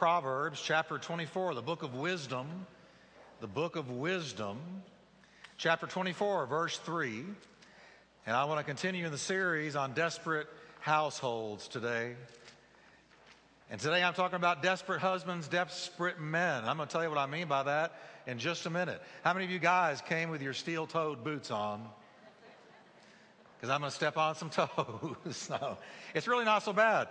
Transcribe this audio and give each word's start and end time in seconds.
Proverbs, 0.00 0.62
chapter 0.64 0.96
24, 0.96 1.52
the 1.52 1.60
book 1.60 1.82
of 1.82 1.94
wisdom, 1.94 2.46
the 3.42 3.46
book 3.46 3.76
of 3.76 3.90
wisdom, 3.90 4.56
chapter 5.58 5.86
24, 5.86 6.46
verse 6.46 6.78
3. 6.78 7.22
And 8.26 8.34
I 8.34 8.44
want 8.44 8.60
to 8.60 8.64
continue 8.64 9.04
in 9.04 9.12
the 9.12 9.18
series 9.18 9.76
on 9.76 9.92
desperate 9.92 10.46
households 10.80 11.68
today. 11.68 12.14
And 13.70 13.78
today 13.78 14.02
I'm 14.02 14.14
talking 14.14 14.36
about 14.36 14.62
desperate 14.62 15.00
husbands, 15.00 15.48
desperate 15.48 16.18
men. 16.18 16.64
I'm 16.64 16.78
going 16.78 16.88
to 16.88 16.92
tell 16.92 17.02
you 17.02 17.10
what 17.10 17.18
I 17.18 17.26
mean 17.26 17.46
by 17.46 17.64
that 17.64 17.92
in 18.26 18.38
just 18.38 18.64
a 18.64 18.70
minute. 18.70 19.02
How 19.22 19.34
many 19.34 19.44
of 19.44 19.50
you 19.50 19.58
guys 19.58 20.00
came 20.00 20.30
with 20.30 20.40
your 20.40 20.54
steel 20.54 20.86
toed 20.86 21.22
boots 21.22 21.50
on? 21.50 21.86
Because 23.60 23.70
I'm 23.74 23.80
going 23.80 23.90
to 23.90 23.94
step 23.94 24.16
on 24.16 24.34
some 24.34 24.48
toes. 24.50 25.48
no, 25.50 25.76
it's 26.14 26.26
really 26.26 26.46
not 26.46 26.62
so 26.62 26.72
bad. 26.72 27.08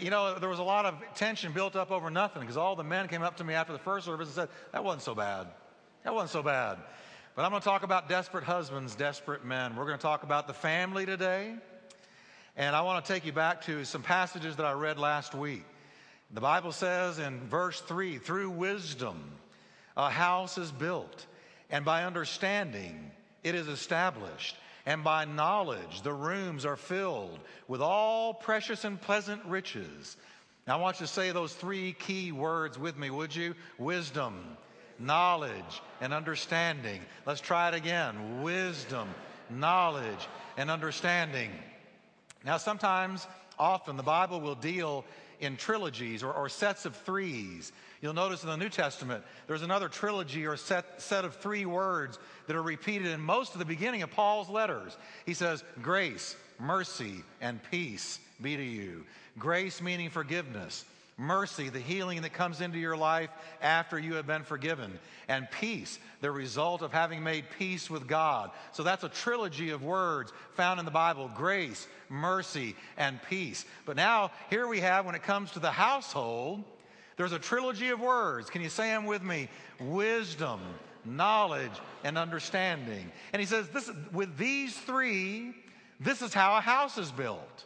You 0.00 0.10
know, 0.10 0.36
there 0.36 0.48
was 0.48 0.58
a 0.58 0.64
lot 0.64 0.84
of 0.84 0.96
tension 1.14 1.52
built 1.52 1.76
up 1.76 1.92
over 1.92 2.10
nothing 2.10 2.40
because 2.40 2.56
all 2.56 2.74
the 2.74 2.82
men 2.82 3.06
came 3.06 3.22
up 3.22 3.36
to 3.36 3.44
me 3.44 3.54
after 3.54 3.72
the 3.72 3.78
first 3.78 4.06
service 4.06 4.26
and 4.26 4.34
said, 4.34 4.48
That 4.72 4.82
wasn't 4.82 5.02
so 5.02 5.14
bad. 5.14 5.46
That 6.02 6.12
wasn't 6.12 6.30
so 6.30 6.42
bad. 6.42 6.78
But 7.36 7.44
I'm 7.44 7.50
going 7.50 7.62
to 7.62 7.68
talk 7.68 7.84
about 7.84 8.08
desperate 8.08 8.42
husbands, 8.42 8.96
desperate 8.96 9.44
men. 9.44 9.76
We're 9.76 9.86
going 9.86 9.96
to 9.96 10.02
talk 10.02 10.24
about 10.24 10.48
the 10.48 10.52
family 10.52 11.06
today. 11.06 11.54
And 12.56 12.74
I 12.74 12.82
want 12.82 13.04
to 13.04 13.12
take 13.12 13.24
you 13.24 13.32
back 13.32 13.62
to 13.62 13.84
some 13.84 14.02
passages 14.02 14.56
that 14.56 14.66
I 14.66 14.72
read 14.72 14.98
last 14.98 15.34
week. 15.34 15.64
The 16.32 16.40
Bible 16.40 16.72
says 16.72 17.20
in 17.20 17.40
verse 17.48 17.80
3 17.80 18.18
through 18.18 18.50
wisdom, 18.50 19.18
a 19.96 20.10
house 20.10 20.58
is 20.58 20.72
built, 20.72 21.26
and 21.70 21.84
by 21.84 22.04
understanding, 22.04 23.10
it 23.44 23.54
is 23.54 23.68
established 23.68 24.56
and 24.86 25.04
by 25.04 25.24
knowledge 25.24 26.02
the 26.02 26.12
rooms 26.12 26.64
are 26.64 26.76
filled 26.76 27.38
with 27.68 27.80
all 27.80 28.34
precious 28.34 28.84
and 28.84 29.00
pleasant 29.00 29.44
riches. 29.44 30.16
Now, 30.66 30.78
I 30.78 30.80
want 30.80 31.00
you 31.00 31.06
to 31.06 31.12
say 31.12 31.32
those 31.32 31.54
three 31.54 31.92
key 31.92 32.32
words 32.32 32.78
with 32.78 32.96
me, 32.96 33.10
would 33.10 33.34
you? 33.34 33.54
Wisdom, 33.78 34.56
knowledge, 34.98 35.82
and 36.00 36.12
understanding. 36.12 37.00
Let's 37.26 37.40
try 37.40 37.68
it 37.68 37.74
again 37.74 38.42
wisdom, 38.42 39.08
knowledge, 39.50 40.28
and 40.56 40.70
understanding. 40.70 41.50
Now, 42.44 42.58
sometimes, 42.58 43.26
often, 43.58 43.96
the 43.96 44.02
Bible 44.02 44.40
will 44.40 44.54
deal 44.54 45.04
in 45.42 45.56
trilogies 45.56 46.22
or, 46.22 46.32
or 46.32 46.48
sets 46.48 46.86
of 46.86 46.96
threes. 46.96 47.72
You'll 48.00 48.14
notice 48.14 48.42
in 48.42 48.48
the 48.48 48.56
New 48.56 48.68
Testament, 48.68 49.22
there's 49.46 49.62
another 49.62 49.88
trilogy 49.88 50.46
or 50.46 50.56
set, 50.56 51.02
set 51.02 51.24
of 51.24 51.36
three 51.36 51.66
words 51.66 52.18
that 52.46 52.56
are 52.56 52.62
repeated 52.62 53.08
in 53.08 53.20
most 53.20 53.52
of 53.52 53.58
the 53.58 53.64
beginning 53.64 54.02
of 54.02 54.10
Paul's 54.10 54.48
letters. 54.48 54.96
He 55.26 55.34
says, 55.34 55.62
Grace, 55.82 56.36
mercy, 56.58 57.22
and 57.40 57.60
peace 57.70 58.18
be 58.40 58.56
to 58.56 58.62
you. 58.62 59.04
Grace 59.38 59.82
meaning 59.82 60.10
forgiveness. 60.10 60.84
Mercy, 61.22 61.68
the 61.68 61.78
healing 61.78 62.22
that 62.22 62.32
comes 62.32 62.60
into 62.60 62.78
your 62.78 62.96
life 62.96 63.30
after 63.60 63.96
you 63.96 64.14
have 64.14 64.26
been 64.26 64.42
forgiven. 64.42 64.98
And 65.28 65.48
peace, 65.52 66.00
the 66.20 66.32
result 66.32 66.82
of 66.82 66.92
having 66.92 67.22
made 67.22 67.44
peace 67.58 67.88
with 67.88 68.08
God. 68.08 68.50
So 68.72 68.82
that's 68.82 69.04
a 69.04 69.08
trilogy 69.08 69.70
of 69.70 69.84
words 69.84 70.32
found 70.54 70.80
in 70.80 70.84
the 70.84 70.90
Bible 70.90 71.30
grace, 71.36 71.86
mercy, 72.08 72.74
and 72.96 73.20
peace. 73.28 73.64
But 73.86 73.96
now, 73.96 74.32
here 74.50 74.66
we 74.66 74.80
have, 74.80 75.06
when 75.06 75.14
it 75.14 75.22
comes 75.22 75.52
to 75.52 75.60
the 75.60 75.70
household, 75.70 76.64
there's 77.16 77.32
a 77.32 77.38
trilogy 77.38 77.90
of 77.90 78.00
words. 78.00 78.50
Can 78.50 78.60
you 78.60 78.68
say 78.68 78.88
them 78.88 79.06
with 79.06 79.22
me? 79.22 79.48
Wisdom, 79.78 80.60
knowledge, 81.04 81.70
and 82.02 82.18
understanding. 82.18 83.12
And 83.32 83.38
he 83.38 83.46
says, 83.46 83.68
this, 83.68 83.88
with 84.12 84.36
these 84.36 84.76
three, 84.76 85.54
this 86.00 86.20
is 86.20 86.34
how 86.34 86.56
a 86.56 86.60
house 86.60 86.98
is 86.98 87.12
built. 87.12 87.64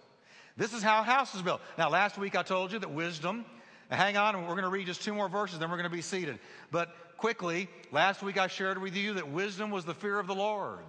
This 0.57 0.73
is 0.73 0.83
how 0.83 1.01
a 1.01 1.03
house 1.03 1.35
is 1.35 1.43
built. 1.43 1.61
Now, 1.77 1.91
last 1.91 2.17
week 2.17 2.35
I 2.35 2.43
told 2.43 2.73
you 2.73 2.79
that 2.79 2.91
wisdom, 2.91 3.45
hang 3.91 4.17
on, 4.17 4.41
we're 4.43 4.55
going 4.55 4.63
to 4.63 4.69
read 4.69 4.87
just 4.87 5.03
two 5.03 5.15
more 5.15 5.29
verses, 5.29 5.59
then 5.59 5.71
we're 5.71 5.77
going 5.77 5.91
to 5.91 5.95
be 5.97 6.03
seated. 6.03 6.39
But 6.71 6.95
quickly, 7.19 7.69
last 7.93 8.23
week 8.23 8.39
I 8.39 8.47
shared 8.47 8.81
with 8.81 8.97
you 8.97 9.15
that 9.15 9.29
wisdom 9.29 9.71
was 9.71 9.85
the 9.85 9.95
fear 9.95 10.19
of 10.19 10.27
the 10.27 10.35
Lord. 10.35 10.81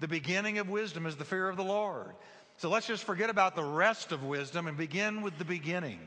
The 0.00 0.08
beginning 0.08 0.58
of 0.58 0.68
wisdom 0.68 1.06
is 1.06 1.16
the 1.16 1.24
fear 1.24 1.48
of 1.48 1.56
the 1.56 1.64
Lord. 1.64 2.14
So 2.58 2.68
let's 2.68 2.86
just 2.86 3.04
forget 3.04 3.30
about 3.30 3.56
the 3.56 3.64
rest 3.64 4.12
of 4.12 4.24
wisdom 4.24 4.66
and 4.66 4.76
begin 4.76 5.22
with 5.22 5.38
the 5.38 5.44
beginning. 5.44 6.00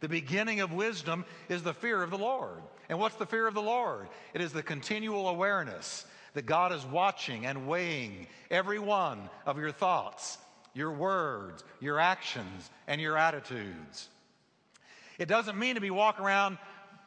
The 0.00 0.08
beginning 0.08 0.60
of 0.60 0.72
wisdom 0.72 1.24
is 1.48 1.62
the 1.62 1.74
fear 1.74 2.02
of 2.02 2.10
the 2.10 2.18
Lord. 2.18 2.60
And 2.88 2.98
what's 2.98 3.14
the 3.16 3.26
fear 3.26 3.46
of 3.46 3.54
the 3.54 3.62
Lord? 3.62 4.08
It 4.34 4.40
is 4.40 4.52
the 4.52 4.62
continual 4.62 5.28
awareness 5.28 6.04
that 6.34 6.46
God 6.46 6.72
is 6.72 6.84
watching 6.84 7.46
and 7.46 7.68
weighing 7.68 8.26
every 8.50 8.78
one 8.78 9.30
of 9.46 9.58
your 9.58 9.70
thoughts, 9.70 10.38
your 10.74 10.92
words, 10.92 11.64
your 11.80 11.98
actions, 11.98 12.70
and 12.86 13.00
your 13.00 13.16
attitudes. 13.16 14.08
It 15.18 15.26
doesn't 15.28 15.58
mean 15.58 15.74
to 15.74 15.80
be 15.80 15.90
walking 15.90 16.24
around 16.24 16.58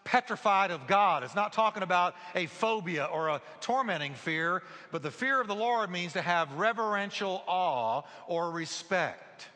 petrified 0.04 0.72
of 0.72 0.88
God. 0.88 1.24
It's 1.24 1.36
not 1.36 1.52
talking 1.52 1.84
about 1.84 2.16
a 2.36 2.46
phobia 2.46 3.06
or 3.06 3.30
a 3.30 3.42
tormenting 3.60 4.14
fear, 4.14 4.62
but 4.92 5.04
the 5.04 5.12
fear 5.12 5.42
of 5.42 5.48
the 5.48 5.56
Lord 5.56 5.90
means 5.90 6.14
to 6.14 6.22
have 6.22 6.54
reverential 6.54 7.44
awe 7.48 8.04
or 8.28 8.52
respect. 8.52 9.48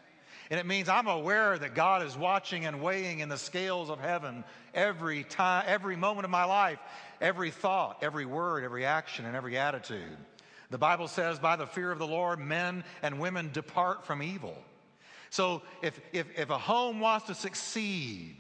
And 0.49 0.59
it 0.59 0.65
means 0.65 0.89
I'm 0.89 1.07
aware 1.07 1.57
that 1.59 1.75
God 1.75 2.03
is 2.03 2.17
watching 2.17 2.65
and 2.65 2.81
weighing 2.81 3.19
in 3.19 3.29
the 3.29 3.37
scales 3.37 3.91
of 3.91 3.99
heaven 3.99 4.43
every 4.73 5.23
time, 5.23 5.65
every 5.67 5.95
moment 5.95 6.25
of 6.25 6.31
my 6.31 6.45
life, 6.45 6.79
every 7.21 7.51
thought, 7.51 7.99
every 8.01 8.25
word, 8.25 8.63
every 8.63 8.83
action, 8.83 9.25
and 9.25 9.35
every 9.35 9.57
attitude. 9.57 10.17
The 10.69 10.77
Bible 10.77 11.07
says, 11.07 11.39
by 11.39 11.55
the 11.55 11.65
fear 11.65 11.91
of 11.91 11.97
the 11.97 12.07
Lord, 12.07 12.39
men 12.39 12.83
and 13.01 13.19
women 13.19 13.49
depart 13.51 14.05
from 14.05 14.21
evil. 14.21 14.55
So 15.31 15.63
if, 15.81 15.99
if, 16.13 16.27
if 16.37 16.49
a 16.49 16.57
home 16.57 16.99
wants 16.99 17.27
to 17.27 17.35
succeed, 17.35 18.35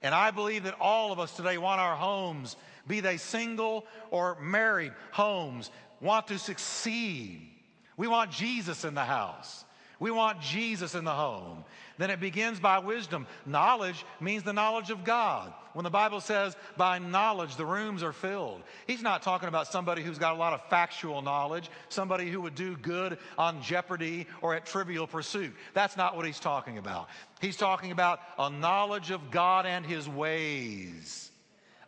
and 0.00 0.14
I 0.14 0.30
believe 0.30 0.64
that 0.64 0.76
all 0.80 1.12
of 1.12 1.20
us 1.20 1.36
today 1.36 1.58
want 1.58 1.80
our 1.80 1.96
homes, 1.96 2.56
be 2.86 3.00
they 3.00 3.18
single 3.18 3.86
or 4.10 4.38
married 4.40 4.92
homes, 5.10 5.70
want 6.00 6.28
to 6.28 6.38
succeed. 6.38 7.50
We 7.98 8.08
want 8.08 8.30
Jesus 8.30 8.84
in 8.84 8.94
the 8.94 9.04
house. 9.04 9.65
We 9.98 10.10
want 10.10 10.40
Jesus 10.40 10.94
in 10.94 11.04
the 11.04 11.12
home. 11.12 11.64
Then 11.98 12.10
it 12.10 12.20
begins 12.20 12.60
by 12.60 12.80
wisdom. 12.80 13.26
Knowledge 13.46 14.04
means 14.20 14.42
the 14.42 14.52
knowledge 14.52 14.90
of 14.90 15.04
God. 15.04 15.52
When 15.72 15.84
the 15.84 15.90
Bible 15.90 16.20
says, 16.20 16.56
by 16.76 16.98
knowledge, 16.98 17.56
the 17.56 17.64
rooms 17.64 18.02
are 18.02 18.12
filled, 18.12 18.62
he's 18.86 19.02
not 19.02 19.22
talking 19.22 19.48
about 19.48 19.66
somebody 19.66 20.02
who's 20.02 20.18
got 20.18 20.34
a 20.34 20.38
lot 20.38 20.52
of 20.52 20.68
factual 20.68 21.22
knowledge, 21.22 21.70
somebody 21.88 22.30
who 22.30 22.40
would 22.42 22.54
do 22.54 22.76
good 22.76 23.18
on 23.38 23.62
Jeopardy 23.62 24.26
or 24.42 24.54
at 24.54 24.66
Trivial 24.66 25.06
Pursuit. 25.06 25.54
That's 25.74 25.96
not 25.96 26.16
what 26.16 26.26
he's 26.26 26.40
talking 26.40 26.78
about. 26.78 27.08
He's 27.40 27.56
talking 27.56 27.92
about 27.92 28.20
a 28.38 28.50
knowledge 28.50 29.10
of 29.10 29.30
God 29.30 29.66
and 29.66 29.84
his 29.84 30.08
ways, 30.08 31.30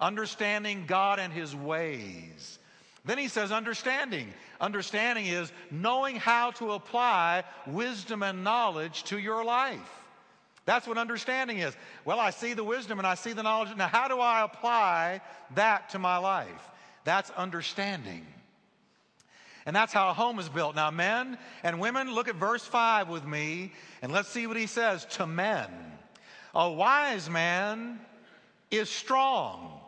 understanding 0.00 0.84
God 0.86 1.18
and 1.18 1.32
his 1.32 1.54
ways. 1.54 2.57
Then 3.08 3.16
he 3.16 3.28
says, 3.28 3.52
understanding. 3.52 4.28
Understanding 4.60 5.24
is 5.24 5.50
knowing 5.70 6.16
how 6.16 6.50
to 6.52 6.72
apply 6.72 7.44
wisdom 7.66 8.22
and 8.22 8.44
knowledge 8.44 9.02
to 9.04 9.18
your 9.18 9.42
life. 9.42 9.90
That's 10.66 10.86
what 10.86 10.98
understanding 10.98 11.56
is. 11.56 11.74
Well, 12.04 12.20
I 12.20 12.28
see 12.28 12.52
the 12.52 12.64
wisdom 12.64 12.98
and 12.98 13.06
I 13.06 13.14
see 13.14 13.32
the 13.32 13.42
knowledge. 13.42 13.74
Now, 13.78 13.88
how 13.88 14.08
do 14.08 14.20
I 14.20 14.44
apply 14.44 15.22
that 15.54 15.88
to 15.90 15.98
my 15.98 16.18
life? 16.18 16.68
That's 17.04 17.30
understanding. 17.30 18.26
And 19.64 19.74
that's 19.74 19.94
how 19.94 20.10
a 20.10 20.12
home 20.12 20.38
is 20.38 20.50
built. 20.50 20.76
Now, 20.76 20.90
men 20.90 21.38
and 21.62 21.80
women, 21.80 22.12
look 22.12 22.28
at 22.28 22.34
verse 22.34 22.66
5 22.66 23.08
with 23.08 23.24
me 23.24 23.72
and 24.02 24.12
let's 24.12 24.28
see 24.28 24.46
what 24.46 24.58
he 24.58 24.66
says 24.66 25.06
to 25.12 25.26
men. 25.26 25.70
A 26.54 26.70
wise 26.70 27.30
man 27.30 28.00
is 28.70 28.90
strong. 28.90 29.80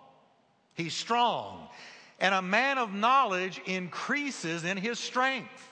He's 0.72 0.94
strong 0.94 1.68
and 2.20 2.34
a 2.34 2.42
man 2.42 2.78
of 2.78 2.92
knowledge 2.92 3.60
increases 3.66 4.64
in 4.64 4.76
his 4.76 4.98
strength. 4.98 5.68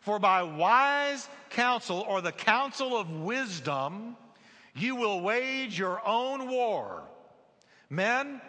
For 0.00 0.18
by 0.18 0.42
wise 0.42 1.28
counsel 1.50 2.04
or 2.08 2.20
the 2.20 2.32
counsel 2.32 2.96
of 2.96 3.10
wisdom, 3.10 4.16
you 4.74 4.96
will 4.96 5.20
wage 5.20 5.78
your 5.78 6.00
own 6.06 6.50
war. 6.50 7.02
Men, 7.88 8.40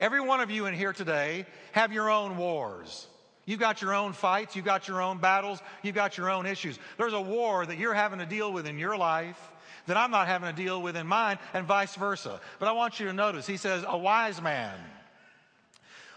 every 0.00 0.20
one 0.20 0.40
of 0.40 0.50
you 0.50 0.66
in 0.66 0.74
here 0.74 0.92
today 0.92 1.46
have 1.72 1.92
your 1.92 2.10
own 2.10 2.36
wars. 2.36 3.06
You've 3.44 3.60
got 3.60 3.82
your 3.82 3.92
own 3.92 4.12
fights, 4.12 4.54
you've 4.54 4.64
got 4.64 4.86
your 4.86 5.02
own 5.02 5.18
battles, 5.18 5.60
you've 5.82 5.96
got 5.96 6.16
your 6.16 6.30
own 6.30 6.46
issues. 6.46 6.78
There's 6.96 7.12
a 7.12 7.20
war 7.20 7.66
that 7.66 7.76
you're 7.76 7.94
having 7.94 8.20
to 8.20 8.26
deal 8.26 8.52
with 8.52 8.66
in 8.66 8.78
your 8.78 8.96
life 8.96 9.50
that 9.86 9.96
I'm 9.96 10.12
not 10.12 10.28
having 10.28 10.48
to 10.48 10.54
deal 10.54 10.80
with 10.80 10.96
in 10.96 11.08
mine, 11.08 11.38
and 11.54 11.66
vice 11.66 11.96
versa. 11.96 12.40
But 12.60 12.68
I 12.68 12.72
want 12.72 13.00
you 13.00 13.06
to 13.06 13.12
notice, 13.12 13.48
he 13.48 13.56
says, 13.56 13.84
a 13.86 13.98
wise 13.98 14.40
man 14.40 14.78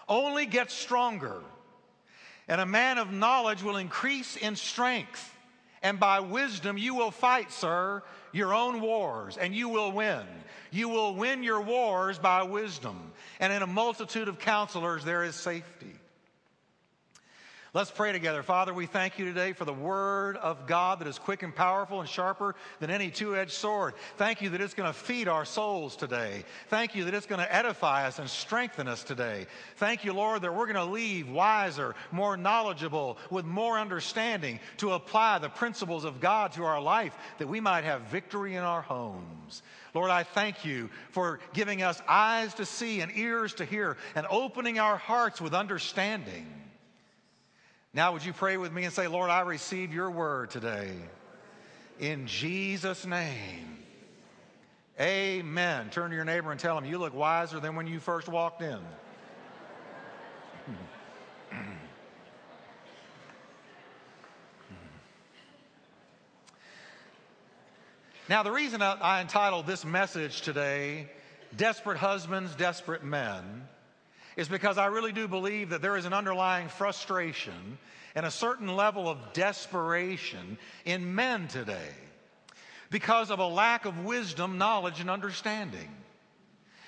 only 0.07 0.45
gets 0.45 0.73
stronger. 0.73 1.41
And 2.47 2.61
a 2.61 2.65
man 2.65 2.97
of 2.97 3.11
knowledge 3.11 3.63
will 3.63 3.77
increase 3.77 4.35
in 4.35 4.55
strength. 4.55 5.31
And 5.81 5.99
by 5.99 6.19
wisdom, 6.19 6.77
you 6.77 6.95
will 6.95 7.11
fight, 7.11 7.51
sir, 7.51 8.03
your 8.31 8.53
own 8.53 8.81
wars, 8.81 9.37
and 9.37 9.55
you 9.55 9.69
will 9.69 9.91
win. 9.91 10.23
You 10.71 10.89
will 10.89 11.15
win 11.15 11.43
your 11.43 11.61
wars 11.61 12.19
by 12.19 12.43
wisdom. 12.43 13.11
And 13.39 13.51
in 13.51 13.61
a 13.61 13.67
multitude 13.67 14.27
of 14.27 14.39
counselors, 14.39 15.03
there 15.03 15.23
is 15.23 15.35
safety. 15.35 15.94
Let's 17.75 17.91
pray 17.91 18.13
together. 18.13 18.41
Father, 18.41 18.73
we 18.73 18.85
thank 18.85 19.19
you 19.19 19.25
today 19.25 19.51
for 19.51 19.65
the 19.65 19.73
word 19.73 20.37
of 20.37 20.65
God 20.65 20.99
that 20.99 21.09
is 21.09 21.19
quick 21.19 21.43
and 21.43 21.53
powerful 21.53 21.99
and 21.99 22.07
sharper 22.07 22.55
than 22.79 22.89
any 22.89 23.11
two 23.11 23.35
edged 23.35 23.51
sword. 23.51 23.95
Thank 24.15 24.41
you 24.41 24.49
that 24.51 24.61
it's 24.61 24.73
going 24.73 24.87
to 24.87 24.97
feed 24.97 25.27
our 25.27 25.43
souls 25.43 25.97
today. 25.97 26.45
Thank 26.69 26.95
you 26.95 27.03
that 27.03 27.13
it's 27.13 27.25
going 27.25 27.41
to 27.41 27.53
edify 27.53 28.07
us 28.07 28.17
and 28.17 28.29
strengthen 28.29 28.87
us 28.87 29.03
today. 29.03 29.45
Thank 29.75 30.05
you, 30.05 30.13
Lord, 30.13 30.41
that 30.43 30.55
we're 30.55 30.71
going 30.71 30.75
to 30.75 30.85
leave 30.85 31.27
wiser, 31.27 31.95
more 32.13 32.37
knowledgeable, 32.37 33.17
with 33.29 33.43
more 33.43 33.77
understanding 33.77 34.61
to 34.77 34.93
apply 34.93 35.39
the 35.39 35.49
principles 35.49 36.05
of 36.05 36.21
God 36.21 36.53
to 36.53 36.63
our 36.63 36.81
life 36.81 37.13
that 37.39 37.47
we 37.49 37.59
might 37.59 37.83
have 37.83 38.03
victory 38.03 38.55
in 38.55 38.63
our 38.63 38.83
homes. 38.83 39.63
Lord, 39.93 40.11
I 40.11 40.23
thank 40.23 40.63
you 40.63 40.89
for 41.09 41.41
giving 41.51 41.81
us 41.81 42.01
eyes 42.07 42.53
to 42.53 42.65
see 42.65 43.01
and 43.01 43.11
ears 43.17 43.53
to 43.55 43.65
hear 43.65 43.97
and 44.15 44.25
opening 44.29 44.79
our 44.79 44.95
hearts 44.95 45.41
with 45.41 45.53
understanding. 45.53 46.47
Now, 47.95 48.11
would 48.11 48.23
you 48.25 48.33
pray 48.33 48.57
with 48.57 48.73
me 48.73 48.83
and 48.83 48.93
say, 48.93 49.07
Lord, 49.07 49.29
I 49.29 49.39
receive 49.39 49.93
your 49.93 50.11
word 50.11 50.49
today. 50.49 50.91
In 51.97 52.27
Jesus' 52.27 53.05
name. 53.05 53.77
Amen. 54.99 55.89
Turn 55.91 56.09
to 56.09 56.15
your 56.15 56.25
neighbor 56.25 56.51
and 56.51 56.59
tell 56.59 56.77
him, 56.77 56.83
You 56.83 56.97
look 56.97 57.13
wiser 57.13 57.61
than 57.61 57.77
when 57.77 57.87
you 57.87 58.01
first 58.01 58.27
walked 58.27 58.61
in. 58.61 58.79
now, 68.27 68.43
the 68.43 68.51
reason 68.51 68.81
I 68.81 69.21
entitled 69.21 69.67
this 69.67 69.85
message 69.85 70.41
today, 70.41 71.09
Desperate 71.55 71.97
Husbands, 71.97 72.55
Desperate 72.55 73.05
Men, 73.05 73.69
is 74.35 74.47
because 74.47 74.77
I 74.77 74.87
really 74.87 75.11
do 75.11 75.27
believe 75.27 75.69
that 75.69 75.81
there 75.81 75.97
is 75.97 76.05
an 76.05 76.13
underlying 76.13 76.67
frustration 76.67 77.77
and 78.15 78.25
a 78.25 78.31
certain 78.31 78.75
level 78.75 79.09
of 79.09 79.17
desperation 79.33 80.57
in 80.85 81.15
men 81.15 81.47
today 81.47 81.89
because 82.89 83.31
of 83.31 83.39
a 83.39 83.47
lack 83.47 83.85
of 83.85 84.05
wisdom, 84.05 84.57
knowledge, 84.57 84.99
and 84.99 85.09
understanding. 85.09 85.89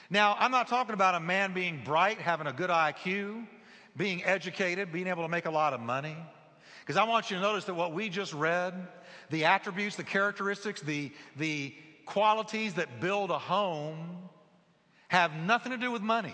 Now, 0.09 0.37
I'm 0.39 0.51
not 0.51 0.67
talking 0.67 0.93
about 0.93 1.15
a 1.15 1.19
man 1.19 1.53
being 1.53 1.81
bright, 1.83 2.19
having 2.19 2.47
a 2.47 2.53
good 2.53 2.69
IQ, 2.69 3.45
being 3.95 4.23
educated, 4.23 4.91
being 4.91 5.07
able 5.07 5.23
to 5.23 5.29
make 5.29 5.45
a 5.45 5.51
lot 5.51 5.73
of 5.73 5.81
money. 5.81 6.15
Because 6.81 6.95
I 6.95 7.03
want 7.03 7.29
you 7.29 7.35
to 7.35 7.41
notice 7.41 7.65
that 7.65 7.73
what 7.73 7.93
we 7.93 8.07
just 8.07 8.33
read, 8.33 8.73
the 9.29 9.45
attributes, 9.45 9.97
the 9.97 10.03
characteristics, 10.03 10.79
the, 10.81 11.11
the 11.35 11.73
qualities 12.05 12.75
that 12.75 13.01
build 13.01 13.31
a 13.31 13.37
home, 13.37 14.17
have 15.09 15.33
nothing 15.35 15.73
to 15.73 15.77
do 15.77 15.91
with 15.91 16.01
money. 16.01 16.33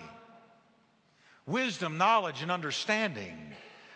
Wisdom, 1.46 1.98
knowledge, 1.98 2.42
and 2.42 2.50
understanding 2.50 3.38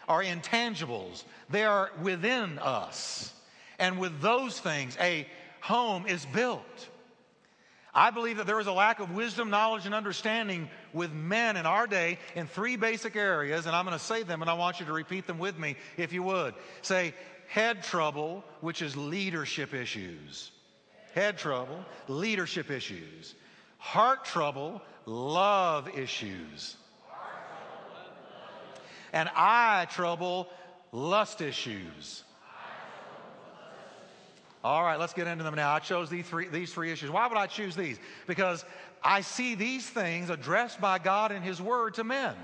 are 0.07 0.23
intangibles, 0.23 1.25
they 1.51 1.65
are 1.65 1.91
within 2.03 2.59
us. 2.59 3.33
And 3.79 3.99
with 3.99 4.21
those 4.21 4.59
things, 4.59 4.97
a 5.01 5.27
home 5.61 6.07
is 6.07 6.27
built. 6.27 6.89
I 7.95 8.11
believe 8.11 8.37
that 8.37 8.47
there 8.47 8.61
is 8.61 8.67
a 8.67 8.73
lack 8.73 9.01
of 9.01 9.13
wisdom, 9.13 9.51
knowledge, 9.51 9.87
and 9.87 9.95
understanding 9.95 10.69
with 10.93 11.13
men 11.13 11.57
in 11.57 11.67
our 11.67 11.87
day 11.87 12.19
in 12.35 12.47
three 12.47 12.77
basic 12.77 13.17
areas, 13.17 13.67
and 13.67 13.75
I'm 13.75 13.85
going 13.85 13.99
to 13.99 14.05
say 14.05 14.23
them 14.23 14.43
and 14.43 14.51
I 14.51 14.55
want 14.55 14.79
you 14.79 14.87
to 14.87 14.93
repeat 14.93 15.27
them 15.27 15.39
with 15.39 15.59
me 15.59 15.77
if 15.97 16.13
you 16.13 16.23
would. 16.23 16.55
Say, 16.83 17.15
head 17.49 17.83
trouble, 17.83 18.45
which 18.61 18.83
is 18.83 18.97
leadership 18.97 19.75
issues. 19.75 20.51
Head 21.15 21.39
trouble, 21.39 21.85
leadership 22.09 22.71
issues. 22.71 23.35
Heart 23.79 24.25
trouble, 24.25 24.83
love 25.07 25.89
issues 25.97 26.77
and 29.13 29.29
eye 29.35 29.87
trouble, 29.91 30.49
lust 30.93 31.41
issues. 31.41 32.25
All 34.65 34.83
right, 34.83 34.99
let's 34.99 35.13
get 35.13 35.29
into 35.29 35.45
them 35.45 35.55
now. 35.55 35.73
I 35.73 35.79
chose 35.79 36.11
these 36.11 36.27
three, 36.27 36.49
these 36.49 36.73
three 36.73 36.91
issues. 36.91 37.11
Why 37.11 37.27
would 37.29 37.39
I 37.39 37.47
choose 37.47 37.77
these? 37.77 37.99
Because 38.27 38.65
I 39.03 39.21
see 39.21 39.55
these 39.55 39.89
things 39.89 40.31
addressed 40.31 40.81
by 40.81 40.99
God 40.99 41.31
in 41.31 41.43
His 41.43 41.63
Word 41.63 41.95
to 41.95 42.05
men. 42.05 42.35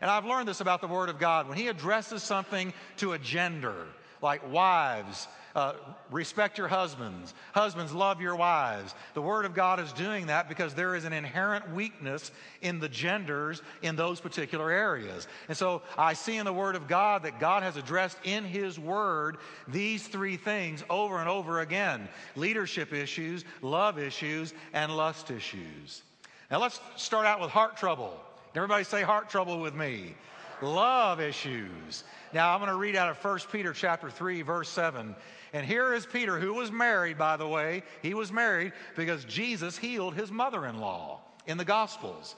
And 0.00 0.10
I've 0.10 0.24
learned 0.24 0.46
this 0.46 0.60
about 0.60 0.80
the 0.80 0.86
Word 0.86 1.08
of 1.08 1.18
God. 1.18 1.48
When 1.48 1.58
He 1.58 1.66
addresses 1.66 2.22
something 2.22 2.72
to 2.98 3.12
a 3.12 3.18
gender, 3.18 3.86
like 4.22 4.50
wives, 4.52 5.26
uh, 5.54 5.74
respect 6.10 6.58
your 6.58 6.68
husbands. 6.68 7.32
Husbands, 7.52 7.92
love 7.92 8.20
your 8.20 8.34
wives. 8.34 8.94
The 9.14 9.22
Word 9.22 9.44
of 9.44 9.54
God 9.54 9.78
is 9.78 9.92
doing 9.92 10.26
that 10.26 10.48
because 10.48 10.74
there 10.74 10.94
is 10.94 11.04
an 11.04 11.12
inherent 11.12 11.72
weakness 11.72 12.32
in 12.60 12.80
the 12.80 12.88
genders 12.88 13.62
in 13.82 13.94
those 13.94 14.20
particular 14.20 14.70
areas. 14.70 15.28
And 15.48 15.56
so 15.56 15.82
I 15.96 16.14
see 16.14 16.36
in 16.36 16.44
the 16.44 16.52
Word 16.52 16.74
of 16.74 16.88
God 16.88 17.22
that 17.22 17.38
God 17.38 17.62
has 17.62 17.76
addressed 17.76 18.18
in 18.24 18.44
His 18.44 18.78
Word 18.78 19.36
these 19.68 20.06
three 20.06 20.36
things 20.36 20.82
over 20.90 21.18
and 21.18 21.28
over 21.28 21.60
again 21.60 22.08
leadership 22.34 22.92
issues, 22.92 23.44
love 23.62 23.98
issues, 23.98 24.54
and 24.72 24.96
lust 24.96 25.30
issues. 25.30 26.02
Now 26.50 26.60
let's 26.60 26.80
start 26.96 27.26
out 27.26 27.40
with 27.40 27.50
heart 27.50 27.76
trouble. 27.76 28.20
Everybody 28.54 28.84
say 28.84 29.02
heart 29.02 29.28
trouble 29.28 29.60
with 29.60 29.74
me. 29.74 30.14
Love 30.62 31.20
issues. 31.20 32.04
Now 32.32 32.52
I'm 32.52 32.60
going 32.60 32.70
to 32.70 32.76
read 32.76 32.96
out 32.96 33.10
of 33.10 33.22
1 33.22 33.38
Peter 33.52 33.72
chapter 33.72 34.10
3 34.10 34.42
verse 34.42 34.68
7. 34.68 35.14
And 35.54 35.64
here 35.64 35.94
is 35.94 36.04
Peter, 36.04 36.40
who 36.40 36.52
was 36.52 36.72
married, 36.72 37.16
by 37.16 37.36
the 37.36 37.46
way. 37.46 37.84
He 38.02 38.12
was 38.12 38.32
married 38.32 38.72
because 38.96 39.24
Jesus 39.24 39.78
healed 39.78 40.14
his 40.14 40.32
mother 40.32 40.66
in 40.66 40.80
law 40.80 41.20
in 41.46 41.56
the 41.58 41.64
Gospels. 41.64 42.34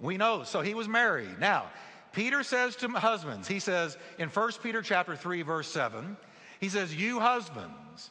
We 0.00 0.16
know, 0.16 0.44
so 0.44 0.60
he 0.60 0.72
was 0.72 0.86
married. 0.86 1.40
Now, 1.40 1.66
Peter 2.12 2.44
says 2.44 2.76
to 2.76 2.88
husbands, 2.88 3.48
he 3.48 3.58
says 3.58 3.98
in 4.16 4.28
1 4.28 4.52
Peter 4.62 4.80
chapter 4.80 5.16
3, 5.16 5.42
verse 5.42 5.66
7, 5.72 6.16
he 6.60 6.68
says, 6.68 6.94
You 6.94 7.18
husbands, 7.18 8.10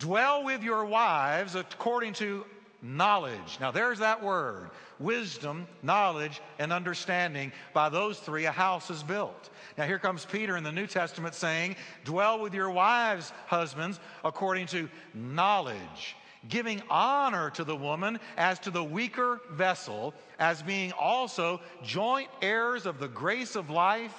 dwell 0.00 0.42
with 0.42 0.64
your 0.64 0.84
wives 0.84 1.54
according 1.54 2.14
to 2.14 2.44
knowledge. 2.86 3.58
Now, 3.60 3.70
there's 3.70 3.98
that 3.98 4.22
word 4.22 4.70
wisdom, 4.98 5.66
knowledge, 5.82 6.40
and 6.58 6.72
understanding. 6.72 7.52
By 7.74 7.88
those 7.88 8.18
three, 8.18 8.46
a 8.46 8.52
house 8.52 8.90
is 8.90 9.02
built. 9.02 9.50
Now, 9.76 9.84
here 9.84 9.98
comes 9.98 10.24
Peter 10.24 10.56
in 10.56 10.64
the 10.64 10.72
New 10.72 10.86
Testament 10.86 11.34
saying, 11.34 11.76
Dwell 12.04 12.40
with 12.40 12.54
your 12.54 12.70
wives, 12.70 13.32
husbands, 13.46 14.00
according 14.24 14.66
to 14.68 14.88
knowledge, 15.12 16.16
giving 16.48 16.82
honor 16.88 17.50
to 17.50 17.64
the 17.64 17.76
woman 17.76 18.18
as 18.36 18.58
to 18.60 18.70
the 18.70 18.84
weaker 18.84 19.40
vessel, 19.50 20.14
as 20.38 20.62
being 20.62 20.92
also 20.92 21.60
joint 21.82 22.28
heirs 22.40 22.86
of 22.86 22.98
the 22.98 23.08
grace 23.08 23.56
of 23.56 23.68
life. 23.68 24.14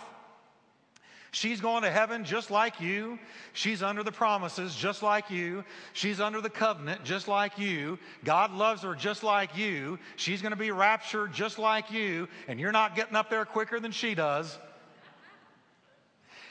She's 1.32 1.60
going 1.60 1.84
to 1.84 1.92
heaven 1.92 2.24
just 2.24 2.50
like 2.50 2.80
you. 2.80 3.20
She's 3.54 3.84
under 3.84 4.02
the 4.02 4.12
promises 4.12 4.76
just 4.76 5.04
like 5.04 5.30
you. 5.30 5.64
She's 5.94 6.20
under 6.20 6.42
the 6.42 6.50
covenant 6.50 7.04
just 7.04 7.28
like 7.28 7.60
you. 7.60 8.00
God 8.24 8.54
loves 8.54 8.84
her 8.84 8.96
just 8.96 9.24
like 9.24 9.58
you. 9.58 10.00
She's 10.16 10.42
going 10.42 10.52
to 10.52 10.58
be 10.58 10.72
raptured 10.72 11.34
just 11.34 11.60
like 11.60 11.92
you. 11.92 12.28
And 12.48 12.60
you're 12.60 12.72
not 12.72 12.96
getting 12.96 13.16
up 13.16 13.30
there 13.30 13.46
quicker 13.46 13.80
than 13.80 13.92
she 13.92 14.16
does. 14.16 14.58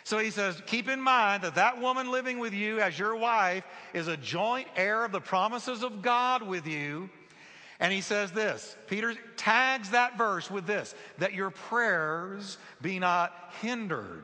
So 0.04 0.18
he 0.18 0.30
says, 0.30 0.62
keep 0.66 0.88
in 0.88 1.00
mind 1.00 1.42
that 1.42 1.56
that 1.56 1.80
woman 1.80 2.12
living 2.12 2.38
with 2.38 2.52
you 2.52 2.80
as 2.80 2.96
your 2.96 3.16
wife 3.16 3.64
is 3.92 4.06
a 4.06 4.16
joint 4.16 4.68
heir 4.76 5.04
of 5.04 5.10
the 5.10 5.20
promises 5.20 5.82
of 5.82 6.00
God 6.00 6.42
with 6.42 6.66
you. 6.66 7.10
And 7.80 7.92
he 7.92 8.00
says 8.00 8.30
this 8.30 8.76
Peter 8.86 9.14
tags 9.36 9.90
that 9.90 10.16
verse 10.16 10.50
with 10.50 10.66
this 10.66 10.94
that 11.18 11.34
your 11.34 11.50
prayers 11.50 12.58
be 12.80 12.98
not 12.98 13.52
hindered. 13.60 14.22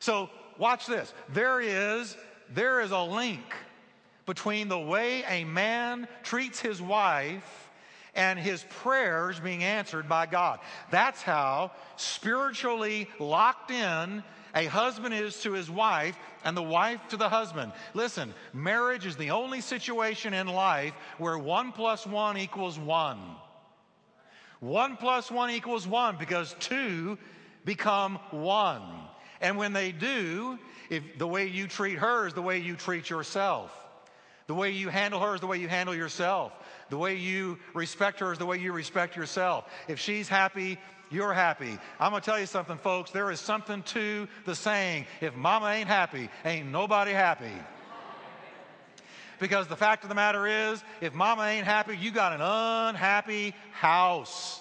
So 0.00 0.30
watch 0.58 0.86
this. 0.86 1.12
There 1.32 1.60
is, 1.60 2.16
there 2.54 2.80
is 2.80 2.90
a 2.90 3.02
link 3.02 3.42
between 4.26 4.68
the 4.68 4.78
way 4.78 5.24
a 5.24 5.44
man 5.44 6.06
treats 6.22 6.60
his 6.60 6.82
wife 6.82 7.70
and 8.14 8.38
his 8.38 8.64
prayers 8.82 9.40
being 9.40 9.62
answered 9.62 10.08
by 10.08 10.26
God. 10.26 10.60
That's 10.90 11.22
how 11.22 11.70
spiritually 11.96 13.08
locked 13.18 13.70
in 13.70 14.22
a 14.54 14.66
husband 14.66 15.14
is 15.14 15.40
to 15.42 15.52
his 15.52 15.70
wife 15.70 16.18
and 16.44 16.56
the 16.56 16.62
wife 16.62 17.00
to 17.10 17.16
the 17.16 17.28
husband. 17.28 17.72
Listen, 17.94 18.34
marriage 18.52 19.06
is 19.06 19.16
the 19.16 19.30
only 19.30 19.60
situation 19.60 20.34
in 20.34 20.46
life 20.46 20.94
where 21.18 21.38
one 21.38 21.72
plus 21.72 22.06
one 22.06 22.36
equals 22.36 22.78
one. 22.78 23.20
One 24.60 24.96
plus 24.96 25.30
one 25.30 25.50
equals 25.50 25.86
one 25.86 26.16
because 26.18 26.56
two 26.58 27.18
become 27.64 28.18
one. 28.30 28.82
And 29.40 29.56
when 29.56 29.72
they 29.72 29.92
do, 29.92 30.58
if 30.90 31.18
the 31.18 31.26
way 31.26 31.46
you 31.46 31.66
treat 31.66 31.98
her 31.98 32.26
is 32.26 32.34
the 32.34 32.42
way 32.42 32.58
you 32.58 32.76
treat 32.76 33.10
yourself, 33.10 33.72
the 34.46 34.54
way 34.54 34.70
you 34.70 34.88
handle 34.88 35.20
her 35.20 35.34
is 35.34 35.40
the 35.40 35.46
way 35.46 35.58
you 35.58 35.68
handle 35.68 35.94
yourself, 35.94 36.52
the 36.90 36.98
way 36.98 37.16
you 37.16 37.58
respect 37.74 38.20
her 38.20 38.32
is 38.32 38.38
the 38.38 38.46
way 38.46 38.58
you 38.58 38.72
respect 38.72 39.16
yourself. 39.16 39.66
If 39.88 40.00
she's 40.00 40.28
happy, 40.28 40.78
you're 41.10 41.34
happy. 41.34 41.78
I'm 42.00 42.10
going 42.10 42.22
to 42.22 42.30
tell 42.30 42.40
you 42.40 42.46
something, 42.46 42.78
folks. 42.78 43.10
There 43.10 43.30
is 43.30 43.40
something 43.40 43.82
to 43.84 44.28
the 44.46 44.54
saying 44.54 45.06
if 45.20 45.34
mama 45.36 45.68
ain't 45.68 45.88
happy, 45.88 46.28
ain't 46.44 46.68
nobody 46.68 47.12
happy. 47.12 47.52
Because 49.38 49.68
the 49.68 49.76
fact 49.76 50.02
of 50.02 50.08
the 50.08 50.14
matter 50.14 50.46
is, 50.46 50.82
if 51.00 51.14
mama 51.14 51.44
ain't 51.44 51.64
happy, 51.64 51.96
you 51.96 52.10
got 52.10 52.32
an 52.32 52.40
unhappy 52.40 53.54
house. 53.72 54.60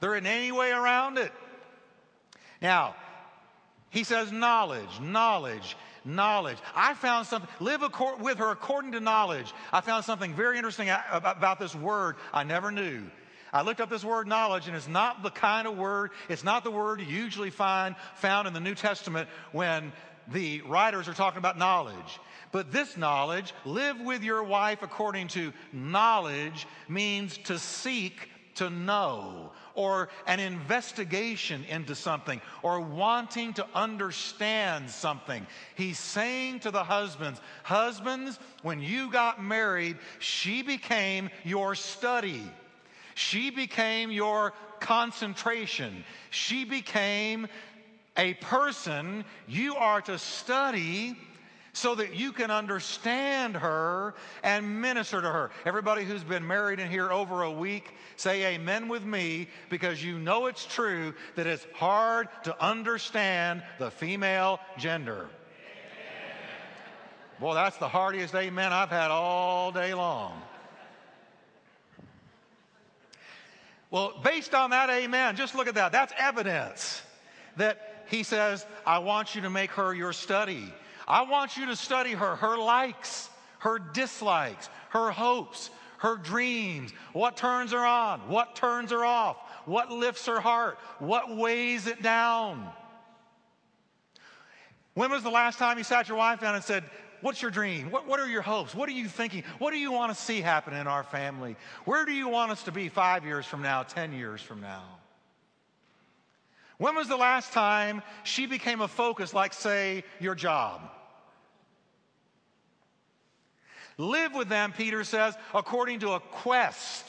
There 0.00 0.14
isn't 0.14 0.26
any 0.26 0.52
way 0.52 0.70
around 0.70 1.18
it. 1.18 1.32
Now, 2.60 2.94
He 3.90 4.04
says 4.04 4.30
knowledge, 4.30 5.00
knowledge, 5.00 5.76
knowledge. 6.04 6.58
I 6.74 6.94
found 6.94 7.26
something, 7.26 7.48
live 7.60 7.82
with 8.20 8.38
her 8.38 8.50
according 8.50 8.92
to 8.92 9.00
knowledge. 9.00 9.52
I 9.72 9.80
found 9.80 10.04
something 10.04 10.34
very 10.34 10.56
interesting 10.56 10.90
about 11.10 11.58
this 11.58 11.74
word 11.74 12.16
I 12.32 12.44
never 12.44 12.70
knew. 12.70 13.04
I 13.52 13.62
looked 13.62 13.80
up 13.80 13.88
this 13.88 14.04
word 14.04 14.26
knowledge, 14.26 14.66
and 14.66 14.76
it's 14.76 14.88
not 14.88 15.22
the 15.22 15.30
kind 15.30 15.66
of 15.66 15.76
word, 15.78 16.10
it's 16.28 16.44
not 16.44 16.64
the 16.64 16.70
word 16.70 17.00
you 17.00 17.06
usually 17.06 17.48
find 17.48 17.96
found 18.16 18.46
in 18.46 18.52
the 18.52 18.60
New 18.60 18.74
Testament 18.74 19.28
when 19.52 19.90
the 20.30 20.60
writers 20.62 21.08
are 21.08 21.14
talking 21.14 21.38
about 21.38 21.56
knowledge. 21.56 22.20
But 22.52 22.70
this 22.70 22.98
knowledge, 22.98 23.54
live 23.64 23.98
with 24.00 24.22
your 24.22 24.42
wife 24.42 24.82
according 24.82 25.28
to 25.28 25.54
knowledge, 25.72 26.66
means 26.88 27.38
to 27.44 27.58
seek 27.58 28.28
to 28.56 28.68
know 28.68 29.52
or 29.78 30.08
an 30.26 30.40
investigation 30.40 31.64
into 31.68 31.94
something 31.94 32.40
or 32.64 32.80
wanting 32.80 33.52
to 33.52 33.64
understand 33.76 34.90
something. 34.90 35.46
He's 35.76 36.00
saying 36.00 36.60
to 36.60 36.72
the 36.72 36.82
husbands, 36.82 37.40
Husbands, 37.62 38.40
when 38.62 38.82
you 38.82 39.08
got 39.08 39.40
married, 39.40 39.96
she 40.18 40.62
became 40.62 41.30
your 41.44 41.76
study. 41.76 42.42
She 43.14 43.50
became 43.50 44.10
your 44.10 44.52
concentration. 44.80 46.02
She 46.30 46.64
became 46.64 47.46
a 48.16 48.34
person 48.34 49.24
you 49.46 49.76
are 49.76 50.00
to 50.02 50.18
study 50.18 51.16
so 51.72 51.94
that 51.94 52.14
you 52.14 52.32
can 52.32 52.50
understand 52.50 53.56
her 53.56 54.14
and 54.42 54.80
minister 54.80 55.20
to 55.20 55.28
her. 55.28 55.50
Everybody 55.64 56.04
who's 56.04 56.24
been 56.24 56.46
married 56.46 56.80
in 56.80 56.90
here 56.90 57.10
over 57.12 57.42
a 57.42 57.50
week, 57.50 57.94
say 58.16 58.54
amen 58.54 58.88
with 58.88 59.04
me 59.04 59.48
because 59.68 60.02
you 60.02 60.18
know 60.18 60.46
it's 60.46 60.64
true 60.64 61.14
that 61.36 61.46
it's 61.46 61.66
hard 61.74 62.28
to 62.44 62.64
understand 62.64 63.62
the 63.78 63.90
female 63.90 64.60
gender. 64.78 65.28
Boy, 67.40 67.54
that's 67.54 67.76
the 67.76 67.88
heartiest 67.88 68.34
amen 68.34 68.72
I've 68.72 68.90
had 68.90 69.10
all 69.10 69.70
day 69.70 69.94
long. 69.94 70.42
Well, 73.90 74.20
based 74.22 74.54
on 74.54 74.70
that 74.70 74.90
amen, 74.90 75.36
just 75.36 75.54
look 75.54 75.68
at 75.68 75.76
that. 75.76 75.92
That's 75.92 76.12
evidence 76.18 77.02
that 77.56 78.04
he 78.08 78.22
says, 78.22 78.66
I 78.86 78.98
want 78.98 79.34
you 79.34 79.42
to 79.42 79.50
make 79.50 79.70
her 79.72 79.94
your 79.94 80.12
study. 80.12 80.72
I 81.08 81.22
want 81.22 81.56
you 81.56 81.66
to 81.66 81.76
study 81.76 82.12
her, 82.12 82.36
her 82.36 82.58
likes, 82.58 83.30
her 83.60 83.78
dislikes, 83.78 84.68
her 84.90 85.10
hopes, 85.10 85.70
her 85.98 86.16
dreams, 86.16 86.92
what 87.14 87.36
turns 87.36 87.72
her 87.72 87.84
on, 87.84 88.20
what 88.28 88.54
turns 88.54 88.90
her 88.90 89.04
off, 89.04 89.38
what 89.64 89.90
lifts 89.90 90.26
her 90.26 90.38
heart, 90.38 90.78
what 90.98 91.34
weighs 91.34 91.86
it 91.86 92.02
down. 92.02 92.70
When 94.94 95.10
was 95.10 95.22
the 95.22 95.30
last 95.30 95.58
time 95.58 95.78
you 95.78 95.84
sat 95.84 96.08
your 96.08 96.18
wife 96.18 96.40
down 96.40 96.54
and 96.54 96.62
said, 96.62 96.84
What's 97.20 97.42
your 97.42 97.50
dream? 97.50 97.90
What, 97.90 98.06
what 98.06 98.20
are 98.20 98.28
your 98.28 98.42
hopes? 98.42 98.76
What 98.76 98.88
are 98.88 98.92
you 98.92 99.08
thinking? 99.08 99.42
What 99.58 99.72
do 99.72 99.76
you 99.76 99.90
want 99.90 100.14
to 100.14 100.22
see 100.22 100.40
happen 100.40 100.72
in 100.72 100.86
our 100.86 101.02
family? 101.02 101.56
Where 101.84 102.04
do 102.04 102.12
you 102.12 102.28
want 102.28 102.52
us 102.52 102.62
to 102.64 102.70
be 102.70 102.88
five 102.88 103.24
years 103.24 103.44
from 103.44 103.60
now, 103.60 103.82
10 103.82 104.12
years 104.12 104.40
from 104.40 104.60
now? 104.60 104.84
When 106.76 106.94
was 106.94 107.08
the 107.08 107.16
last 107.16 107.52
time 107.52 108.02
she 108.22 108.46
became 108.46 108.80
a 108.80 108.86
focus, 108.86 109.34
like, 109.34 109.52
say, 109.52 110.04
your 110.20 110.36
job? 110.36 110.80
Live 113.98 114.32
with 114.34 114.48
them, 114.48 114.72
Peter 114.72 115.02
says, 115.02 115.36
according 115.52 116.00
to 116.00 116.12
a 116.12 116.20
quest, 116.20 117.04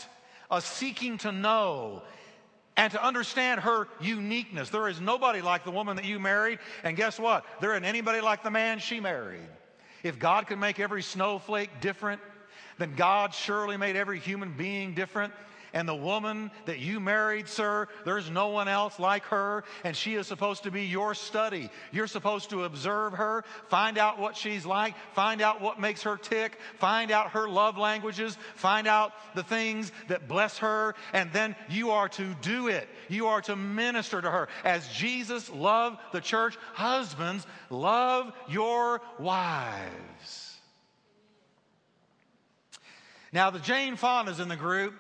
a 0.50 0.60
seeking 0.60 1.20
to 1.20 1.32
know 1.32 2.02
and 2.76 2.92
to 2.92 3.06
understand 3.06 3.62
her 3.62 3.88
uniqueness. 4.02 4.70
There 4.70 4.88
is 4.88 5.00
nobody 5.00 5.42
like 5.42 5.64
the 5.64 5.72
woman 5.72 5.98
that 5.98 6.06
you 6.06 6.20
married, 6.20 6.60
and 6.84 6.98
guess 6.98 7.20
what? 7.20 7.46
There 7.62 7.74
isn't 7.74 7.86
anybody 7.86 8.22
like 8.22 8.42
the 8.42 8.50
man 8.50 8.80
she 8.80 9.00
married. 9.00 9.48
If 10.02 10.18
God 10.18 10.48
could 10.48 10.60
make 10.60 10.80
every 10.80 11.04
snowflake 11.04 11.82
different, 11.82 12.22
then 12.80 12.96
God 12.96 13.34
surely 13.34 13.78
made 13.78 13.96
every 13.96 14.18
human 14.18 14.54
being 14.54 14.96
different. 14.96 15.34
And 15.74 15.88
the 15.88 15.96
woman 15.96 16.52
that 16.66 16.80
you 16.80 17.00
married, 17.00 17.48
sir, 17.48 17.88
there's 18.06 18.30
no 18.30 18.48
one 18.48 18.68
else 18.68 19.00
like 19.00 19.24
her, 19.26 19.64
and 19.84 19.96
she 19.96 20.16
is 20.16 20.28
supposed 20.28 20.64
to 20.64 20.72
be 20.72 20.86
your 20.86 21.14
study. 21.14 21.70
You're 21.92 22.08
supposed 22.08 22.50
to 22.50 22.64
observe 22.64 23.14
her, 23.14 23.44
find 23.68 23.98
out 23.98 24.20
what 24.20 24.36
she's 24.36 24.66
like, 24.66 24.96
find 25.14 25.42
out 25.42 25.62
what 25.62 25.80
makes 25.80 26.04
her 26.04 26.18
tick, 26.18 26.58
find 26.78 27.12
out 27.12 27.32
her 27.32 27.48
love 27.48 27.78
languages, 27.78 28.38
find 28.56 28.88
out 28.88 29.14
the 29.36 29.44
things 29.44 29.92
that 30.08 30.28
bless 30.28 30.58
her, 30.58 30.96
and 31.14 31.32
then 31.34 31.56
you 31.70 31.92
are 31.92 32.10
to 32.10 32.34
do 32.42 32.68
it. 32.68 32.90
You 33.08 33.28
are 33.28 33.42
to 33.42 33.56
minister 33.56 34.22
to 34.22 34.32
her. 34.32 34.48
As 34.64 34.88
Jesus 34.90 35.50
loved 35.50 36.00
the 36.14 36.22
church, 36.22 36.58
husbands, 36.74 37.46
love 37.70 38.34
your 38.48 39.02
wives. 39.20 40.58
Now, 43.32 43.52
the 43.52 43.60
Jane 43.60 43.96
Fondas 43.96 44.40
in 44.40 44.48
the 44.48 44.56
group 44.56 44.96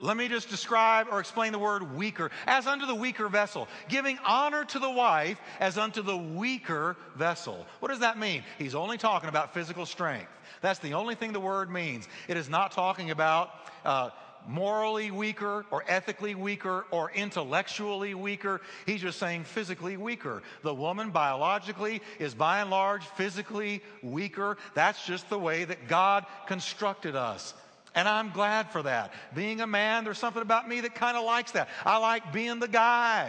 let 0.00 0.16
me 0.16 0.28
just 0.28 0.48
describe 0.48 1.08
or 1.10 1.18
explain 1.18 1.52
the 1.52 1.58
word 1.58 1.96
weaker. 1.96 2.30
As 2.46 2.66
unto 2.66 2.86
the 2.86 2.94
weaker 2.94 3.28
vessel, 3.28 3.66
giving 3.88 4.18
honor 4.24 4.64
to 4.66 4.78
the 4.78 4.90
wife 4.90 5.40
as 5.58 5.76
unto 5.76 6.02
the 6.02 6.16
weaker 6.16 6.96
vessel. 7.16 7.66
What 7.80 7.88
does 7.88 8.00
that 8.00 8.16
mean? 8.16 8.44
He's 8.58 8.76
only 8.76 8.96
talking 8.96 9.28
about 9.28 9.52
physical 9.52 9.86
strength. 9.86 10.30
That's 10.60 10.78
the 10.78 10.94
only 10.94 11.16
thing 11.16 11.32
the 11.32 11.40
word 11.40 11.70
means. 11.70 12.06
It 12.28 12.36
is 12.36 12.48
not 12.48 12.70
talking 12.70 13.10
about 13.10 13.50
uh, 13.84 14.10
morally 14.46 15.10
weaker 15.10 15.66
or 15.70 15.84
ethically 15.88 16.36
weaker 16.36 16.86
or 16.92 17.10
intellectually 17.10 18.14
weaker. 18.14 18.60
He's 18.86 19.00
just 19.00 19.18
saying 19.18 19.44
physically 19.44 19.96
weaker. 19.96 20.42
The 20.62 20.74
woman 20.74 21.10
biologically 21.10 22.02
is 22.20 22.34
by 22.34 22.60
and 22.60 22.70
large 22.70 23.04
physically 23.04 23.82
weaker. 24.02 24.58
That's 24.74 25.04
just 25.04 25.28
the 25.28 25.38
way 25.38 25.64
that 25.64 25.88
God 25.88 26.24
constructed 26.46 27.16
us. 27.16 27.54
And 27.98 28.06
I'm 28.06 28.30
glad 28.30 28.70
for 28.70 28.84
that. 28.84 29.12
Being 29.34 29.60
a 29.60 29.66
man, 29.66 30.04
there's 30.04 30.18
something 30.18 30.40
about 30.40 30.68
me 30.68 30.82
that 30.82 30.94
kind 30.94 31.16
of 31.16 31.24
likes 31.24 31.50
that. 31.50 31.68
I 31.84 31.96
like 31.96 32.32
being 32.32 32.60
the 32.60 32.68
guy. 32.68 33.28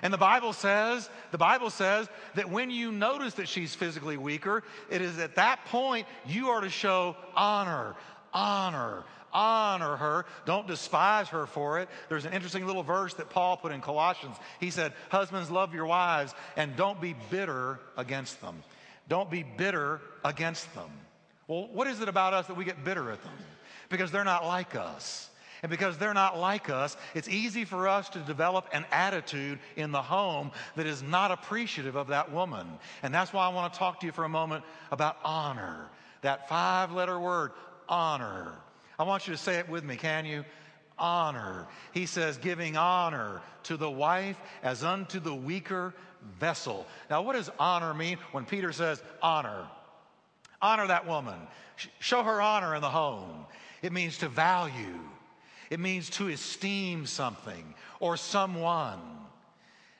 And 0.00 0.12
the 0.12 0.18
Bible 0.18 0.52
says, 0.52 1.10
the 1.32 1.38
Bible 1.38 1.70
says 1.70 2.08
that 2.36 2.48
when 2.48 2.70
you 2.70 2.92
notice 2.92 3.34
that 3.34 3.48
she's 3.48 3.74
physically 3.74 4.16
weaker, 4.16 4.62
it 4.90 5.02
is 5.02 5.18
at 5.18 5.34
that 5.34 5.64
point 5.64 6.06
you 6.24 6.50
are 6.50 6.60
to 6.60 6.70
show 6.70 7.16
honor, 7.34 7.96
honor, 8.32 9.02
honor 9.32 9.96
her. 9.96 10.26
Don't 10.46 10.68
despise 10.68 11.26
her 11.30 11.44
for 11.44 11.80
it. 11.80 11.88
There's 12.08 12.26
an 12.26 12.32
interesting 12.32 12.68
little 12.68 12.84
verse 12.84 13.14
that 13.14 13.28
Paul 13.28 13.56
put 13.56 13.72
in 13.72 13.80
Colossians. 13.80 14.36
He 14.60 14.70
said, 14.70 14.92
Husbands, 15.08 15.50
love 15.50 15.74
your 15.74 15.86
wives 15.86 16.32
and 16.56 16.76
don't 16.76 17.00
be 17.00 17.16
bitter 17.28 17.80
against 17.96 18.40
them. 18.40 18.62
Don't 19.08 19.32
be 19.32 19.42
bitter 19.42 20.00
against 20.24 20.72
them. 20.76 20.90
Well, 21.48 21.66
what 21.72 21.88
is 21.88 22.00
it 22.00 22.08
about 22.08 22.34
us 22.34 22.46
that 22.46 22.56
we 22.56 22.64
get 22.64 22.84
bitter 22.84 23.10
at 23.10 23.20
them? 23.24 23.32
Because 23.88 24.10
they're 24.10 24.24
not 24.24 24.44
like 24.44 24.74
us. 24.74 25.30
And 25.62 25.70
because 25.70 25.96
they're 25.96 26.12
not 26.12 26.38
like 26.38 26.68
us, 26.68 26.94
it's 27.14 27.26
easy 27.26 27.64
for 27.64 27.88
us 27.88 28.10
to 28.10 28.18
develop 28.18 28.68
an 28.74 28.84
attitude 28.92 29.58
in 29.76 29.92
the 29.92 30.02
home 30.02 30.52
that 30.76 30.84
is 30.84 31.02
not 31.02 31.30
appreciative 31.30 31.96
of 31.96 32.08
that 32.08 32.30
woman. 32.30 32.66
And 33.02 33.14
that's 33.14 33.32
why 33.32 33.46
I 33.46 33.48
want 33.48 33.72
to 33.72 33.78
talk 33.78 34.00
to 34.00 34.06
you 34.06 34.12
for 34.12 34.24
a 34.24 34.28
moment 34.28 34.62
about 34.90 35.16
honor. 35.24 35.88
That 36.20 36.50
five 36.50 36.92
letter 36.92 37.18
word, 37.18 37.52
honor. 37.88 38.52
I 38.98 39.04
want 39.04 39.26
you 39.26 39.32
to 39.32 39.38
say 39.38 39.56
it 39.56 39.66
with 39.66 39.84
me, 39.84 39.96
can 39.96 40.26
you? 40.26 40.44
Honor. 40.98 41.66
He 41.92 42.04
says, 42.04 42.36
giving 42.36 42.76
honor 42.76 43.40
to 43.62 43.78
the 43.78 43.90
wife 43.90 44.36
as 44.62 44.84
unto 44.84 45.18
the 45.18 45.34
weaker 45.34 45.94
vessel. 46.38 46.86
Now, 47.08 47.22
what 47.22 47.36
does 47.36 47.50
honor 47.58 47.94
mean 47.94 48.18
when 48.32 48.44
Peter 48.44 48.70
says 48.70 49.02
honor? 49.22 49.66
Honor 50.60 50.86
that 50.88 51.06
woman. 51.06 51.38
Show 52.00 52.22
her 52.22 52.40
honor 52.40 52.74
in 52.74 52.82
the 52.82 52.90
home. 52.90 53.46
It 53.84 53.92
means 53.92 54.16
to 54.18 54.30
value, 54.30 54.98
it 55.68 55.78
means 55.78 56.08
to 56.10 56.28
esteem 56.28 57.04
something 57.04 57.74
or 58.00 58.16
someone. 58.16 58.98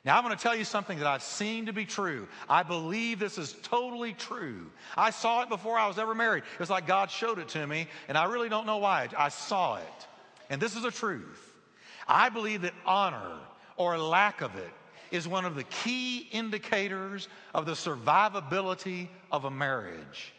Now, 0.03 0.17
I'm 0.17 0.23
going 0.23 0.35
to 0.35 0.41
tell 0.41 0.55
you 0.55 0.63
something 0.63 0.97
that 0.97 1.05
I've 1.05 1.21
seen 1.21 1.67
to 1.67 1.73
be 1.73 1.85
true. 1.85 2.27
I 2.49 2.63
believe 2.63 3.19
this 3.19 3.37
is 3.37 3.55
totally 3.61 4.13
true. 4.13 4.71
I 4.97 5.11
saw 5.11 5.43
it 5.43 5.49
before 5.49 5.77
I 5.77 5.87
was 5.87 5.99
ever 5.99 6.15
married. 6.15 6.45
It 6.51 6.59
was 6.59 6.71
like 6.71 6.87
God 6.87 7.11
showed 7.11 7.37
it 7.37 7.49
to 7.49 7.67
me, 7.67 7.87
and 8.07 8.17
I 8.17 8.23
really 8.23 8.49
don't 8.49 8.65
know 8.65 8.77
why. 8.77 9.07
I 9.15 9.29
saw 9.29 9.75
it. 9.75 10.07
And 10.49 10.59
this 10.59 10.75
is 10.75 10.83
a 10.83 10.91
truth. 10.91 11.55
I 12.07 12.29
believe 12.29 12.63
that 12.63 12.73
honor 12.87 13.37
or 13.77 13.99
lack 13.99 14.41
of 14.41 14.55
it 14.55 14.73
is 15.11 15.27
one 15.27 15.45
of 15.45 15.53
the 15.53 15.63
key 15.63 16.27
indicators 16.31 17.27
of 17.53 17.67
the 17.67 17.73
survivability 17.73 19.09
of 19.31 19.45
a 19.45 19.51
marriage. 19.51 20.33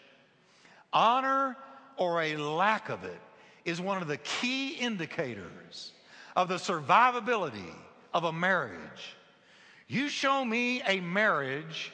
Honor 0.92 1.56
or 1.96 2.22
a 2.22 2.36
lack 2.36 2.88
of 2.88 3.04
it 3.04 3.20
is 3.66 3.80
one 3.80 4.00
of 4.00 4.08
the 4.08 4.16
key 4.16 4.70
indicators 4.70 5.92
of 6.34 6.48
the 6.48 6.54
survivability 6.54 7.74
of 8.14 8.24
a 8.24 8.32
marriage. 8.32 9.14
You 9.88 10.08
show 10.08 10.44
me 10.44 10.80
a 10.82 11.00
marriage 11.00 11.92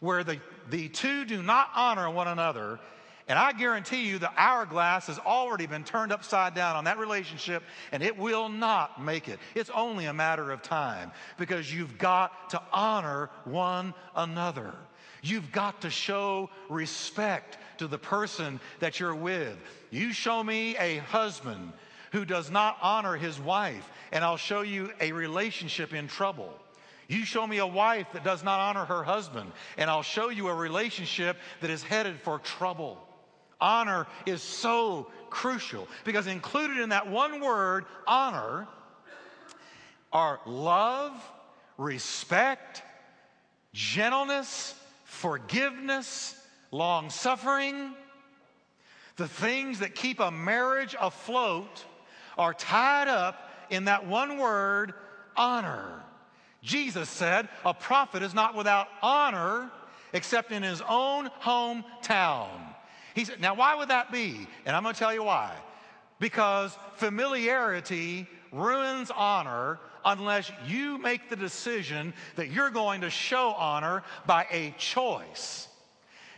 where 0.00 0.24
the, 0.24 0.40
the 0.70 0.88
two 0.88 1.24
do 1.24 1.42
not 1.42 1.68
honor 1.74 2.10
one 2.10 2.26
another 2.26 2.80
And 3.28 3.38
I 3.38 3.52
guarantee 3.52 4.08
you 4.08 4.18
the 4.18 4.32
hourglass 4.36 5.06
has 5.06 5.18
already 5.18 5.66
been 5.66 5.84
turned 5.84 6.12
upside 6.12 6.54
down 6.54 6.76
on 6.76 6.84
that 6.84 6.98
relationship 6.98 7.62
and 7.92 8.02
it 8.02 8.18
will 8.18 8.48
not 8.48 9.02
make 9.02 9.28
it. 9.28 9.38
It's 9.54 9.70
only 9.70 10.06
a 10.06 10.12
matter 10.12 10.50
of 10.50 10.62
time 10.62 11.12
because 11.38 11.72
you've 11.72 11.98
got 11.98 12.50
to 12.50 12.60
honor 12.72 13.30
one 13.44 13.94
another. 14.16 14.74
You've 15.22 15.52
got 15.52 15.82
to 15.82 15.90
show 15.90 16.50
respect 16.68 17.58
to 17.82 17.88
the 17.88 17.98
person 17.98 18.60
that 18.78 19.00
you're 19.00 19.14
with. 19.14 19.56
You 19.90 20.12
show 20.12 20.42
me 20.42 20.76
a 20.76 20.98
husband 20.98 21.72
who 22.12 22.24
does 22.24 22.48
not 22.48 22.78
honor 22.80 23.16
his 23.16 23.40
wife, 23.40 23.90
and 24.12 24.24
I'll 24.24 24.36
show 24.36 24.62
you 24.62 24.92
a 25.00 25.10
relationship 25.10 25.92
in 25.92 26.06
trouble. 26.06 26.56
You 27.08 27.24
show 27.24 27.44
me 27.44 27.58
a 27.58 27.66
wife 27.66 28.06
that 28.12 28.22
does 28.22 28.44
not 28.44 28.60
honor 28.60 28.84
her 28.84 29.02
husband, 29.02 29.50
and 29.76 29.90
I'll 29.90 30.04
show 30.04 30.28
you 30.28 30.46
a 30.46 30.54
relationship 30.54 31.36
that 31.60 31.70
is 31.70 31.82
headed 31.82 32.20
for 32.20 32.38
trouble. 32.38 32.98
Honor 33.60 34.06
is 34.26 34.42
so 34.42 35.10
crucial 35.28 35.88
because 36.04 36.28
included 36.28 36.78
in 36.78 36.90
that 36.90 37.10
one 37.10 37.40
word, 37.40 37.84
honor, 38.06 38.68
are 40.12 40.38
love, 40.46 41.12
respect, 41.78 42.82
gentleness, 43.72 44.76
forgiveness, 45.04 46.36
long 46.72 47.10
suffering. 47.10 47.94
The 49.16 49.28
things 49.28 49.78
that 49.78 49.94
keep 49.94 50.18
a 50.18 50.32
marriage 50.32 50.96
afloat 51.00 51.84
are 52.36 52.54
tied 52.54 53.08
up 53.08 53.50
in 53.70 53.84
that 53.84 54.06
one 54.06 54.38
word, 54.38 54.94
honor. 55.36 56.02
Jesus 56.62 57.08
said, 57.08 57.48
A 57.64 57.74
prophet 57.74 58.22
is 58.22 58.34
not 58.34 58.56
without 58.56 58.88
honor 59.02 59.70
except 60.12 60.50
in 60.50 60.62
his 60.62 60.82
own 60.88 61.30
hometown. 61.42 62.48
He 63.14 63.24
said, 63.24 63.40
Now, 63.40 63.54
why 63.54 63.74
would 63.74 63.88
that 63.88 64.10
be? 64.10 64.46
And 64.64 64.74
I'm 64.74 64.82
going 64.82 64.94
to 64.94 64.98
tell 64.98 65.14
you 65.14 65.24
why. 65.24 65.54
Because 66.18 66.76
familiarity 66.94 68.26
ruins 68.50 69.10
honor 69.10 69.80
unless 70.04 70.50
you 70.66 70.98
make 70.98 71.28
the 71.28 71.36
decision 71.36 72.14
that 72.36 72.50
you're 72.50 72.70
going 72.70 73.02
to 73.02 73.10
show 73.10 73.50
honor 73.50 74.02
by 74.26 74.46
a 74.50 74.74
choice. 74.78 75.68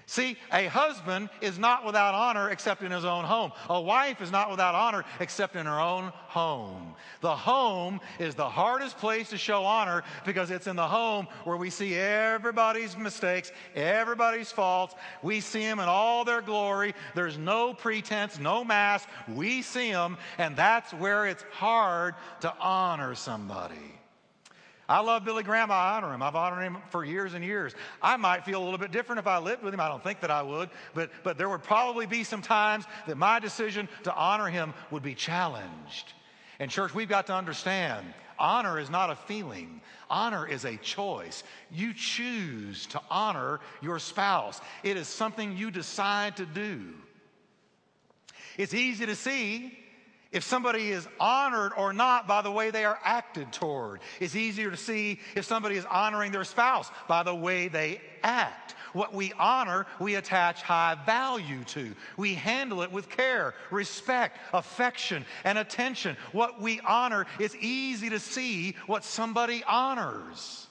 See, 0.06 0.37
a 0.52 0.66
husband 0.66 1.30
is 1.40 1.58
not 1.58 1.87
without 1.87 2.14
honor 2.14 2.50
except 2.50 2.82
in 2.82 2.92
his 2.92 3.06
own 3.06 3.25
home. 3.25 3.52
A 3.70 3.80
wife 3.80 4.20
is 4.20 4.30
not 4.30 4.50
without 4.50 4.75
honor 4.75 5.02
except 5.18 5.56
in 5.56 5.64
her 5.64 5.80
own 5.80 6.12
home. 6.26 6.94
The 7.23 7.34
home 7.34 8.00
is 8.18 8.34
the 8.34 8.49
hardest 8.49 8.99
place 8.99 9.30
to 9.30 9.38
show 9.38 9.64
honor 9.64 10.02
because 10.26 10.50
it's 10.50 10.66
in 10.66 10.76
the 10.76 10.87
home 10.87 11.26
where 11.44 11.56
we 11.56 11.70
see 11.70 11.94
everybody's 11.94 12.99
mistakes, 12.99 13.50
everybody's 13.75 14.52
faults. 14.52 14.94
We 15.23 15.40
see 15.40 15.62
them 15.62 15.80
in 15.80 15.88
all 15.88 16.26
their 16.26 16.42
glory. 16.42 16.94
There's 17.14 17.38
no 17.38 17.73
pretense, 17.73 18.38
no 18.38 18.62
mask. 18.62 19.08
We 19.26 19.62
see 19.62 19.90
them, 19.90 20.18
and 20.37 20.54
that's 20.54 20.92
where 20.92 21.26
it's 21.26 21.44
hard 21.50 22.14
to 22.42 22.54
honor 22.61 23.14
somebody. 23.14 23.93
I 24.88 25.00
love 25.00 25.24
Billy 25.24 25.42
Graham. 25.42 25.70
I 25.70 25.96
honor 25.96 26.12
him. 26.12 26.22
I've 26.22 26.36
honored 26.36 26.62
him 26.62 26.76
for 26.90 27.04
years 27.04 27.34
and 27.34 27.44
years. 27.44 27.74
I 28.02 28.16
might 28.16 28.44
feel 28.44 28.62
a 28.62 28.64
little 28.64 28.78
bit 28.78 28.92
different 28.92 29.18
if 29.18 29.26
I 29.26 29.38
lived 29.38 29.62
with 29.62 29.72
him. 29.72 29.80
I 29.80 29.88
don't 29.88 30.02
think 30.02 30.20
that 30.20 30.30
I 30.30 30.42
would, 30.42 30.68
but, 30.94 31.10
but 31.22 31.38
there 31.38 31.48
would 31.48 31.62
probably 31.62 32.06
be 32.06 32.24
some 32.24 32.42
times 32.42 32.84
that 33.06 33.16
my 33.16 33.38
decision 33.38 33.88
to 34.02 34.14
honor 34.14 34.48
him 34.48 34.74
would 34.90 35.02
be 35.02 35.14
challenged. 35.14 36.12
And, 36.58 36.70
church, 36.70 36.94
we've 36.94 37.08
got 37.08 37.26
to 37.28 37.34
understand 37.34 38.04
honor 38.38 38.78
is 38.80 38.90
not 38.90 39.10
a 39.10 39.16
feeling, 39.16 39.80
honor 40.10 40.46
is 40.46 40.64
a 40.64 40.76
choice. 40.76 41.44
You 41.70 41.94
choose 41.94 42.86
to 42.86 43.00
honor 43.10 43.60
your 43.80 43.98
spouse, 43.98 44.60
it 44.82 44.96
is 44.96 45.08
something 45.08 45.56
you 45.56 45.70
decide 45.70 46.36
to 46.36 46.46
do. 46.46 46.94
It's 48.56 48.74
easy 48.74 49.06
to 49.06 49.16
see 49.16 49.78
if 50.34 50.42
somebody 50.42 50.90
is 50.90 51.06
honored 51.20 51.72
or 51.76 51.92
not 51.92 52.26
by 52.26 52.42
the 52.42 52.50
way 52.50 52.70
they 52.70 52.84
are 52.84 52.98
acted 53.04 53.52
toward. 53.52 54.00
It's 54.18 54.34
easier 54.34 54.70
to 54.70 54.76
see 54.76 55.20
if 55.36 55.44
somebody 55.44 55.76
is 55.76 55.84
honoring 55.86 56.32
their 56.32 56.44
spouse 56.44 56.90
by 57.08 57.22
the 57.22 57.34
way 57.34 57.68
they 57.68 58.00
act. 58.22 58.74
What 58.92 59.14
we 59.14 59.32
honor, 59.38 59.86
we 60.00 60.16
attach 60.16 60.62
high 60.62 60.96
value 61.06 61.62
to. 61.64 61.94
We 62.16 62.34
handle 62.34 62.82
it 62.82 62.90
with 62.90 63.08
care, 63.08 63.54
respect, 63.70 64.38
affection, 64.52 65.24
and 65.44 65.56
attention. 65.56 66.16
What 66.32 66.60
we 66.60 66.80
honor, 66.80 67.26
it's 67.38 67.56
easy 67.60 68.10
to 68.10 68.18
see 68.18 68.76
what 68.86 69.04
somebody 69.04 69.62
honors. 69.68 70.66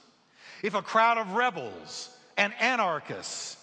If 0.62 0.74
a 0.74 0.82
crowd 0.82 1.16
of 1.16 1.32
rebels 1.32 2.10
and 2.36 2.52
anarchists 2.60 3.56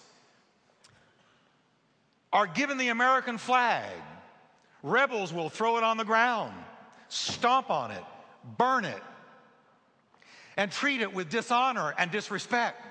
are 2.32 2.46
given 2.46 2.78
the 2.78 2.88
American 2.88 3.38
flag, 3.38 3.92
Rebels 4.82 5.32
will 5.32 5.48
throw 5.48 5.76
it 5.78 5.84
on 5.84 5.96
the 5.96 6.04
ground, 6.04 6.52
stomp 7.08 7.70
on 7.70 7.92
it, 7.92 8.02
burn 8.58 8.84
it, 8.84 9.02
and 10.56 10.70
treat 10.70 11.00
it 11.00 11.14
with 11.14 11.30
dishonor 11.30 11.94
and 11.96 12.10
disrespect. 12.10 12.84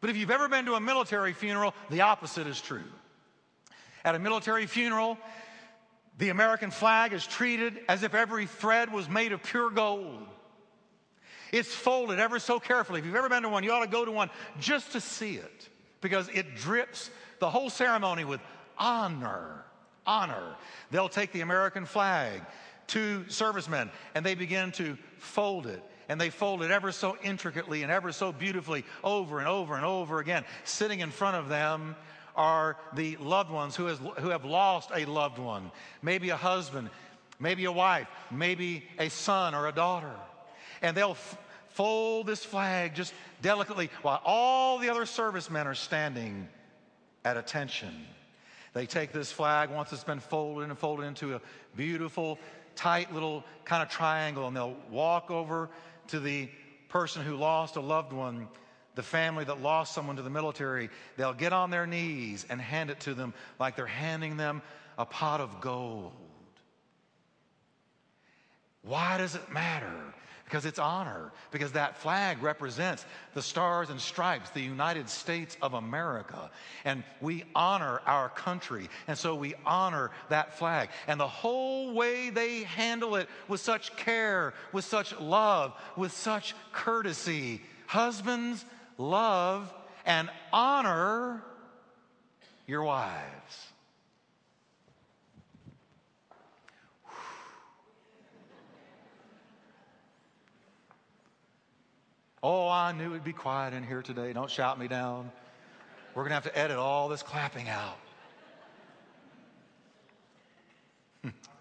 But 0.00 0.10
if 0.10 0.16
you've 0.16 0.30
ever 0.30 0.48
been 0.48 0.64
to 0.66 0.74
a 0.74 0.80
military 0.80 1.32
funeral, 1.32 1.74
the 1.90 2.02
opposite 2.02 2.46
is 2.46 2.60
true. 2.60 2.84
At 4.04 4.14
a 4.14 4.18
military 4.18 4.66
funeral, 4.66 5.18
the 6.18 6.28
American 6.28 6.70
flag 6.70 7.12
is 7.12 7.26
treated 7.26 7.78
as 7.88 8.02
if 8.02 8.14
every 8.14 8.46
thread 8.46 8.92
was 8.92 9.08
made 9.08 9.32
of 9.32 9.42
pure 9.42 9.70
gold. 9.70 10.26
It's 11.52 11.72
folded 11.72 12.18
ever 12.18 12.38
so 12.38 12.58
carefully. 12.58 13.00
If 13.00 13.06
you've 13.06 13.14
ever 13.14 13.28
been 13.28 13.42
to 13.42 13.48
one, 13.48 13.62
you 13.62 13.72
ought 13.72 13.84
to 13.84 13.90
go 13.90 14.04
to 14.04 14.10
one 14.10 14.30
just 14.58 14.92
to 14.92 15.00
see 15.00 15.36
it 15.36 15.68
because 16.00 16.28
it 16.28 16.56
drips 16.56 17.10
the 17.40 17.50
whole 17.50 17.70
ceremony 17.70 18.24
with 18.24 18.40
honor 18.78 19.64
honor. 20.06 20.56
They'll 20.90 21.08
take 21.08 21.32
the 21.32 21.40
American 21.40 21.86
flag 21.86 22.42
to 22.88 23.24
servicemen 23.28 23.90
and 24.14 24.24
they 24.24 24.34
begin 24.34 24.72
to 24.72 24.96
fold 25.18 25.66
it. 25.66 25.82
And 26.08 26.20
they 26.20 26.30
fold 26.30 26.62
it 26.62 26.70
ever 26.70 26.92
so 26.92 27.16
intricately 27.22 27.82
and 27.82 27.90
ever 27.90 28.12
so 28.12 28.32
beautifully 28.32 28.84
over 29.02 29.38
and 29.38 29.48
over 29.48 29.76
and 29.76 29.84
over 29.84 30.18
again. 30.18 30.44
Sitting 30.64 31.00
in 31.00 31.10
front 31.10 31.36
of 31.36 31.48
them 31.48 31.96
are 32.36 32.76
the 32.94 33.16
loved 33.16 33.50
ones 33.50 33.76
who, 33.76 33.86
has, 33.86 33.98
who 34.18 34.28
have 34.28 34.44
lost 34.44 34.90
a 34.94 35.04
loved 35.04 35.38
one, 35.38 35.70
maybe 36.02 36.30
a 36.30 36.36
husband, 36.36 36.90
maybe 37.38 37.64
a 37.64 37.72
wife, 37.72 38.08
maybe 38.30 38.84
a 38.98 39.08
son 39.08 39.54
or 39.54 39.68
a 39.68 39.72
daughter. 39.72 40.12
And 40.82 40.96
they'll 40.96 41.12
f- 41.12 41.38
fold 41.68 42.26
this 42.26 42.44
flag 42.44 42.94
just 42.94 43.14
delicately 43.40 43.90
while 44.02 44.20
all 44.24 44.78
the 44.78 44.90
other 44.90 45.06
servicemen 45.06 45.66
are 45.66 45.74
standing 45.74 46.48
at 47.24 47.36
attention. 47.36 48.06
They 48.72 48.86
take 48.86 49.12
this 49.12 49.30
flag 49.30 49.70
once 49.70 49.92
it's 49.92 50.04
been 50.04 50.20
folded 50.20 50.68
and 50.68 50.78
folded 50.78 51.04
into 51.04 51.34
a 51.34 51.40
beautiful, 51.76 52.38
tight 52.74 53.12
little 53.12 53.44
kind 53.64 53.82
of 53.82 53.88
triangle, 53.88 54.46
and 54.46 54.56
they'll 54.56 54.76
walk 54.90 55.30
over 55.30 55.68
to 56.08 56.20
the 56.20 56.48
person 56.88 57.22
who 57.22 57.36
lost 57.36 57.76
a 57.76 57.80
loved 57.80 58.12
one, 58.12 58.48
the 58.94 59.02
family 59.02 59.44
that 59.44 59.60
lost 59.60 59.94
someone 59.94 60.16
to 60.16 60.22
the 60.22 60.30
military. 60.30 60.90
They'll 61.16 61.34
get 61.34 61.52
on 61.52 61.70
their 61.70 61.86
knees 61.86 62.46
and 62.48 62.60
hand 62.60 62.90
it 62.90 63.00
to 63.00 63.14
them 63.14 63.34
like 63.58 63.76
they're 63.76 63.86
handing 63.86 64.36
them 64.36 64.62
a 64.98 65.04
pot 65.04 65.40
of 65.40 65.60
gold. 65.60 66.12
Why 68.82 69.18
does 69.18 69.34
it 69.34 69.50
matter? 69.52 70.14
Because 70.52 70.66
it's 70.66 70.78
honor, 70.78 71.32
because 71.50 71.72
that 71.72 71.96
flag 71.96 72.42
represents 72.42 73.06
the 73.32 73.40
stars 73.40 73.88
and 73.88 73.98
stripes, 73.98 74.50
the 74.50 74.60
United 74.60 75.08
States 75.08 75.56
of 75.62 75.72
America. 75.72 76.50
And 76.84 77.04
we 77.22 77.44
honor 77.54 78.02
our 78.04 78.28
country. 78.28 78.90
And 79.06 79.16
so 79.16 79.34
we 79.34 79.54
honor 79.64 80.10
that 80.28 80.58
flag. 80.58 80.90
And 81.06 81.18
the 81.18 81.26
whole 81.26 81.94
way 81.94 82.28
they 82.28 82.64
handle 82.64 83.16
it 83.16 83.30
with 83.48 83.62
such 83.62 83.96
care, 83.96 84.52
with 84.74 84.84
such 84.84 85.18
love, 85.18 85.72
with 85.96 86.12
such 86.12 86.54
courtesy. 86.70 87.62
Husbands, 87.86 88.66
love 88.98 89.72
and 90.04 90.28
honor 90.52 91.42
your 92.66 92.82
wives. 92.82 93.71
Oh, 102.42 102.68
I 102.68 102.92
knew 102.92 103.10
it'd 103.10 103.22
be 103.22 103.32
quiet 103.32 103.72
in 103.72 103.86
here 103.86 104.02
today. 104.02 104.32
Don't 104.32 104.50
shout 104.50 104.78
me 104.78 104.88
down. 104.88 105.30
We're 106.14 106.22
going 106.22 106.30
to 106.30 106.34
have 106.34 106.44
to 106.44 106.58
edit 106.58 106.76
all 106.76 107.08
this 107.08 107.22
clapping 107.22 107.68
out. 107.68 107.98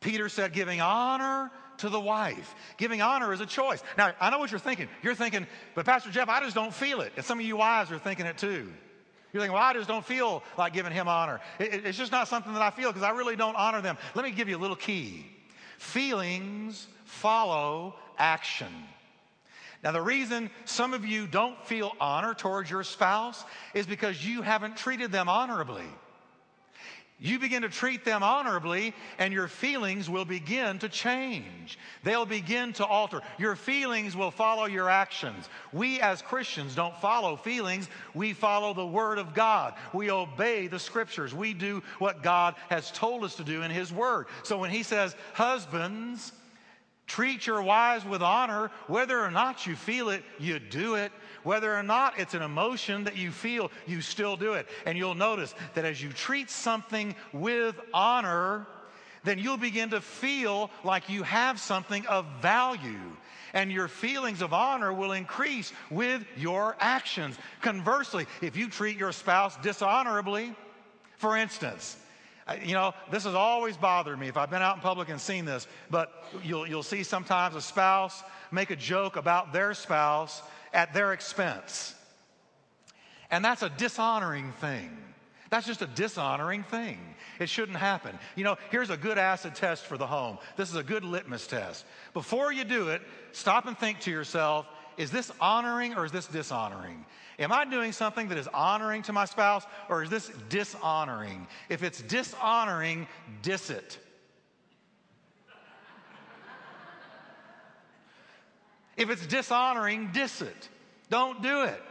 Peter 0.00 0.28
said, 0.28 0.52
giving 0.52 0.80
honor 0.82 1.50
to 1.78 1.88
the 1.88 1.98
wife. 1.98 2.54
Giving 2.76 3.00
honor 3.02 3.32
is 3.32 3.40
a 3.40 3.46
choice. 3.46 3.82
Now, 3.96 4.12
I 4.20 4.30
know 4.30 4.38
what 4.38 4.50
you're 4.50 4.60
thinking. 4.60 4.88
You're 5.02 5.14
thinking, 5.14 5.46
but 5.74 5.86
Pastor 5.86 6.10
Jeff, 6.10 6.28
I 6.28 6.40
just 6.40 6.54
don't 6.54 6.74
feel 6.74 7.00
it. 7.00 7.12
And 7.16 7.24
some 7.24 7.40
of 7.40 7.46
you 7.46 7.56
wives 7.56 7.90
are 7.90 7.98
thinking 7.98 8.26
it 8.26 8.38
too. 8.38 8.70
You're 9.36 9.42
thinking, 9.42 9.54
well, 9.54 9.64
I 9.64 9.74
just 9.74 9.86
don't 9.86 10.02
feel 10.02 10.42
like 10.56 10.72
giving 10.72 10.92
him 10.92 11.08
honor. 11.08 11.42
It, 11.58 11.84
it's 11.84 11.98
just 11.98 12.10
not 12.10 12.26
something 12.26 12.54
that 12.54 12.62
I 12.62 12.70
feel 12.70 12.88
because 12.88 13.02
I 13.02 13.10
really 13.10 13.36
don't 13.36 13.54
honor 13.54 13.82
them. 13.82 13.98
Let 14.14 14.24
me 14.24 14.30
give 14.30 14.48
you 14.48 14.56
a 14.56 14.58
little 14.58 14.76
key 14.76 15.26
feelings 15.76 16.86
follow 17.04 17.96
action. 18.16 18.72
Now, 19.84 19.92
the 19.92 20.00
reason 20.00 20.48
some 20.64 20.94
of 20.94 21.04
you 21.04 21.26
don't 21.26 21.62
feel 21.66 21.92
honor 22.00 22.32
towards 22.32 22.70
your 22.70 22.82
spouse 22.82 23.44
is 23.74 23.86
because 23.86 24.24
you 24.24 24.40
haven't 24.40 24.78
treated 24.78 25.12
them 25.12 25.28
honorably. 25.28 25.84
You 27.18 27.38
begin 27.38 27.62
to 27.62 27.70
treat 27.70 28.04
them 28.04 28.22
honorably, 28.22 28.92
and 29.18 29.32
your 29.32 29.48
feelings 29.48 30.10
will 30.10 30.26
begin 30.26 30.78
to 30.80 30.88
change. 30.88 31.78
They'll 32.04 32.26
begin 32.26 32.74
to 32.74 32.84
alter. 32.84 33.22
Your 33.38 33.56
feelings 33.56 34.14
will 34.14 34.30
follow 34.30 34.66
your 34.66 34.90
actions. 34.90 35.48
We 35.72 35.98
as 36.02 36.20
Christians 36.20 36.74
don't 36.74 36.94
follow 36.98 37.36
feelings, 37.36 37.88
we 38.12 38.34
follow 38.34 38.74
the 38.74 38.86
Word 38.86 39.18
of 39.18 39.32
God. 39.32 39.74
We 39.94 40.10
obey 40.10 40.66
the 40.66 40.78
Scriptures. 40.78 41.34
We 41.34 41.54
do 41.54 41.82
what 41.98 42.22
God 42.22 42.54
has 42.68 42.90
told 42.90 43.24
us 43.24 43.34
to 43.36 43.44
do 43.44 43.62
in 43.62 43.70
His 43.70 43.90
Word. 43.90 44.26
So 44.42 44.58
when 44.58 44.70
He 44.70 44.82
says, 44.82 45.16
Husbands, 45.32 46.32
treat 47.06 47.46
your 47.46 47.62
wives 47.62 48.04
with 48.04 48.20
honor, 48.20 48.70
whether 48.88 49.18
or 49.18 49.30
not 49.30 49.66
you 49.66 49.74
feel 49.74 50.10
it, 50.10 50.22
you 50.38 50.58
do 50.58 50.96
it. 50.96 51.12
Whether 51.46 51.72
or 51.72 51.84
not 51.84 52.18
it's 52.18 52.34
an 52.34 52.42
emotion 52.42 53.04
that 53.04 53.16
you 53.16 53.30
feel, 53.30 53.70
you 53.86 54.00
still 54.00 54.36
do 54.36 54.54
it. 54.54 54.66
And 54.84 54.98
you'll 54.98 55.14
notice 55.14 55.54
that 55.74 55.84
as 55.84 56.02
you 56.02 56.10
treat 56.10 56.50
something 56.50 57.14
with 57.32 57.76
honor, 57.94 58.66
then 59.22 59.38
you'll 59.38 59.56
begin 59.56 59.90
to 59.90 60.00
feel 60.00 60.72
like 60.82 61.08
you 61.08 61.22
have 61.22 61.60
something 61.60 62.04
of 62.08 62.26
value. 62.42 62.98
And 63.52 63.70
your 63.70 63.86
feelings 63.86 64.42
of 64.42 64.52
honor 64.52 64.92
will 64.92 65.12
increase 65.12 65.72
with 65.88 66.24
your 66.36 66.74
actions. 66.80 67.38
Conversely, 67.60 68.26
if 68.42 68.56
you 68.56 68.68
treat 68.68 68.98
your 68.98 69.12
spouse 69.12 69.56
dishonorably, 69.58 70.52
for 71.16 71.36
instance, 71.36 71.96
uh, 72.48 72.56
you 72.60 72.74
know, 72.74 72.92
this 73.12 73.22
has 73.22 73.36
always 73.36 73.76
bothered 73.76 74.18
me 74.18 74.26
if 74.26 74.36
I've 74.36 74.50
been 74.50 74.62
out 74.62 74.76
in 74.76 74.82
public 74.82 75.10
and 75.10 75.20
seen 75.20 75.44
this, 75.44 75.68
but 75.92 76.24
you'll, 76.42 76.66
you'll 76.66 76.82
see 76.82 77.04
sometimes 77.04 77.54
a 77.54 77.60
spouse 77.60 78.24
make 78.50 78.70
a 78.70 78.76
joke 78.76 79.14
about 79.14 79.52
their 79.52 79.74
spouse 79.74 80.42
at 80.76 80.94
their 80.94 81.12
expense. 81.12 81.94
And 83.30 83.44
that's 83.44 83.62
a 83.62 83.70
dishonoring 83.70 84.52
thing. 84.60 84.96
That's 85.50 85.66
just 85.66 85.82
a 85.82 85.86
dishonoring 85.86 86.64
thing. 86.64 86.98
It 87.40 87.48
shouldn't 87.48 87.78
happen. 87.78 88.16
You 88.36 88.44
know, 88.44 88.56
here's 88.70 88.90
a 88.90 88.96
good 88.96 89.18
acid 89.18 89.54
test 89.54 89.86
for 89.86 89.96
the 89.96 90.06
home. 90.06 90.38
This 90.56 90.68
is 90.70 90.76
a 90.76 90.82
good 90.82 91.02
litmus 91.02 91.46
test. 91.46 91.86
Before 92.14 92.52
you 92.52 92.64
do 92.64 92.90
it, 92.90 93.02
stop 93.32 93.66
and 93.66 93.76
think 93.76 94.00
to 94.00 94.10
yourself 94.10 94.66
is 94.96 95.10
this 95.10 95.30
honoring 95.40 95.94
or 95.94 96.04
is 96.04 96.12
this 96.12 96.26
dishonoring? 96.26 97.04
Am 97.38 97.52
I 97.52 97.64
doing 97.66 97.92
something 97.92 98.28
that 98.28 98.38
is 98.38 98.48
honoring 98.48 99.02
to 99.02 99.12
my 99.12 99.26
spouse 99.26 99.64
or 99.88 100.02
is 100.02 100.10
this 100.10 100.30
dishonoring? 100.48 101.46
If 101.68 101.82
it's 101.82 102.00
dishonoring, 102.02 103.06
dis 103.42 103.68
it. 103.70 103.98
If 108.96 109.10
it's 109.10 109.26
dishonoring, 109.26 110.10
diss 110.12 110.42
it. 110.42 110.68
Don't 111.10 111.42
do 111.42 111.62
it. 111.62 111.82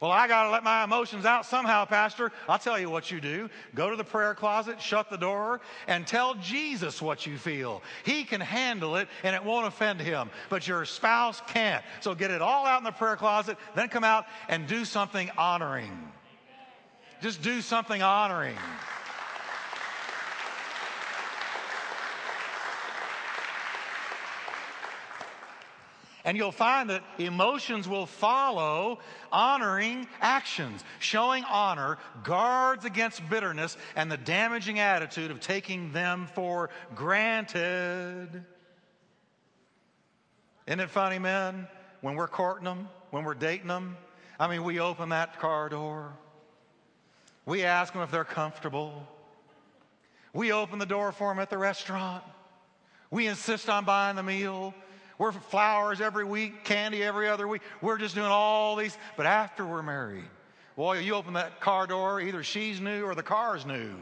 Well, 0.00 0.12
I 0.12 0.28
got 0.28 0.44
to 0.44 0.50
let 0.50 0.62
my 0.62 0.84
emotions 0.84 1.24
out 1.24 1.46
somehow, 1.46 1.86
Pastor. 1.86 2.30
I'll 2.46 2.58
tell 2.58 2.78
you 2.78 2.90
what 2.90 3.10
you 3.10 3.22
do. 3.22 3.48
Go 3.74 3.88
to 3.88 3.96
the 3.96 4.04
prayer 4.04 4.34
closet, 4.34 4.80
shut 4.80 5.08
the 5.08 5.16
door, 5.16 5.62
and 5.86 6.06
tell 6.06 6.34
Jesus 6.34 7.00
what 7.00 7.24
you 7.24 7.38
feel. 7.38 7.82
He 8.04 8.24
can 8.24 8.40
handle 8.40 8.96
it 8.96 9.08
and 9.22 9.34
it 9.34 9.42
won't 9.42 9.66
offend 9.66 10.00
him, 10.00 10.28
but 10.50 10.68
your 10.68 10.84
spouse 10.84 11.40
can't. 11.46 11.82
So 12.00 12.14
get 12.14 12.30
it 12.30 12.42
all 12.42 12.66
out 12.66 12.78
in 12.78 12.84
the 12.84 12.90
prayer 12.90 13.16
closet, 13.16 13.56
then 13.74 13.88
come 13.88 14.04
out 14.04 14.26
and 14.48 14.66
do 14.66 14.84
something 14.84 15.30
honoring. 15.38 16.12
Just 17.22 17.40
do 17.40 17.62
something 17.62 18.02
honoring. 18.02 18.56
And 26.24 26.38
you'll 26.38 26.52
find 26.52 26.88
that 26.88 27.04
emotions 27.18 27.86
will 27.86 28.06
follow 28.06 28.98
honoring 29.30 30.08
actions. 30.22 30.82
Showing 30.98 31.44
honor 31.44 31.98
guards 32.22 32.86
against 32.86 33.28
bitterness 33.28 33.76
and 33.94 34.10
the 34.10 34.16
damaging 34.16 34.78
attitude 34.78 35.30
of 35.30 35.40
taking 35.40 35.92
them 35.92 36.26
for 36.34 36.70
granted. 36.94 38.42
Isn't 40.66 40.80
it 40.80 40.88
funny, 40.88 41.18
men, 41.18 41.68
when 42.00 42.14
we're 42.14 42.26
courting 42.26 42.64
them, 42.64 42.88
when 43.10 43.24
we're 43.24 43.34
dating 43.34 43.68
them? 43.68 43.98
I 44.40 44.48
mean, 44.48 44.64
we 44.64 44.80
open 44.80 45.10
that 45.10 45.38
car 45.38 45.68
door. 45.68 46.14
We 47.44 47.64
ask 47.64 47.92
them 47.92 48.00
if 48.00 48.10
they're 48.10 48.24
comfortable. 48.24 49.06
We 50.32 50.52
open 50.52 50.78
the 50.78 50.86
door 50.86 51.12
for 51.12 51.30
them 51.30 51.38
at 51.38 51.50
the 51.50 51.58
restaurant. 51.58 52.24
We 53.10 53.26
insist 53.26 53.68
on 53.68 53.84
buying 53.84 54.16
the 54.16 54.22
meal. 54.22 54.74
We're 55.18 55.32
flowers 55.32 56.00
every 56.00 56.24
week, 56.24 56.64
candy 56.64 57.02
every 57.02 57.28
other 57.28 57.46
week. 57.46 57.62
We're 57.80 57.98
just 57.98 58.14
doing 58.14 58.26
all 58.26 58.76
these. 58.76 58.96
But 59.16 59.26
after 59.26 59.64
we're 59.64 59.82
married, 59.82 60.24
boy, 60.76 60.98
you 60.98 61.14
open 61.14 61.34
that 61.34 61.60
car 61.60 61.86
door, 61.86 62.20
either 62.20 62.42
she's 62.42 62.80
new 62.80 63.04
or 63.04 63.14
the 63.14 63.22
car's 63.22 63.64
new. 63.64 63.94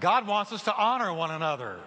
God 0.00 0.28
wants 0.28 0.52
us 0.52 0.62
to 0.64 0.76
honor 0.76 1.12
one 1.12 1.32
another. 1.32 1.80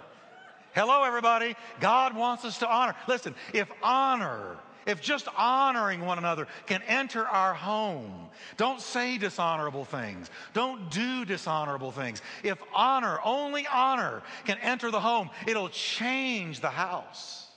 Hello, 0.74 1.04
everybody. 1.04 1.56
God 1.80 2.16
wants 2.16 2.44
us 2.44 2.60
to 2.60 2.70
honor. 2.70 2.96
Listen, 3.08 3.36
if 3.54 3.70
honor 3.82 4.58
if 4.86 5.02
just 5.02 5.28
honoring 5.38 6.02
one 6.02 6.18
another 6.18 6.48
can 6.66 6.82
enter 6.88 7.26
our 7.26 7.54
home, 7.54 8.30
don't 8.58 8.82
say 8.82 9.18
dishonorable 9.18 9.86
things. 9.86 10.30
Don't 10.54 10.90
do 10.90 11.26
dishonorable 11.26 11.92
things. 11.92 12.22
If 12.44 12.58
honor, 12.74 13.20
only 13.24 13.68
honor, 13.68 14.24
can 14.46 14.58
enter 14.60 14.92
the 14.92 15.00
home, 15.00 15.30
it'll 15.48 15.70
change 15.70 16.60
the 16.60 16.70
house. 16.70 17.48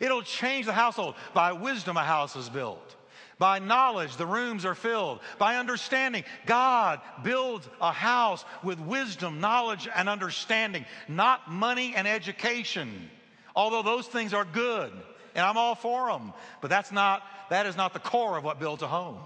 It'll 0.00 0.22
change 0.22 0.66
the 0.66 0.72
household. 0.72 1.14
By 1.34 1.52
wisdom, 1.52 1.96
a 1.96 2.04
house 2.04 2.36
is 2.36 2.48
built. 2.48 2.96
By 3.38 3.58
knowledge, 3.58 4.16
the 4.16 4.26
rooms 4.26 4.64
are 4.64 4.74
filled. 4.74 5.20
By 5.38 5.56
understanding, 5.56 6.24
God 6.46 7.00
builds 7.22 7.68
a 7.80 7.92
house 7.92 8.44
with 8.62 8.78
wisdom, 8.78 9.40
knowledge, 9.40 9.88
and 9.94 10.08
understanding, 10.08 10.84
not 11.08 11.50
money 11.50 11.94
and 11.96 12.06
education, 12.06 13.10
although 13.56 13.82
those 13.82 14.06
things 14.06 14.32
are 14.32 14.44
good 14.44 14.92
and 15.34 15.44
I'm 15.44 15.56
all 15.56 15.74
for 15.74 16.08
them. 16.08 16.32
But 16.60 16.70
that's 16.70 16.92
not, 16.92 17.22
that 17.50 17.66
is 17.66 17.76
not 17.76 17.92
the 17.92 17.98
core 17.98 18.36
of 18.36 18.44
what 18.44 18.60
builds 18.60 18.82
a 18.82 18.86
home. 18.86 19.18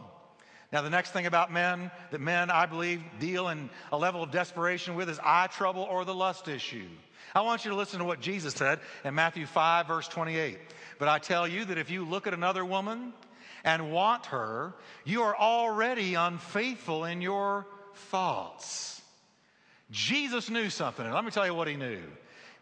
Now, 0.73 0.83
the 0.83 0.90
next 0.90 1.12
thing 1.12 1.27
about 1.27 1.51
men 1.51 1.90
that 2.11 2.21
men, 2.21 2.51
I 2.51 2.66
believe, 2.66 3.03
deal 3.18 3.49
in 3.49 3.71
a 3.90 3.97
level 3.97 4.23
of 4.23 4.31
desperation 4.31 4.97
with 4.97 5.09
is 5.09 5.18
eye 5.23 5.47
trouble 5.47 5.83
or 5.83 6.05
the 6.05 6.14
lust 6.14 6.47
issue. 6.47 6.88
I 7.35 7.40
want 7.40 7.64
you 7.64 7.71
to 7.71 7.77
listen 7.77 8.01
to 8.01 8.05
what 8.05 8.21
Jesus 8.21 8.55
said 8.55 8.81
in 9.05 9.14
Matthew 9.14 9.47
5, 9.47 9.87
verse 9.87 10.09
28. 10.09 10.59
But 10.99 11.09
I 11.09 11.18
tell 11.18 11.49
you 11.49 11.64
that 11.66 11.79
if 11.79 11.90
you 11.90 12.05
look 12.05 12.27
at 12.27 12.35
another 12.35 12.64
woman 12.64 13.12
and 13.64 13.92
want 13.92 14.27
her, 14.27 14.75
you 15.05 15.23
are 15.23 15.37
already 15.37 16.14
unfaithful 16.14 17.05
in 17.05 17.23
your 17.23 17.66
thoughts. 18.11 19.01
Jesus 19.90 20.51
knew 20.51 20.68
something, 20.68 21.05
and 21.05 21.14
let 21.14 21.25
me 21.25 21.31
tell 21.31 21.47
you 21.47 21.55
what 21.55 21.68
he 21.68 21.77
knew. 21.77 22.03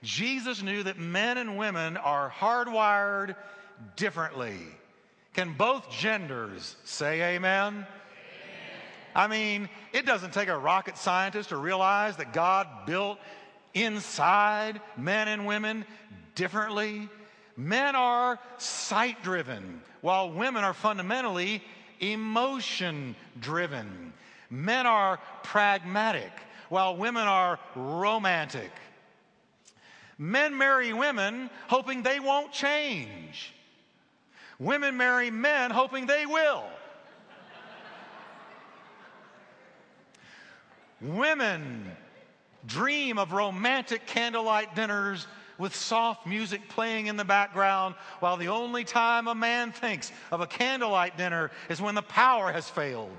Jesus 0.02 0.62
knew 0.62 0.82
that 0.82 0.98
men 0.98 1.38
and 1.38 1.56
women 1.56 1.96
are 1.96 2.30
hardwired 2.30 3.36
differently. 3.96 4.58
Can 5.34 5.52
both 5.52 5.90
genders 5.90 6.76
say 6.84 7.34
amen? 7.34 7.74
amen? 7.74 7.86
I 9.14 9.26
mean, 9.26 9.68
it 9.92 10.06
doesn't 10.06 10.32
take 10.32 10.48
a 10.48 10.58
rocket 10.58 10.96
scientist 10.96 11.50
to 11.50 11.56
realize 11.56 12.16
that 12.16 12.32
God 12.32 12.66
built 12.86 13.18
inside 13.74 14.80
men 14.96 15.28
and 15.28 15.46
women 15.46 15.84
differently. 16.34 17.08
Men 17.56 17.96
are 17.96 18.38
sight 18.58 19.22
driven, 19.22 19.82
while 20.00 20.30
women 20.30 20.64
are 20.64 20.74
fundamentally 20.74 21.62
emotion 22.00 23.16
driven. 23.40 24.12
Men 24.50 24.86
are 24.86 25.18
pragmatic, 25.42 26.32
while 26.68 26.96
women 26.96 27.26
are 27.26 27.58
romantic. 27.74 28.70
Men 30.18 30.56
marry 30.56 30.92
women 30.92 31.50
hoping 31.68 32.02
they 32.02 32.20
won't 32.20 32.52
change. 32.52 33.52
Women 34.58 34.96
marry 34.96 35.30
men 35.30 35.70
hoping 35.70 36.06
they 36.06 36.24
will. 36.24 36.64
Women 41.00 41.90
dream 42.66 43.18
of 43.18 43.32
romantic 43.32 44.06
candlelight 44.06 44.74
dinners 44.74 45.26
with 45.58 45.74
soft 45.74 46.26
music 46.26 46.68
playing 46.68 47.06
in 47.06 47.16
the 47.16 47.24
background, 47.24 47.94
while 48.20 48.36
the 48.36 48.48
only 48.48 48.84
time 48.84 49.26
a 49.28 49.34
man 49.34 49.72
thinks 49.72 50.12
of 50.30 50.40
a 50.40 50.46
candlelight 50.46 51.16
dinner 51.16 51.50
is 51.68 51.80
when 51.80 51.94
the 51.94 52.02
power 52.02 52.52
has 52.52 52.68
failed. 52.68 53.10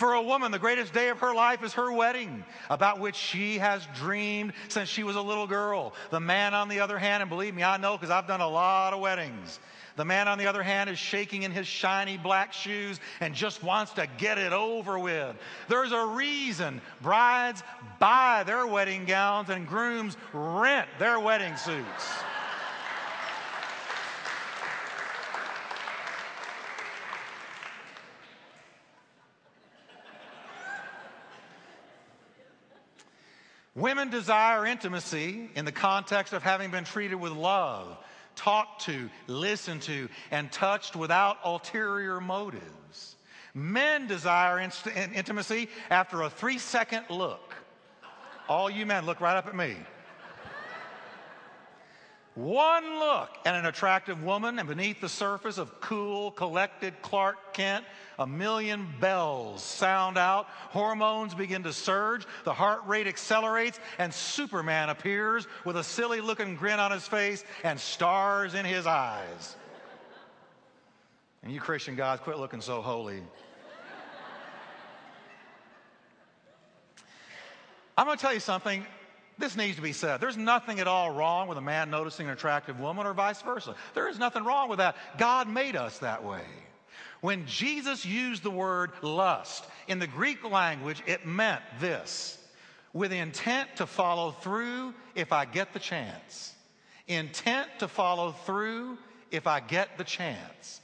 For 0.00 0.14
a 0.14 0.22
woman, 0.22 0.50
the 0.50 0.58
greatest 0.58 0.94
day 0.94 1.10
of 1.10 1.18
her 1.18 1.34
life 1.34 1.62
is 1.62 1.74
her 1.74 1.92
wedding, 1.92 2.42
about 2.70 3.00
which 3.00 3.16
she 3.16 3.58
has 3.58 3.86
dreamed 3.94 4.54
since 4.68 4.88
she 4.88 5.02
was 5.02 5.14
a 5.14 5.20
little 5.20 5.46
girl. 5.46 5.92
The 6.08 6.18
man, 6.18 6.54
on 6.54 6.70
the 6.70 6.80
other 6.80 6.98
hand, 6.98 7.22
and 7.22 7.28
believe 7.28 7.54
me, 7.54 7.62
I 7.62 7.76
know 7.76 7.98
because 7.98 8.08
I've 8.08 8.26
done 8.26 8.40
a 8.40 8.48
lot 8.48 8.94
of 8.94 9.00
weddings. 9.00 9.60
The 9.96 10.06
man, 10.06 10.26
on 10.26 10.38
the 10.38 10.46
other 10.46 10.62
hand, 10.62 10.88
is 10.88 10.98
shaking 10.98 11.42
in 11.42 11.52
his 11.52 11.66
shiny 11.66 12.16
black 12.16 12.54
shoes 12.54 12.98
and 13.20 13.34
just 13.34 13.62
wants 13.62 13.92
to 13.92 14.08
get 14.16 14.38
it 14.38 14.54
over 14.54 14.98
with. 14.98 15.36
There's 15.68 15.92
a 15.92 16.06
reason 16.06 16.80
brides 17.02 17.62
buy 17.98 18.42
their 18.46 18.66
wedding 18.66 19.04
gowns 19.04 19.50
and 19.50 19.68
grooms 19.68 20.16
rent 20.32 20.88
their 20.98 21.20
wedding 21.20 21.58
suits. 21.58 22.08
Women 33.74 34.10
desire 34.10 34.66
intimacy 34.66 35.48
in 35.54 35.64
the 35.64 35.72
context 35.72 36.32
of 36.32 36.42
having 36.42 36.70
been 36.70 36.84
treated 36.84 37.14
with 37.14 37.32
love, 37.32 37.96
talked 38.34 38.82
to, 38.82 39.08
listened 39.26 39.82
to, 39.82 40.08
and 40.30 40.50
touched 40.50 40.96
without 40.96 41.38
ulterior 41.44 42.20
motives. 42.20 43.16
Men 43.54 44.06
desire 44.06 44.58
inst- 44.58 44.86
intimacy 44.86 45.68
after 45.88 46.22
a 46.22 46.30
three 46.30 46.58
second 46.58 47.04
look. 47.10 47.54
All 48.48 48.68
you 48.68 48.86
men, 48.86 49.06
look 49.06 49.20
right 49.20 49.36
up 49.36 49.46
at 49.46 49.54
me. 49.54 49.76
One 52.34 53.00
look 53.00 53.28
at 53.44 53.56
an 53.56 53.66
attractive 53.66 54.22
woman, 54.22 54.58
and 54.60 54.68
beneath 54.68 55.00
the 55.00 55.08
surface 55.08 55.58
of 55.58 55.80
cool, 55.80 56.30
collected 56.30 56.94
Clark 57.02 57.52
Kent, 57.52 57.84
a 58.20 58.26
million 58.26 58.86
bells 59.00 59.62
sound 59.62 60.16
out, 60.16 60.46
hormones 60.70 61.34
begin 61.34 61.64
to 61.64 61.72
surge, 61.72 62.24
the 62.44 62.52
heart 62.52 62.82
rate 62.86 63.08
accelerates, 63.08 63.80
and 63.98 64.14
Superman 64.14 64.90
appears 64.90 65.48
with 65.64 65.76
a 65.76 65.82
silly 65.82 66.20
looking 66.20 66.54
grin 66.54 66.78
on 66.78 66.92
his 66.92 67.06
face 67.06 67.44
and 67.64 67.80
stars 67.80 68.54
in 68.54 68.64
his 68.64 68.86
eyes. 68.86 69.56
And 71.42 71.52
you 71.52 71.60
Christian 71.60 71.96
guys, 71.96 72.20
quit 72.20 72.38
looking 72.38 72.60
so 72.60 72.80
holy. 72.80 73.22
I'm 77.98 78.06
going 78.06 78.16
to 78.16 78.22
tell 78.22 78.32
you 78.32 78.40
something. 78.40 78.86
This 79.40 79.56
needs 79.56 79.76
to 79.76 79.82
be 79.82 79.94
said. 79.94 80.20
There's 80.20 80.36
nothing 80.36 80.80
at 80.80 80.86
all 80.86 81.10
wrong 81.10 81.48
with 81.48 81.56
a 81.56 81.62
man 81.62 81.88
noticing 81.90 82.26
an 82.26 82.34
attractive 82.34 82.78
woman 82.78 83.06
or 83.06 83.14
vice 83.14 83.40
versa. 83.40 83.74
There 83.94 84.06
is 84.08 84.18
nothing 84.18 84.44
wrong 84.44 84.68
with 84.68 84.78
that. 84.78 84.96
God 85.16 85.48
made 85.48 85.76
us 85.76 85.98
that 85.98 86.22
way. 86.22 86.44
When 87.22 87.46
Jesus 87.46 88.04
used 88.04 88.42
the 88.42 88.50
word 88.50 88.92
lust 89.00 89.64
in 89.88 89.98
the 89.98 90.06
Greek 90.06 90.44
language, 90.44 91.02
it 91.06 91.26
meant 91.26 91.62
this 91.80 92.36
with 92.92 93.12
intent 93.12 93.76
to 93.76 93.86
follow 93.86 94.32
through 94.32 94.92
if 95.14 95.32
I 95.32 95.46
get 95.46 95.72
the 95.72 95.78
chance. 95.78 96.54
Intent 97.08 97.68
to 97.78 97.88
follow 97.88 98.32
through 98.32 98.98
if 99.30 99.46
I 99.46 99.60
get 99.60 99.96
the 99.96 100.04
chance. 100.04 100.82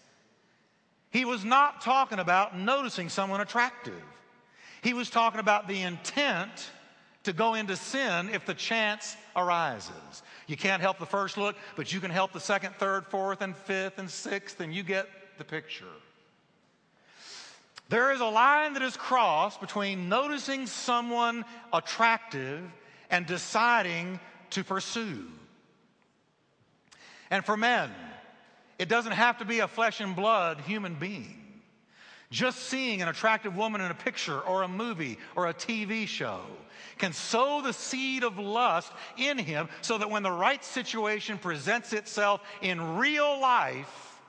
He 1.11 1.27
was 1.27 1.45
not 1.45 1.83
talking 1.83 2.21
about 2.21 2.59
noticing 2.59 3.11
someone 3.11 3.43
attractive. 3.43 4.03
He 4.81 4.95
was 4.95 5.11
talking 5.11 5.41
about 5.41 5.69
the 5.69 5.83
intent 5.83 6.71
to 7.27 7.33
go 7.33 7.55
into 7.55 7.77
sin 7.77 8.31
if 8.33 8.47
the 8.47 8.55
chance 8.55 9.17
arises. 9.35 10.23
You 10.47 10.57
can't 10.57 10.81
help 10.81 10.99
the 10.99 11.07
first 11.07 11.37
look, 11.37 11.57
but 11.75 11.93
you 11.93 12.01
can 12.01 12.11
help 12.11 12.33
the 12.33 12.41
second, 12.41 12.77
third, 12.77 13.05
fourth, 13.07 13.43
and 13.43 13.55
fifth, 13.55 13.99
and 13.99 14.09
sixth, 14.09 14.61
and 14.61 14.73
you 14.73 14.83
get 14.83 15.09
the 15.37 15.45
picture. 15.45 15.85
There 17.89 18.13
is 18.13 18.21
a 18.21 18.27
line 18.27 18.75
that 18.75 18.83
is 18.83 18.97
crossed 18.97 19.61
between 19.61 20.09
noticing 20.09 20.67
someone 20.67 21.45
attractive 21.73 22.63
and 23.11 23.27
deciding 23.27 24.21
to 24.51 24.63
pursue. 24.63 25.25
And 27.31 27.45
for 27.45 27.57
men, 27.57 27.91
it 28.79 28.89
doesn't 28.89 29.13
have 29.13 29.39
to 29.39 29.45
be 29.45 29.59
a 29.61 29.69
flesh 29.69 30.01
and 30.01 30.15
blood 30.15 30.61
human 30.61 30.95
being. 30.95 31.46
Just 32.31 32.59
seeing 32.65 33.03
an 33.03 33.09
attractive 33.09 33.57
woman 33.57 33.81
in 33.81 33.91
a 33.91 33.95
picture 33.95 34.41
or 34.41 34.63
a 34.63 34.69
movie 34.69 35.19
or 35.37 35.47
a 35.47 35.55
TV 35.55 36.09
show 36.09 36.41
can 36.99 37.13
sow 37.13 37.61
the 37.63 37.73
seed 37.73 38.25
of 38.25 38.39
lust 38.39 38.93
in 39.17 39.39
him 39.39 39.69
so 39.81 39.99
that 39.99 40.11
when 40.11 40.23
the 40.23 40.31
right 40.31 40.65
situation 40.65 41.39
presents 41.39 41.93
itself 41.93 42.41
in 42.63 42.97
real 42.97 43.41
life, 43.41 44.21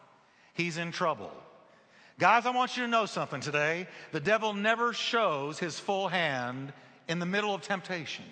he's 0.53 0.77
in 0.77 0.91
trouble. 0.91 1.31
Guys, 2.19 2.45
I 2.45 2.51
want 2.51 2.77
you 2.77 2.83
to 2.83 2.89
know 2.89 3.05
something 3.05 3.41
today. 3.41 3.87
The 4.11 4.19
devil 4.19 4.53
never 4.53 4.93
shows 4.93 5.59
his 5.59 5.79
full 5.79 6.07
hand 6.07 6.73
in 7.07 7.19
the 7.19 7.25
middle 7.25 7.53
of 7.53 7.61
temptation. 7.61 8.25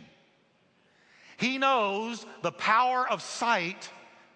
He 1.37 1.57
knows 1.57 2.25
the 2.41 2.51
power 2.51 3.07
of 3.07 3.21
sight 3.21 3.89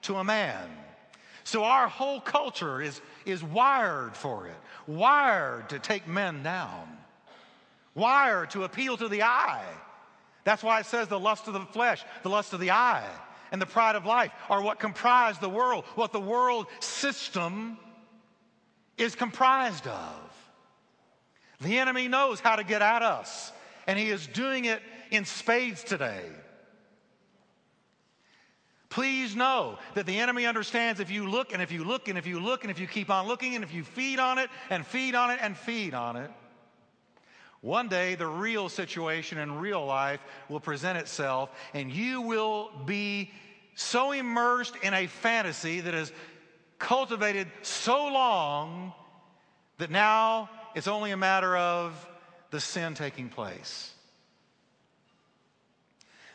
to 0.04 0.16
a 0.16 0.24
man. 0.24 0.70
So 1.44 1.64
our 1.64 1.88
whole 1.88 2.22
culture 2.22 2.82
is, 2.82 3.02
is 3.26 3.44
wired 3.44 4.16
for 4.16 4.48
it, 4.48 4.58
wired 4.88 5.70
to 5.70 5.80
take 5.80 6.08
men 6.08 6.44
down, 6.44 6.98
wired 7.96 8.52
to 8.52 8.64
appeal 8.64 8.98
to 8.98 9.08
the 9.08 9.24
eye. 9.24 9.66
That's 10.44 10.64
why 10.64 10.80
it 10.80 10.86
says 10.86 11.08
the 11.08 11.20
lust 11.20 11.48
of 11.48 11.54
the 11.54 11.62
flesh, 11.62 12.04
the 12.24 12.30
lust 12.30 12.54
of 12.54 12.60
the 12.60 12.72
eye, 12.72 13.08
and 13.52 13.62
the 13.62 13.66
pride 13.66 13.96
of 13.96 14.06
life 14.06 14.32
are 14.50 14.62
what 14.62 14.80
comprise 14.80 15.38
the 15.40 15.50
world, 15.50 15.86
what 15.96 16.12
the 16.12 16.20
world 16.20 16.68
system 16.80 17.78
is 18.98 19.16
comprised 19.16 19.88
of. 19.88 20.50
The 21.62 21.78
enemy 21.78 22.08
knows 22.08 22.40
how 22.40 22.56
to 22.56 22.64
get 22.64 22.82
at 22.82 23.02
us, 23.02 23.52
and 23.88 24.00
he 24.00 24.10
is 24.10 24.28
doing 24.28 24.66
it 24.66 24.82
in 25.12 25.26
spades 25.26 25.84
today. 25.84 26.26
Please 28.90 29.36
know 29.36 29.78
that 29.94 30.08
the 30.08 30.20
enemy 30.20 30.48
understands 30.48 31.00
if 31.00 31.12
you 31.12 31.30
look 31.30 31.54
and 31.54 31.62
if 31.62 31.72
you 31.72 31.84
look 31.84 32.08
and 32.08 32.18
if 32.18 32.26
you 32.26 32.40
look 32.40 32.64
and 32.64 32.72
if 32.72 32.80
you 32.80 32.88
keep 32.88 33.12
on 33.12 33.28
looking 33.28 33.54
and 33.54 33.64
if 33.64 33.74
you 33.74 33.84
feed 33.84 34.20
on 34.20 34.40
it 34.40 34.50
and 34.72 34.86
feed 34.86 35.14
on 35.14 35.30
it 35.30 35.40
and 35.42 35.56
feed 35.56 35.94
on 35.94 36.16
it, 36.16 36.32
one 37.62 37.88
day 37.88 38.16
the 38.16 38.26
real 38.26 38.68
situation 38.68 39.38
in 39.38 39.60
real 39.60 39.86
life 39.86 40.22
will 40.48 40.60
present 40.60 40.98
itself 40.98 41.52
and 41.74 41.92
you 41.92 42.22
will 42.22 42.72
be 42.86 43.32
so 43.76 44.12
immersed 44.12 44.76
in 44.82 44.94
a 44.94 45.06
fantasy 45.06 45.82
that 45.82 45.94
is 45.94 46.12
cultivated 46.80 47.48
so 47.62 48.08
long 48.08 48.94
that 49.78 49.92
now 49.92 50.50
it's 50.74 50.88
only 50.88 51.12
a 51.12 51.18
matter 51.18 51.56
of 51.56 52.08
the 52.50 52.60
sin 52.60 52.96
taking 52.96 53.30
place. 53.30 53.94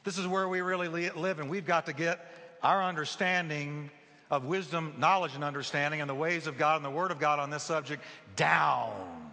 This 0.05 0.19
is 0.19 0.27
where 0.27 0.47
we 0.49 0.61
really 0.61 0.89
live, 0.89 1.39
and 1.41 1.49
we've 1.49 1.65
got 1.65 1.87
to 1.87 1.95
get 1.95 2.31
our 2.65 2.83
understanding 2.83 3.91
of 4.31 4.47
wisdom, 4.47 4.95
knowledge, 4.99 5.35
and 5.35 5.45
understanding 5.45 6.01
and 6.01 6.09
the 6.09 6.15
ways 6.15 6.47
of 6.47 6.57
God 6.57 6.77
and 6.77 6.85
the 6.85 6.91
Word 6.91 7.11
of 7.11 7.21
God 7.21 7.39
on 7.39 7.51
this 7.51 7.63
subject 7.63 8.03
down. 8.37 9.31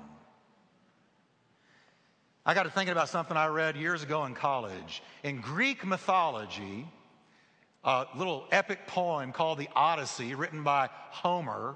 I 2.46 2.54
got 2.54 2.64
to 2.64 2.70
thinking 2.70 2.92
about 2.92 3.08
something 3.08 3.38
I 3.38 3.48
read 3.48 3.78
years 3.78 4.04
ago 4.04 4.26
in 4.26 4.34
college. 4.34 5.02
In 5.24 5.40
Greek 5.40 5.86
mythology, 5.86 6.86
a 7.86 8.06
little 8.16 8.46
epic 8.52 8.86
poem 8.86 9.32
called 9.32 9.60
the 9.60 9.70
Odyssey, 9.76 10.36
written 10.36 10.64
by 10.64 10.90
Homer. 11.10 11.76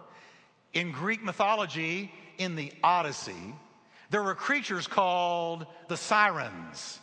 In 0.74 0.91
Greek 0.91 1.24
mythology, 1.24 2.12
in 2.38 2.56
the 2.56 2.74
Odyssey, 2.84 3.56
there 4.10 4.22
were 4.22 4.36
creatures 4.36 4.88
called 4.88 5.65
the 5.88 5.96
sirens. 5.96 7.00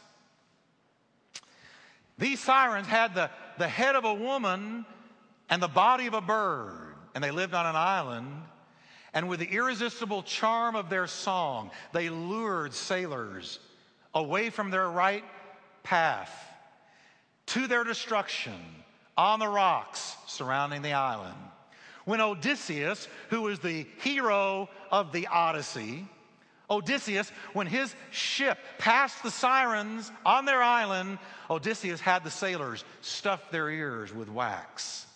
These 2.18 2.40
sirens 2.40 2.86
had 2.86 3.14
the, 3.14 3.30
the 3.58 3.68
head 3.68 3.96
of 3.96 4.04
a 4.04 4.14
woman 4.14 4.84
and 5.48 5.62
the 5.62 5.68
body 5.68 6.06
of 6.06 6.14
a 6.14 6.20
bird, 6.20 6.94
and 7.14 7.22
they 7.22 7.30
lived 7.30 7.54
on 7.54 7.66
an 7.66 7.76
island. 7.76 8.28
And 9.14 9.28
with 9.28 9.40
the 9.40 9.46
irresistible 9.46 10.22
charm 10.22 10.74
of 10.74 10.88
their 10.88 11.06
song, 11.06 11.70
they 11.92 12.08
lured 12.08 12.72
sailors 12.72 13.58
away 14.14 14.50
from 14.50 14.70
their 14.70 14.88
right 14.88 15.24
path 15.82 16.32
to 17.46 17.66
their 17.66 17.84
destruction 17.84 18.54
on 19.16 19.38
the 19.38 19.48
rocks 19.48 20.16
surrounding 20.26 20.82
the 20.82 20.92
island. 20.92 21.36
When 22.04 22.20
Odysseus, 22.20 23.06
who 23.28 23.42
was 23.42 23.58
the 23.58 23.86
hero 24.00 24.68
of 24.90 25.12
the 25.12 25.26
Odyssey, 25.26 26.06
Odysseus, 26.72 27.30
when 27.52 27.66
his 27.66 27.94
ship 28.10 28.58
passed 28.78 29.22
the 29.22 29.30
sirens 29.30 30.10
on 30.24 30.44
their 30.44 30.62
island, 30.62 31.18
Odysseus 31.50 32.00
had 32.00 32.24
the 32.24 32.30
sailors 32.30 32.84
stuff 33.02 33.50
their 33.50 33.70
ears 33.70 34.12
with 34.12 34.28
wax. 34.28 35.06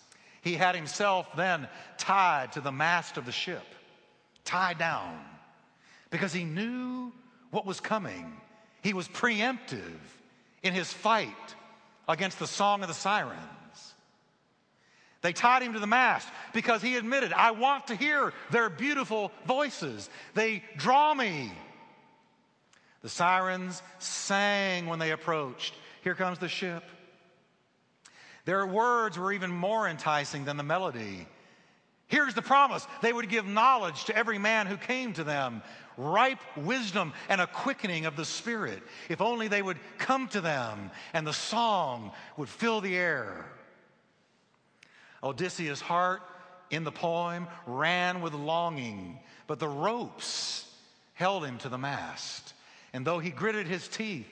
He 0.41 0.53
had 0.53 0.75
himself 0.75 1.27
then 1.35 1.67
tied 1.97 2.53
to 2.53 2.61
the 2.61 2.71
mast 2.71 3.17
of 3.17 3.25
the 3.25 3.31
ship, 3.31 3.65
tied 4.45 4.77
down, 4.77 5.19
because 6.11 6.31
he 6.31 6.43
knew 6.43 7.11
what 7.51 7.65
was 7.65 7.79
coming. 7.79 8.39
He 8.81 8.93
was 8.93 9.07
preemptive 9.07 9.99
in 10.63 10.73
his 10.73 10.93
fight 10.93 11.55
against 12.07 12.39
the 12.39 12.47
song 12.47 12.81
of 12.83 12.87
the 12.87 12.93
sirens. 12.93 13.41
They 15.27 15.33
tied 15.33 15.61
him 15.61 15.73
to 15.73 15.79
the 15.79 15.87
mast 15.87 16.25
because 16.53 16.81
he 16.81 16.95
admitted, 16.95 17.33
I 17.33 17.51
want 17.51 17.87
to 17.87 17.97
hear 17.97 18.31
their 18.49 18.69
beautiful 18.69 19.33
voices. 19.45 20.09
They 20.35 20.63
draw 20.77 21.13
me. 21.13 21.51
The 23.01 23.09
sirens 23.09 23.83
sang 23.99 24.85
when 24.85 24.99
they 24.99 25.11
approached. 25.11 25.73
Here 26.01 26.15
comes 26.15 26.39
the 26.39 26.47
ship. 26.47 26.81
Their 28.45 28.65
words 28.65 29.19
were 29.19 29.33
even 29.33 29.51
more 29.51 29.89
enticing 29.89 30.45
than 30.45 30.55
the 30.55 30.63
melody. 30.63 31.27
Here's 32.07 32.33
the 32.33 32.41
promise 32.41 32.87
they 33.01 33.11
would 33.11 33.27
give 33.27 33.45
knowledge 33.45 34.05
to 34.05 34.15
every 34.15 34.37
man 34.37 34.65
who 34.65 34.77
came 34.77 35.11
to 35.11 35.25
them, 35.25 35.61
ripe 35.97 36.39
wisdom 36.55 37.11
and 37.27 37.41
a 37.41 37.47
quickening 37.47 38.05
of 38.05 38.15
the 38.15 38.23
Spirit. 38.23 38.81
If 39.09 39.19
only 39.19 39.49
they 39.49 39.61
would 39.61 39.79
come 39.97 40.29
to 40.29 40.39
them 40.39 40.89
and 41.11 41.27
the 41.27 41.33
song 41.33 42.13
would 42.37 42.47
fill 42.47 42.79
the 42.79 42.95
air. 42.95 43.45
Odysseus' 45.23 45.81
heart 45.81 46.21
in 46.69 46.83
the 46.83 46.91
poem 46.91 47.47
ran 47.65 48.21
with 48.21 48.33
longing, 48.33 49.19
but 49.47 49.59
the 49.59 49.67
ropes 49.67 50.65
held 51.13 51.45
him 51.45 51.57
to 51.59 51.69
the 51.69 51.77
mast. 51.77 52.53
And 52.93 53.05
though 53.05 53.19
he 53.19 53.29
gritted 53.29 53.67
his 53.67 53.87
teeth 53.87 54.27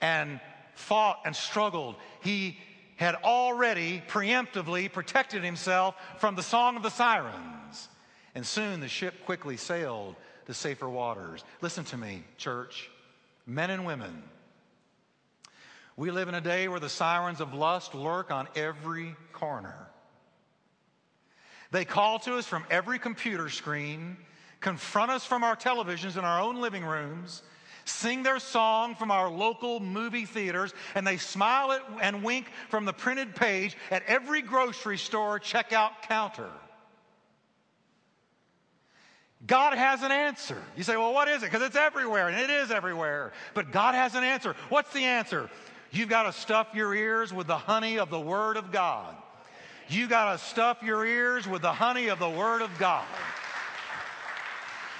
and 0.00 0.40
fought 0.74 1.20
and 1.24 1.34
struggled, 1.34 1.96
he 2.22 2.58
had 2.96 3.16
already 3.16 4.02
preemptively 4.08 4.92
protected 4.92 5.44
himself 5.44 5.94
from 6.18 6.34
the 6.34 6.42
song 6.42 6.76
of 6.76 6.82
the 6.82 6.90
sirens. 6.90 7.88
And 8.34 8.46
soon 8.46 8.80
the 8.80 8.88
ship 8.88 9.24
quickly 9.24 9.56
sailed 9.56 10.16
to 10.46 10.54
safer 10.54 10.88
waters. 10.88 11.44
Listen 11.60 11.84
to 11.86 11.96
me, 11.96 12.24
church, 12.36 12.90
men 13.46 13.70
and 13.70 13.86
women. 13.86 14.22
We 15.96 16.10
live 16.10 16.28
in 16.28 16.34
a 16.34 16.40
day 16.40 16.66
where 16.66 16.80
the 16.80 16.88
sirens 16.88 17.40
of 17.40 17.54
lust 17.54 17.94
lurk 17.94 18.30
on 18.30 18.48
every 18.56 19.14
corner. 19.32 19.83
They 21.74 21.84
call 21.84 22.20
to 22.20 22.36
us 22.36 22.46
from 22.46 22.64
every 22.70 23.00
computer 23.00 23.48
screen, 23.48 24.16
confront 24.60 25.10
us 25.10 25.26
from 25.26 25.42
our 25.42 25.56
televisions 25.56 26.16
in 26.16 26.24
our 26.24 26.40
own 26.40 26.60
living 26.60 26.84
rooms, 26.84 27.42
sing 27.84 28.22
their 28.22 28.38
song 28.38 28.94
from 28.94 29.10
our 29.10 29.28
local 29.28 29.80
movie 29.80 30.24
theaters, 30.24 30.72
and 30.94 31.04
they 31.04 31.16
smile 31.16 31.72
at, 31.72 31.82
and 32.00 32.22
wink 32.22 32.46
from 32.68 32.84
the 32.84 32.92
printed 32.92 33.34
page 33.34 33.76
at 33.90 34.04
every 34.06 34.40
grocery 34.40 34.96
store 34.96 35.40
checkout 35.40 36.02
counter. 36.02 36.48
God 39.44 39.76
has 39.76 40.04
an 40.04 40.12
answer. 40.12 40.62
You 40.76 40.84
say, 40.84 40.96
well, 40.96 41.12
what 41.12 41.26
is 41.26 41.42
it? 41.42 41.50
Because 41.50 41.66
it's 41.66 41.74
everywhere, 41.74 42.28
and 42.28 42.38
it 42.40 42.50
is 42.50 42.70
everywhere. 42.70 43.32
But 43.52 43.72
God 43.72 43.96
has 43.96 44.14
an 44.14 44.22
answer. 44.22 44.54
What's 44.68 44.92
the 44.92 45.02
answer? 45.02 45.50
You've 45.90 46.08
got 46.08 46.22
to 46.22 46.32
stuff 46.32 46.68
your 46.72 46.94
ears 46.94 47.34
with 47.34 47.48
the 47.48 47.58
honey 47.58 47.98
of 47.98 48.10
the 48.10 48.20
Word 48.20 48.56
of 48.56 48.70
God. 48.70 49.16
You 49.88 50.08
got 50.08 50.32
to 50.32 50.38
stuff 50.38 50.82
your 50.82 51.04
ears 51.04 51.46
with 51.46 51.62
the 51.62 51.72
honey 51.72 52.08
of 52.08 52.18
the 52.18 52.28
Word 52.28 52.62
of 52.62 52.70
God. 52.78 53.06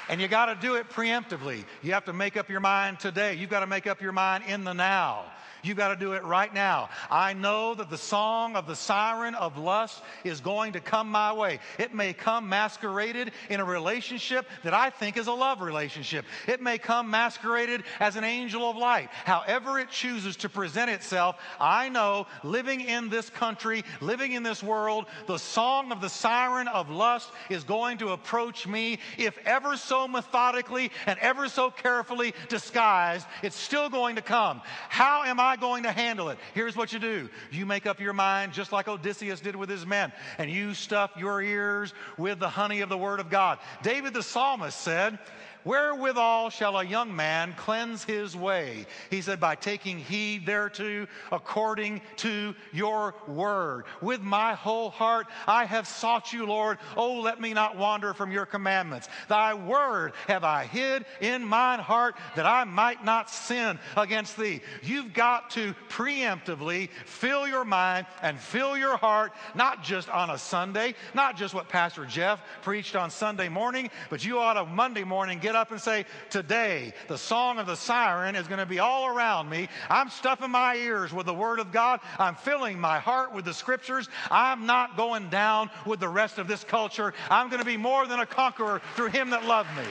And 0.08 0.20
you 0.20 0.28
got 0.28 0.46
to 0.46 0.54
do 0.54 0.74
it 0.74 0.90
preemptively. 0.90 1.64
You 1.82 1.92
have 1.92 2.04
to 2.04 2.12
make 2.12 2.36
up 2.36 2.50
your 2.50 2.60
mind 2.60 3.00
today. 3.00 3.34
You've 3.34 3.50
got 3.50 3.60
to 3.60 3.66
make 3.66 3.86
up 3.86 4.02
your 4.02 4.12
mind 4.12 4.44
in 4.46 4.64
the 4.64 4.74
now. 4.74 5.24
You've 5.64 5.78
got 5.78 5.88
to 5.88 5.96
do 5.96 6.12
it 6.12 6.22
right 6.24 6.52
now. 6.52 6.90
I 7.10 7.32
know 7.32 7.74
that 7.74 7.88
the 7.88 7.96
song 7.96 8.54
of 8.54 8.66
the 8.66 8.76
siren 8.76 9.34
of 9.34 9.56
lust 9.56 10.02
is 10.22 10.40
going 10.40 10.74
to 10.74 10.80
come 10.80 11.10
my 11.10 11.32
way. 11.32 11.58
It 11.78 11.94
may 11.94 12.12
come 12.12 12.48
masqueraded 12.48 13.32
in 13.48 13.60
a 13.60 13.64
relationship 13.64 14.46
that 14.62 14.74
I 14.74 14.90
think 14.90 15.16
is 15.16 15.26
a 15.26 15.32
love 15.32 15.62
relationship. 15.62 16.26
It 16.46 16.60
may 16.60 16.76
come 16.76 17.08
masqueraded 17.08 17.84
as 17.98 18.16
an 18.16 18.24
angel 18.24 18.68
of 18.68 18.76
light. 18.76 19.08
However, 19.24 19.78
it 19.78 19.88
chooses 19.88 20.36
to 20.36 20.50
present 20.50 20.90
itself, 20.90 21.36
I 21.58 21.88
know 21.88 22.26
living 22.42 22.82
in 22.82 23.08
this 23.08 23.30
country, 23.30 23.84
living 24.02 24.32
in 24.32 24.42
this 24.42 24.62
world, 24.62 25.06
the 25.26 25.38
song 25.38 25.92
of 25.92 26.02
the 26.02 26.10
siren 26.10 26.68
of 26.68 26.90
lust 26.90 27.30
is 27.48 27.64
going 27.64 27.98
to 27.98 28.10
approach 28.10 28.66
me, 28.66 28.98
if 29.16 29.38
ever 29.46 29.76
so 29.76 30.06
methodically 30.06 30.90
and 31.06 31.18
ever 31.20 31.48
so 31.48 31.70
carefully 31.70 32.34
disguised, 32.50 33.26
it's 33.42 33.56
still 33.56 33.88
going 33.88 34.16
to 34.16 34.22
come. 34.22 34.60
How 34.90 35.22
am 35.24 35.40
I? 35.40 35.53
I 35.54 35.56
going 35.56 35.84
to 35.84 35.92
handle 35.92 36.30
it? 36.30 36.38
Here's 36.52 36.74
what 36.74 36.92
you 36.92 36.98
do 36.98 37.30
you 37.52 37.64
make 37.64 37.86
up 37.86 38.00
your 38.00 38.12
mind, 38.12 38.52
just 38.52 38.72
like 38.72 38.88
Odysseus 38.88 39.38
did 39.38 39.54
with 39.54 39.68
his 39.68 39.86
men, 39.86 40.12
and 40.36 40.50
you 40.50 40.74
stuff 40.74 41.12
your 41.16 41.40
ears 41.40 41.94
with 42.18 42.40
the 42.40 42.48
honey 42.48 42.80
of 42.80 42.88
the 42.88 42.98
Word 42.98 43.20
of 43.20 43.30
God. 43.30 43.60
David 43.84 44.14
the 44.14 44.22
psalmist 44.22 44.80
said, 44.80 45.16
Wherewithal 45.64 46.50
shall 46.50 46.76
a 46.76 46.84
young 46.84 47.14
man 47.14 47.54
cleanse 47.56 48.04
his 48.04 48.36
way? 48.36 48.86
He 49.10 49.22
said, 49.22 49.40
By 49.40 49.54
taking 49.54 49.98
heed 49.98 50.46
thereto 50.46 51.06
according 51.32 52.02
to 52.16 52.54
your 52.72 53.14
word. 53.26 53.84
With 54.00 54.20
my 54.20 54.54
whole 54.54 54.90
heart 54.90 55.26
I 55.46 55.64
have 55.64 55.86
sought 55.86 56.32
you, 56.32 56.46
Lord. 56.46 56.78
Oh, 56.96 57.20
let 57.20 57.40
me 57.40 57.54
not 57.54 57.76
wander 57.76 58.14
from 58.14 58.30
your 58.30 58.46
commandments. 58.46 59.08
Thy 59.28 59.54
word 59.54 60.12
have 60.28 60.44
I 60.44 60.64
hid 60.64 61.04
in 61.20 61.44
mine 61.44 61.80
heart 61.80 62.16
that 62.36 62.46
I 62.46 62.64
might 62.64 63.04
not 63.04 63.30
sin 63.30 63.78
against 63.96 64.36
thee. 64.36 64.60
You've 64.82 65.14
got 65.14 65.50
to 65.50 65.74
preemptively 65.88 66.90
fill 67.06 67.48
your 67.48 67.64
mind 67.64 68.06
and 68.22 68.38
fill 68.38 68.76
your 68.76 68.96
heart, 68.96 69.32
not 69.54 69.82
just 69.82 70.08
on 70.08 70.30
a 70.30 70.38
Sunday, 70.38 70.94
not 71.14 71.36
just 71.36 71.54
what 71.54 71.68
Pastor 71.68 72.04
Jeff 72.04 72.42
preached 72.62 72.96
on 72.96 73.10
Sunday 73.10 73.48
morning, 73.48 73.90
but 74.10 74.24
you 74.24 74.38
ought 74.38 74.54
to 74.54 74.64
Monday 74.64 75.04
morning 75.04 75.38
get 75.38 75.53
get 75.54 75.60
up 75.60 75.70
and 75.70 75.80
say, 75.80 76.04
Today, 76.30 76.92
the 77.06 77.16
song 77.16 77.58
of 77.58 77.66
the 77.66 77.76
siren 77.76 78.34
is 78.34 78.48
going 78.48 78.58
to 78.58 78.66
be 78.66 78.80
all 78.80 79.06
around 79.06 79.48
me. 79.48 79.68
I'm 79.88 80.10
stuffing 80.10 80.50
my 80.50 80.74
ears 80.74 81.12
with 81.12 81.26
the 81.26 81.34
Word 81.34 81.60
of 81.60 81.70
God. 81.70 82.00
I'm 82.18 82.34
filling 82.34 82.78
my 82.80 82.98
heart 82.98 83.32
with 83.32 83.44
the 83.44 83.54
Scriptures. 83.54 84.08
I'm 84.30 84.66
not 84.66 84.96
going 84.96 85.30
down 85.30 85.70
with 85.86 86.00
the 86.00 86.08
rest 86.08 86.38
of 86.38 86.48
this 86.48 86.64
culture. 86.64 87.14
I'm 87.30 87.48
going 87.48 87.60
to 87.60 87.66
be 87.66 87.76
more 87.76 88.06
than 88.06 88.18
a 88.18 88.26
conqueror 88.26 88.82
through 88.96 89.10
Him 89.10 89.30
that 89.30 89.44
loved 89.44 89.70
me. 89.76 89.84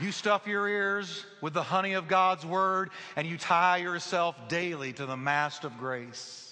You 0.00 0.10
stuff 0.10 0.48
your 0.48 0.66
ears 0.66 1.24
with 1.40 1.54
the 1.54 1.62
honey 1.62 1.92
of 1.92 2.08
God's 2.08 2.44
word, 2.44 2.90
and 3.14 3.28
you 3.28 3.38
tie 3.38 3.76
yourself 3.76 4.34
daily 4.48 4.92
to 4.94 5.06
the 5.06 5.16
mast 5.16 5.62
of 5.62 5.78
grace. 5.78 6.43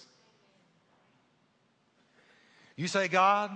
You 2.76 2.88
say, 2.88 3.08
God, 3.08 3.50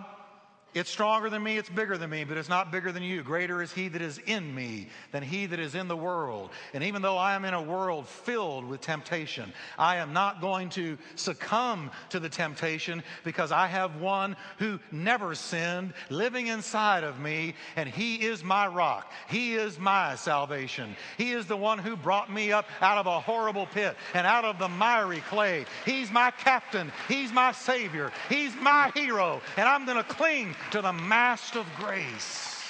it's 0.77 0.91
stronger 0.91 1.31
than 1.31 1.43
me, 1.43 1.57
it's 1.57 1.71
bigger 1.71 1.97
than 1.97 2.11
me, 2.11 2.25
but 2.25 2.37
it's 2.37 2.51
not 2.51 2.71
bigger 2.71 2.93
than 2.93 3.03
you. 3.03 3.23
Greater 3.23 3.63
is 3.63 3.73
he 3.73 3.89
that 3.89 4.03
is 4.03 4.19
in 4.27 4.55
me 4.55 4.89
than 5.11 5.23
he 5.23 5.47
that 5.47 5.59
is 5.59 5.75
in 5.75 5.89
the 5.89 5.97
world. 5.97 6.51
And 6.75 6.85
even 6.85 7.01
though 7.01 7.17
I 7.17 7.35
am 7.35 7.47
in 7.47 7.55
a 7.55 7.63
world 7.63 8.07
filled 8.07 8.67
with 8.67 8.83
temptation, 8.83 9.55
I 9.79 9.97
am 9.97 10.13
not 10.13 10.43
going 10.43 10.69
to 10.71 10.99
succumb 11.15 11.91
to 12.11 12.21
the 12.21 12.29
temptation 12.29 13.03
because 13.25 13.53
I 13.53 13.69
have 13.69 14.03
one 14.03 14.37
who 14.59 14.79
never 14.93 15.35
sinned 15.35 15.95
living 16.11 16.49
inside 16.49 17.05
of 17.05 17.19
me, 17.21 17.55
and 17.75 17.89
he 17.89 18.17
is 18.27 18.45
my 18.45 18.67
rock. 18.67 19.11
He 19.31 19.55
is 19.55 19.79
my 19.79 20.15
salvation. 20.17 20.95
He 21.17 21.33
is 21.33 21.47
the 21.47 21.57
one 21.57 21.79
who 21.79 21.97
brought 21.97 22.31
me 22.31 22.53
up 22.53 22.67
out 22.83 22.99
of 22.99 23.07
a 23.07 23.19
horrible 23.19 23.65
pit 23.65 23.97
and 24.13 24.27
out 24.27 24.45
of 24.45 24.59
the 24.59 24.69
miry 24.69 25.23
clay. 25.31 25.65
He's 25.87 26.11
my 26.11 26.31
captain. 26.33 26.93
He's 27.09 27.33
my 27.33 27.53
savior. 27.53 28.13
He's 28.29 28.55
my 28.57 28.93
hero. 28.95 29.41
And 29.57 29.67
I'm 29.67 29.87
going 29.87 29.97
to 29.97 30.05
cling 30.05 30.55
to 30.71 30.83
the 30.83 30.93
mast 30.93 31.57
of 31.57 31.67
grace. 31.77 32.63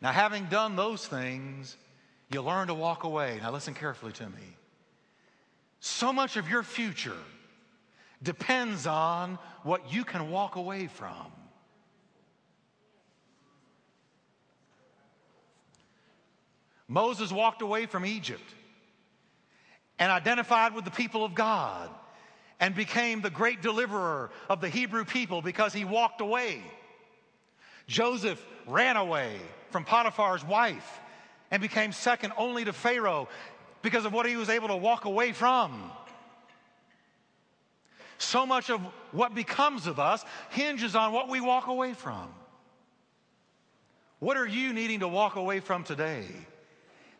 Now, 0.00 0.12
having 0.12 0.46
done 0.46 0.76
those 0.76 1.06
things, 1.06 1.76
you 2.30 2.40
learn 2.40 2.68
to 2.68 2.74
walk 2.74 3.04
away. 3.04 3.38
Now, 3.42 3.50
listen 3.50 3.74
carefully 3.74 4.12
to 4.12 4.26
me. 4.26 4.56
So 5.80 6.12
much 6.12 6.36
of 6.36 6.48
your 6.48 6.62
future 6.62 7.16
depends 8.22 8.86
on 8.86 9.38
what 9.62 9.92
you 9.92 10.04
can 10.04 10.30
walk 10.30 10.56
away 10.56 10.86
from. 10.86 11.32
Moses 16.88 17.30
walked 17.30 17.62
away 17.62 17.86
from 17.86 18.04
Egypt 18.04 18.54
and 19.98 20.10
identified 20.10 20.74
with 20.74 20.84
the 20.84 20.90
people 20.90 21.24
of 21.24 21.34
God 21.34 21.88
and 22.60 22.74
became 22.74 23.22
the 23.22 23.30
great 23.30 23.62
deliverer 23.62 24.30
of 24.48 24.60
the 24.60 24.68
Hebrew 24.68 25.04
people 25.04 25.40
because 25.40 25.72
he 25.72 25.84
walked 25.84 26.20
away. 26.20 26.62
Joseph 27.86 28.44
ran 28.66 28.96
away 28.96 29.36
from 29.70 29.84
Potiphar's 29.84 30.44
wife 30.44 31.00
and 31.50 31.60
became 31.60 31.90
second 31.90 32.32
only 32.36 32.64
to 32.64 32.72
Pharaoh 32.72 33.28
because 33.82 34.04
of 34.04 34.12
what 34.12 34.26
he 34.26 34.36
was 34.36 34.50
able 34.50 34.68
to 34.68 34.76
walk 34.76 35.06
away 35.06 35.32
from. 35.32 35.90
So 38.18 38.44
much 38.44 38.68
of 38.68 38.82
what 39.12 39.34
becomes 39.34 39.86
of 39.86 39.98
us 39.98 40.24
hinges 40.50 40.94
on 40.94 41.12
what 41.12 41.28
we 41.28 41.40
walk 41.40 41.68
away 41.68 41.94
from. 41.94 42.28
What 44.18 44.36
are 44.36 44.46
you 44.46 44.74
needing 44.74 45.00
to 45.00 45.08
walk 45.08 45.36
away 45.36 45.60
from 45.60 45.82
today 45.82 46.26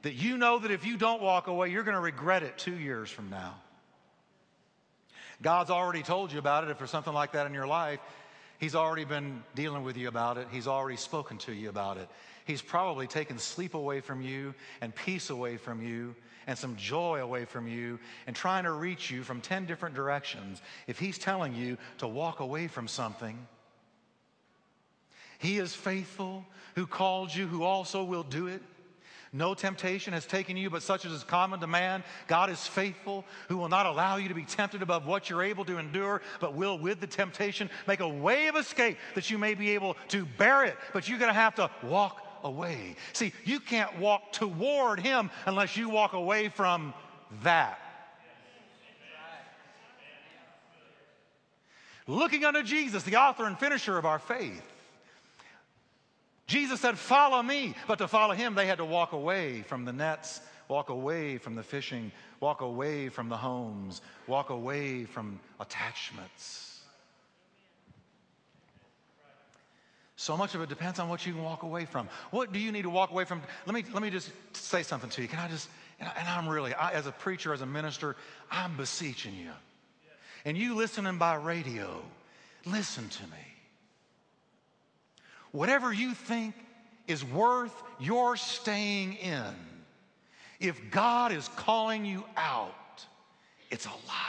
that 0.03 0.13
you 0.13 0.37
know 0.37 0.59
that 0.59 0.71
if 0.71 0.85
you 0.85 0.99
don't 0.99 1.23
walk 1.23 1.47
away, 1.47 1.71
you're 1.71 1.83
going 1.83 1.95
to 1.95 2.01
regret 2.01 2.43
it 2.43 2.59
two 2.59 2.79
years 2.79 3.11
from 3.11 3.31
now? 3.31 3.55
God's 5.43 5.71
already 5.71 6.03
told 6.03 6.33
you 6.33 6.39
about 6.39 6.65
it. 6.65 6.71
If 6.71 6.79
there's 6.79 6.91
something 6.91 7.15
like 7.15 7.33
that 7.33 7.47
in 7.47 7.55
your 7.55 7.67
life, 7.67 8.01
He's 8.59 8.75
already 8.75 9.07
been 9.07 9.43
dealing 9.55 9.85
with 9.85 9.97
you 9.97 10.09
about 10.09 10.37
it. 10.37 10.49
He's 10.51 10.67
already 10.67 10.99
spoken 10.99 11.39
to 11.39 11.53
you 11.53 11.71
about 11.71 11.97
it. 11.97 12.11
He's 12.45 12.61
probably 12.61 13.07
taken 13.07 13.39
sleep 13.39 13.73
away 13.73 14.01
from 14.01 14.21
you 14.21 14.55
and 14.83 14.95
peace 14.95 15.31
away 15.31 15.57
from 15.57 15.81
you 15.83 16.15
and 16.47 16.59
some 16.59 16.77
joy 16.77 17.23
away 17.23 17.47
from 17.47 17.67
you 17.67 17.99
and 18.27 18.37
trying 18.37 18.65
to 18.65 18.73
reach 18.73 19.11
you 19.11 19.23
from 19.23 19.41
10 19.41 19.65
different 19.65 19.95
directions. 19.95 20.61
If 20.87 20.99
He's 20.99 21.17
telling 21.17 21.55
you 21.55 21.79
to 21.99 22.07
walk 22.07 22.41
away 22.41 22.69
from 22.69 22.87
something, 22.87 23.39
He 25.39 25.57
is 25.57 25.75
faithful 25.75 26.45
who 26.75 26.87
called 26.87 27.35
you, 27.35 27.47
who 27.47 27.63
also 27.63 28.05
will 28.05 28.25
do 28.25 28.47
it. 28.47 28.61
No 29.33 29.55
temptation 29.55 30.13
has 30.13 30.27
taken 30.27 30.57
you, 30.57 30.71
but 30.71 30.83
such 30.83 31.05
as 31.05 31.13
is 31.13 31.23
common 31.23 31.61
to 31.61 31.69
man. 31.69 32.03
God 32.27 32.51
is 32.51 32.67
faithful, 32.67 33.25
who 33.49 33.57
will 33.59 33.69
not 33.69 33.87
allow 33.87 34.17
you 34.17 34.29
to 34.29 34.35
be 34.35 34.45
tempted 34.45 34.83
above 34.83 35.07
what 35.07 35.31
you're 35.31 35.43
able 35.43 35.65
to 35.67 35.79
endure, 35.79 36.21
but 36.41 36.55
will, 36.55 36.77
with 36.79 37.01
the 37.01 37.07
temptation, 37.07 37.71
make 37.87 38.01
a 38.01 38.09
way 38.09 38.49
of 38.49 38.57
escape 38.57 38.99
that 39.15 39.31
you 39.31 39.39
may 39.39 39.55
be 39.55 39.71
able 39.71 39.97
to 40.09 40.27
bear 40.37 40.65
it. 40.65 40.77
But 40.93 41.09
you're 41.09 41.21
going 41.21 41.31
to 41.31 41.35
have 41.35 41.55
to 41.57 41.71
walk 41.85 42.27
away. 42.43 42.97
See, 43.13 43.33
you 43.45 43.61
can't 43.61 44.01
walk 44.01 44.33
toward 44.33 44.99
Him 44.99 45.31
unless 45.47 45.77
you 45.77 45.89
walk 45.89 46.13
away 46.13 46.49
from 46.49 46.93
that. 47.45 47.79
Looking 52.09 52.45
unto 52.45 52.65
Jesus, 52.65 53.05
the 53.05 53.17
author 53.17 53.45
and 53.45 53.57
finisher 53.57 53.97
of 53.97 54.05
our 54.05 54.19
faith. 54.19 54.65
Jesus 56.51 56.81
said, 56.81 56.99
Follow 56.99 57.41
me. 57.45 57.77
But 57.87 57.99
to 57.99 58.09
follow 58.09 58.35
him, 58.35 58.57
they 58.57 58.67
had 58.67 58.79
to 58.79 58.85
walk 58.85 59.13
away 59.13 59.63
from 59.63 59.85
the 59.85 59.93
nets, 59.93 60.41
walk 60.67 60.89
away 60.89 61.39
from 61.39 61.55
the 61.55 61.63
fishing, 61.63 62.11
walk 62.41 62.61
away 62.61 63.09
from 63.09 63.29
the 63.29 63.37
homes, 63.37 64.03
walk 64.27 64.51
away 64.51 65.05
from 65.05 65.39
attachments. 65.61 66.81
So 70.17 70.37
much 70.37 70.57
of 70.57 70.61
it 70.61 70.69
depends 70.69 70.99
on 70.99 71.09
what 71.09 71.25
you 71.25 71.33
can 71.33 71.45
walk 71.45 71.63
away 71.63 71.85
from. 71.85 72.09
What 72.33 72.53
do 72.53 72.59
you 72.59 72.73
need 72.73 72.83
to 72.83 72.91
walk 72.91 73.13
away 73.13 73.25
from? 73.25 73.43
Let 73.65 73.75
me, 73.75 73.85
let 73.93 74.03
me 74.03 74.11
just 74.11 74.33
say 74.53 74.83
something 74.83 75.09
to 75.11 75.23
you. 75.23 75.29
Can 75.29 75.39
I 75.39 75.47
just, 75.49 75.69
and 76.01 76.29
I'm 76.29 76.49
really, 76.49 76.75
I, 76.75 76.91
as 76.91 77.07
a 77.07 77.13
preacher, 77.13 77.55
as 77.55 77.61
a 77.61 77.67
minister, 77.67 78.17
I'm 78.51 78.77
beseeching 78.77 79.37
you. 79.37 79.53
And 80.45 80.59
you 80.59 80.75
listening 80.75 81.17
by 81.17 81.37
radio, 81.37 82.03
listen 82.67 83.09
to 83.09 83.23
me. 83.23 83.50
Whatever 85.53 85.93
you 85.93 86.15
think 86.15 86.55
is 87.07 87.25
worth 87.25 87.75
your 87.99 88.37
staying 88.37 89.15
in, 89.15 89.55
if 90.61 90.91
God 90.91 91.33
is 91.33 91.49
calling 91.57 92.05
you 92.05 92.25
out, 92.37 93.05
it's 93.71 93.87
a 93.87 93.89
lie. 93.89 94.27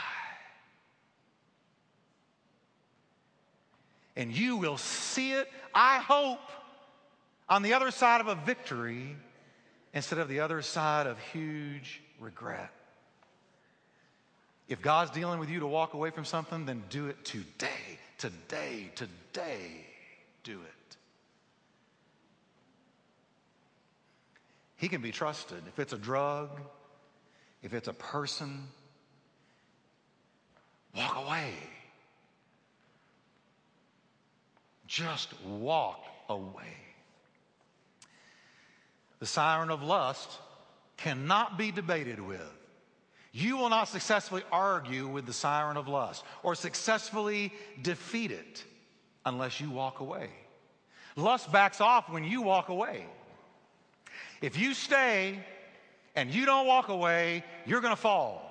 And 4.16 4.36
you 4.36 4.56
will 4.56 4.78
see 4.78 5.32
it, 5.32 5.48
I 5.74 5.98
hope, 5.98 6.40
on 7.48 7.62
the 7.62 7.74
other 7.74 7.90
side 7.90 8.20
of 8.20 8.28
a 8.28 8.34
victory 8.34 9.16
instead 9.94 10.18
of 10.18 10.28
the 10.28 10.40
other 10.40 10.62
side 10.62 11.06
of 11.06 11.18
huge 11.18 12.02
regret. 12.18 12.70
If 14.68 14.80
God's 14.80 15.10
dealing 15.10 15.38
with 15.38 15.50
you 15.50 15.60
to 15.60 15.66
walk 15.66 15.94
away 15.94 16.10
from 16.10 16.24
something, 16.24 16.64
then 16.64 16.82
do 16.88 17.08
it 17.08 17.24
today, 17.24 17.98
today, 18.16 18.90
today. 18.94 19.86
Do 20.44 20.52
it. 20.52 20.81
He 24.82 24.88
can 24.88 25.00
be 25.00 25.12
trusted. 25.12 25.62
If 25.68 25.78
it's 25.78 25.92
a 25.92 25.96
drug, 25.96 26.60
if 27.62 27.72
it's 27.72 27.86
a 27.86 27.92
person, 27.92 28.66
walk 30.96 31.24
away. 31.24 31.52
Just 34.88 35.40
walk 35.44 36.04
away. 36.28 36.74
The 39.20 39.26
siren 39.26 39.70
of 39.70 39.84
lust 39.84 40.28
cannot 40.96 41.56
be 41.56 41.70
debated 41.70 42.18
with. 42.18 42.40
You 43.30 43.58
will 43.58 43.68
not 43.68 43.86
successfully 43.86 44.42
argue 44.50 45.06
with 45.06 45.26
the 45.26 45.32
siren 45.32 45.76
of 45.76 45.86
lust 45.86 46.24
or 46.42 46.56
successfully 46.56 47.52
defeat 47.82 48.32
it 48.32 48.64
unless 49.24 49.60
you 49.60 49.70
walk 49.70 50.00
away. 50.00 50.30
Lust 51.14 51.52
backs 51.52 51.80
off 51.80 52.10
when 52.10 52.24
you 52.24 52.42
walk 52.42 52.68
away. 52.68 53.06
If 54.42 54.58
you 54.58 54.74
stay 54.74 55.38
and 56.14 56.30
you 56.30 56.44
don't 56.44 56.66
walk 56.66 56.88
away, 56.88 57.44
you're 57.64 57.80
going 57.80 57.94
to 57.94 58.00
fall. 58.00 58.48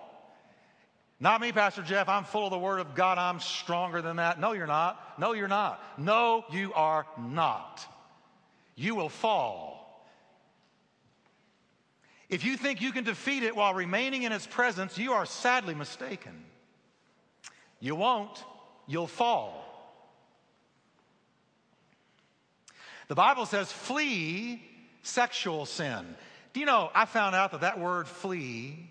Not 1.20 1.40
me, 1.40 1.52
Pastor 1.52 1.84
Jeff. 1.84 2.10
I'm 2.10 2.24
full 2.24 2.46
of 2.46 2.52
the 2.52 2.58
Word 2.58 2.80
of 2.80 2.96
God. 2.96 3.20
I'm 3.20 3.40
stronger 3.40 4.02
than 4.02 4.16
that. 4.16 4.40
No, 4.40 4.54
you're 4.54 4.66
not. 4.66 5.20
No, 5.20 5.34
you're 5.34 5.48
not. 5.48 5.84
No, 6.00 6.46
you 6.50 6.74
are 6.74 7.06
not. 7.20 7.86
You 8.76 8.96
will 8.96 9.10
fall. 9.10 10.08
If 12.30 12.46
you 12.46 12.56
think 12.56 12.82
you 12.82 12.94
can 12.94 13.04
defeat 13.04 13.44
it 13.44 13.56
while 13.56 13.74
remaining 13.74 14.24
in 14.24 14.32
its 14.32 14.48
presence, 14.48 14.98
you 14.98 15.12
are 15.12 15.26
sadly 15.26 15.76
mistaken. 15.76 16.46
You 17.82 17.96
won't. 17.96 18.44
You'll 18.88 19.06
fall. 19.06 19.68
The 23.10 23.16
Bible 23.16 23.46
says, 23.46 23.72
flee 23.72 24.64
sexual 25.04 25.66
sin. 25.66 26.16
Do 26.54 26.60
you 26.60 26.66
know, 26.66 26.90
I 26.94 27.06
found 27.06 27.36
out 27.36 27.52
that 27.52 27.62
that 27.62 27.80
word 27.80 28.08
flee 28.08 28.90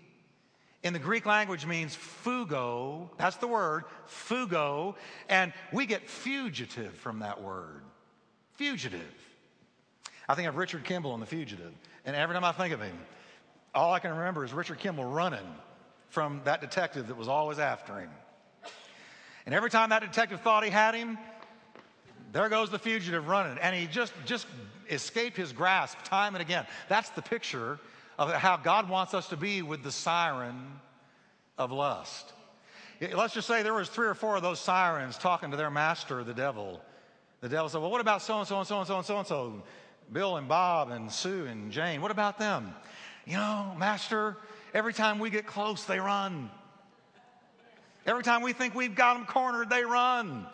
in 0.83 0.93
the 0.93 0.99
Greek 0.99 1.25
language 1.25 1.65
means 1.65 1.95
fugo. 1.95 3.09
That's 3.17 3.35
the 3.37 3.47
word, 3.47 3.83
fugo. 4.07 4.95
And 5.29 5.53
we 5.71 5.85
get 5.85 6.09
fugitive 6.09 6.93
from 6.95 7.19
that 7.19 7.41
word. 7.41 7.83
Fugitive. 8.55 9.01
I 10.27 10.35
think 10.35 10.47
of 10.47 10.55
Richard 10.55 10.83
Kimble 10.83 11.13
in 11.13 11.19
The 11.19 11.25
Fugitive. 11.25 11.73
And 12.05 12.15
every 12.15 12.33
time 12.33 12.43
I 12.43 12.51
think 12.51 12.73
of 12.73 12.81
him, 12.81 12.97
all 13.75 13.93
I 13.93 13.99
can 13.99 14.11
remember 14.11 14.43
is 14.43 14.53
Richard 14.53 14.79
Kimble 14.79 15.05
running 15.05 15.39
from 16.09 16.41
that 16.45 16.61
detective 16.61 17.07
that 17.07 17.17
was 17.17 17.27
always 17.27 17.59
after 17.59 17.99
him. 17.99 18.09
And 19.45 19.55
every 19.55 19.69
time 19.69 19.89
that 19.89 20.01
detective 20.01 20.41
thought 20.41 20.63
he 20.63 20.69
had 20.69 20.93
him, 20.95 21.17
there 22.31 22.47
goes 22.49 22.69
the 22.69 22.79
fugitive 22.79 23.27
running. 23.27 23.57
And 23.59 23.75
he 23.75 23.87
just, 23.87 24.13
just 24.25 24.47
escaped 24.91 25.37
his 25.37 25.53
grasp 25.53 25.97
time 26.03 26.35
and 26.35 26.41
again. 26.41 26.67
That's 26.89 27.09
the 27.09 27.21
picture 27.21 27.79
of 28.19 28.31
how 28.33 28.57
God 28.57 28.89
wants 28.89 29.13
us 29.13 29.29
to 29.29 29.37
be 29.37 29.61
with 29.61 29.81
the 29.81 29.91
siren 29.91 30.79
of 31.57 31.71
lust. 31.71 32.33
Let's 33.13 33.33
just 33.33 33.47
say 33.47 33.63
there 33.63 33.73
was 33.73 33.89
three 33.89 34.07
or 34.07 34.13
four 34.13 34.35
of 34.35 34.43
those 34.43 34.59
sirens 34.59 35.17
talking 35.17 35.49
to 35.51 35.57
their 35.57 35.71
master, 35.71 36.23
the 36.23 36.35
devil. 36.35 36.81
The 37.39 37.49
devil 37.49 37.67
said, 37.69 37.81
well, 37.81 37.89
what 37.89 38.01
about 38.01 38.21
so-and-so 38.21 38.59
and 38.59 38.67
so-and-so 38.67 38.97
and 38.97 39.05
so-and-so? 39.07 39.63
Bill 40.11 40.37
and 40.37 40.47
Bob 40.47 40.91
and 40.91 41.11
Sue 41.11 41.45
and 41.45 41.71
Jane. 41.71 42.01
What 42.01 42.11
about 42.11 42.37
them? 42.37 42.75
You 43.25 43.37
know, 43.37 43.73
master, 43.77 44.37
every 44.73 44.93
time 44.93 45.17
we 45.17 45.31
get 45.31 45.47
close, 45.47 45.85
they 45.85 45.99
run. 45.99 46.51
Every 48.05 48.23
time 48.23 48.41
we 48.41 48.53
think 48.53 48.75
we've 48.75 48.95
got 48.95 49.15
them 49.15 49.25
cornered, 49.25 49.69
they 49.69 49.83
run. 49.83 50.45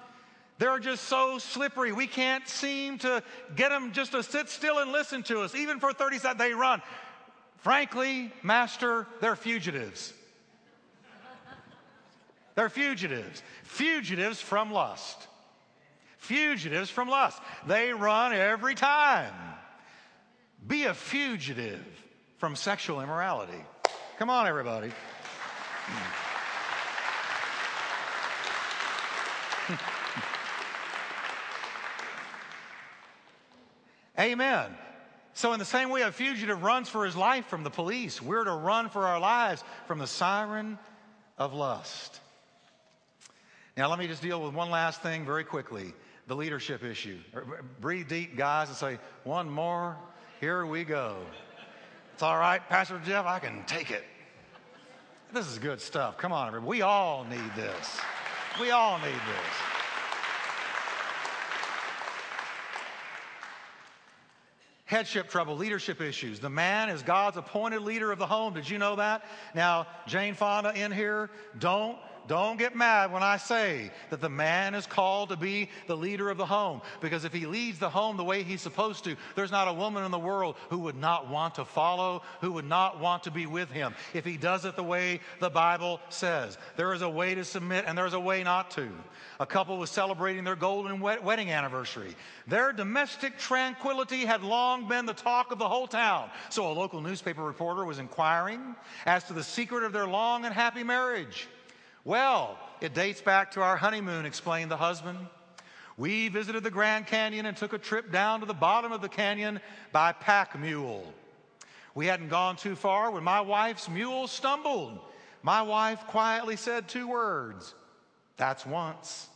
They're 0.59 0.79
just 0.79 1.03
so 1.03 1.37
slippery. 1.37 1.91
We 1.91 2.07
can't 2.07 2.47
seem 2.47 2.97
to 2.99 3.21
get 3.55 3.69
them 3.69 3.91
just 3.91 4.13
to 4.13 4.23
sit 4.23 4.49
still 4.49 4.79
and 4.79 4.91
listen 4.91 5.23
to 5.23 5.41
us. 5.41 5.53
Even 5.53 5.79
for 5.79 5.93
30 5.93 6.17
seconds, 6.17 6.39
they 6.39 6.53
run. 6.53 6.81
Frankly, 7.57 8.31
Master, 8.43 9.07
they're 9.21 9.35
fugitives. 9.35 10.13
They're 12.55 12.69
fugitives. 12.69 13.43
Fugitives 13.63 14.41
from 14.41 14.71
lust. 14.71 15.27
Fugitives 16.17 16.89
from 16.89 17.07
lust. 17.07 17.39
They 17.67 17.93
run 17.93 18.33
every 18.33 18.73
time. 18.73 19.33
Be 20.65 20.85
a 20.85 20.93
fugitive 20.93 21.85
from 22.37 22.55
sexual 22.55 23.01
immorality. 23.01 23.63
Come 24.17 24.31
on, 24.31 24.47
everybody. 24.47 24.91
Amen. 34.19 34.75
So, 35.33 35.53
in 35.53 35.59
the 35.59 35.65
same 35.65 35.89
way 35.89 36.01
a 36.01 36.11
fugitive 36.11 36.63
runs 36.63 36.89
for 36.89 37.05
his 37.05 37.15
life 37.15 37.45
from 37.45 37.63
the 37.63 37.69
police, 37.69 38.21
we're 38.21 38.43
to 38.43 38.51
run 38.51 38.89
for 38.89 39.05
our 39.05 39.19
lives 39.19 39.63
from 39.85 39.99
the 39.99 40.07
siren 40.07 40.79
of 41.37 41.53
lust. 41.53 42.19
Now, 43.75 43.89
let 43.89 43.99
me 43.99 44.07
just 44.07 44.23
deal 44.23 44.41
with 44.41 44.55
one 44.55 44.71
last 44.71 45.03
thing 45.03 45.25
very 45.25 45.43
quickly 45.43 45.93
the 46.25 46.35
leadership 46.35 46.83
issue. 46.83 47.19
Er, 47.35 47.63
breathe 47.79 48.09
deep, 48.09 48.35
guys, 48.35 48.67
and 48.67 48.77
say, 48.77 48.99
one 49.23 49.49
more. 49.49 49.95
Here 50.41 50.65
we 50.65 50.83
go. 50.83 51.17
It's 52.13 52.23
all 52.23 52.37
right, 52.37 52.67
Pastor 52.67 52.99
Jeff, 53.05 53.25
I 53.25 53.39
can 53.39 53.63
take 53.65 53.91
it. 53.91 54.03
This 55.33 55.47
is 55.47 55.57
good 55.57 55.79
stuff. 55.79 56.17
Come 56.17 56.31
on, 56.31 56.47
everybody. 56.47 56.67
We 56.67 56.81
all 56.81 57.23
need 57.25 57.55
this. 57.55 57.99
We 58.59 58.71
all 58.71 58.97
need 58.99 59.13
this. 59.13 59.76
Headship 64.87 65.29
trouble, 65.29 65.55
leadership 65.55 66.01
issues. 66.01 66.39
The 66.39 66.49
man 66.49 66.89
is 66.89 67.03
God's 67.03 67.37
appointed 67.37 67.81
leader 67.81 68.11
of 68.11 68.17
the 68.17 68.25
home. 68.25 68.53
Did 68.53 68.69
you 68.69 68.77
know 68.79 68.95
that? 68.95 69.23
Now, 69.53 69.85
Jane 70.07 70.33
Fonda 70.33 70.73
in 70.73 70.91
here, 70.91 71.29
don't 71.59 71.97
don't 72.27 72.57
get 72.57 72.75
mad 72.75 73.11
when 73.11 73.23
I 73.23 73.37
say 73.37 73.91
that 74.09 74.21
the 74.21 74.29
man 74.29 74.75
is 74.75 74.85
called 74.85 75.29
to 75.29 75.37
be 75.37 75.69
the 75.87 75.95
leader 75.95 76.29
of 76.29 76.37
the 76.37 76.45
home. 76.45 76.81
Because 77.01 77.25
if 77.25 77.33
he 77.33 77.45
leads 77.45 77.79
the 77.79 77.89
home 77.89 78.17
the 78.17 78.23
way 78.23 78.43
he's 78.43 78.61
supposed 78.61 79.03
to, 79.05 79.15
there's 79.35 79.51
not 79.51 79.67
a 79.67 79.73
woman 79.73 80.03
in 80.03 80.11
the 80.11 80.19
world 80.19 80.55
who 80.69 80.79
would 80.79 80.95
not 80.95 81.29
want 81.29 81.55
to 81.55 81.65
follow, 81.65 82.21
who 82.41 82.51
would 82.53 82.65
not 82.65 82.99
want 82.99 83.23
to 83.23 83.31
be 83.31 83.45
with 83.45 83.71
him. 83.71 83.95
If 84.13 84.25
he 84.25 84.37
does 84.37 84.65
it 84.65 84.75
the 84.75 84.83
way 84.83 85.19
the 85.39 85.49
Bible 85.49 85.99
says, 86.09 86.57
there 86.75 86.93
is 86.93 87.01
a 87.01 87.09
way 87.09 87.35
to 87.35 87.43
submit 87.43 87.85
and 87.87 87.97
there's 87.97 88.13
a 88.13 88.19
way 88.19 88.43
not 88.43 88.71
to. 88.71 88.89
A 89.39 89.45
couple 89.45 89.77
was 89.77 89.89
celebrating 89.89 90.43
their 90.43 90.55
golden 90.55 90.99
wedding 90.99 91.51
anniversary. 91.51 92.15
Their 92.47 92.73
domestic 92.73 93.37
tranquility 93.37 94.25
had 94.25 94.43
long 94.43 94.87
been 94.87 95.05
the 95.05 95.13
talk 95.13 95.51
of 95.51 95.59
the 95.59 95.67
whole 95.67 95.87
town. 95.87 96.29
So 96.49 96.71
a 96.71 96.73
local 96.73 97.01
newspaper 97.01 97.43
reporter 97.43 97.85
was 97.85 97.99
inquiring 97.99 98.75
as 99.05 99.23
to 99.25 99.33
the 99.33 99.43
secret 99.43 99.83
of 99.83 99.93
their 99.93 100.07
long 100.07 100.45
and 100.45 100.53
happy 100.53 100.83
marriage. 100.83 101.47
Well, 102.07 102.57
it 102.79 102.93
dates 102.93 103.19
back 103.19 103.51
to 103.51 103.61
our 103.61 103.75
honeymoon, 103.75 104.25
explained 104.25 104.71
the 104.71 104.77
husband. 104.77 105.19
We 105.97 106.29
visited 106.29 106.63
the 106.63 106.71
Grand 106.71 107.05
Canyon 107.05 107.45
and 107.45 107.57
took 107.57 107.73
a 107.73 107.77
trip 107.77 108.13
down 108.13 108.39
to 108.39 108.45
the 108.45 108.53
bottom 108.53 108.93
of 108.93 109.01
the 109.01 109.09
canyon 109.09 109.59
by 109.91 110.13
pack 110.13 110.57
mule. 110.57 111.13
We 111.95 112.05
hadn't 112.05 112.29
gone 112.29 112.55
too 112.55 112.77
far 112.77 113.11
when 113.11 113.25
my 113.25 113.41
wife's 113.41 113.89
mule 113.89 114.27
stumbled. 114.27 115.01
My 115.43 115.63
wife 115.63 115.99
quietly 116.07 116.55
said 116.55 116.87
two 116.87 117.09
words 117.09 117.75
That's 118.37 118.65
once. 118.65 119.27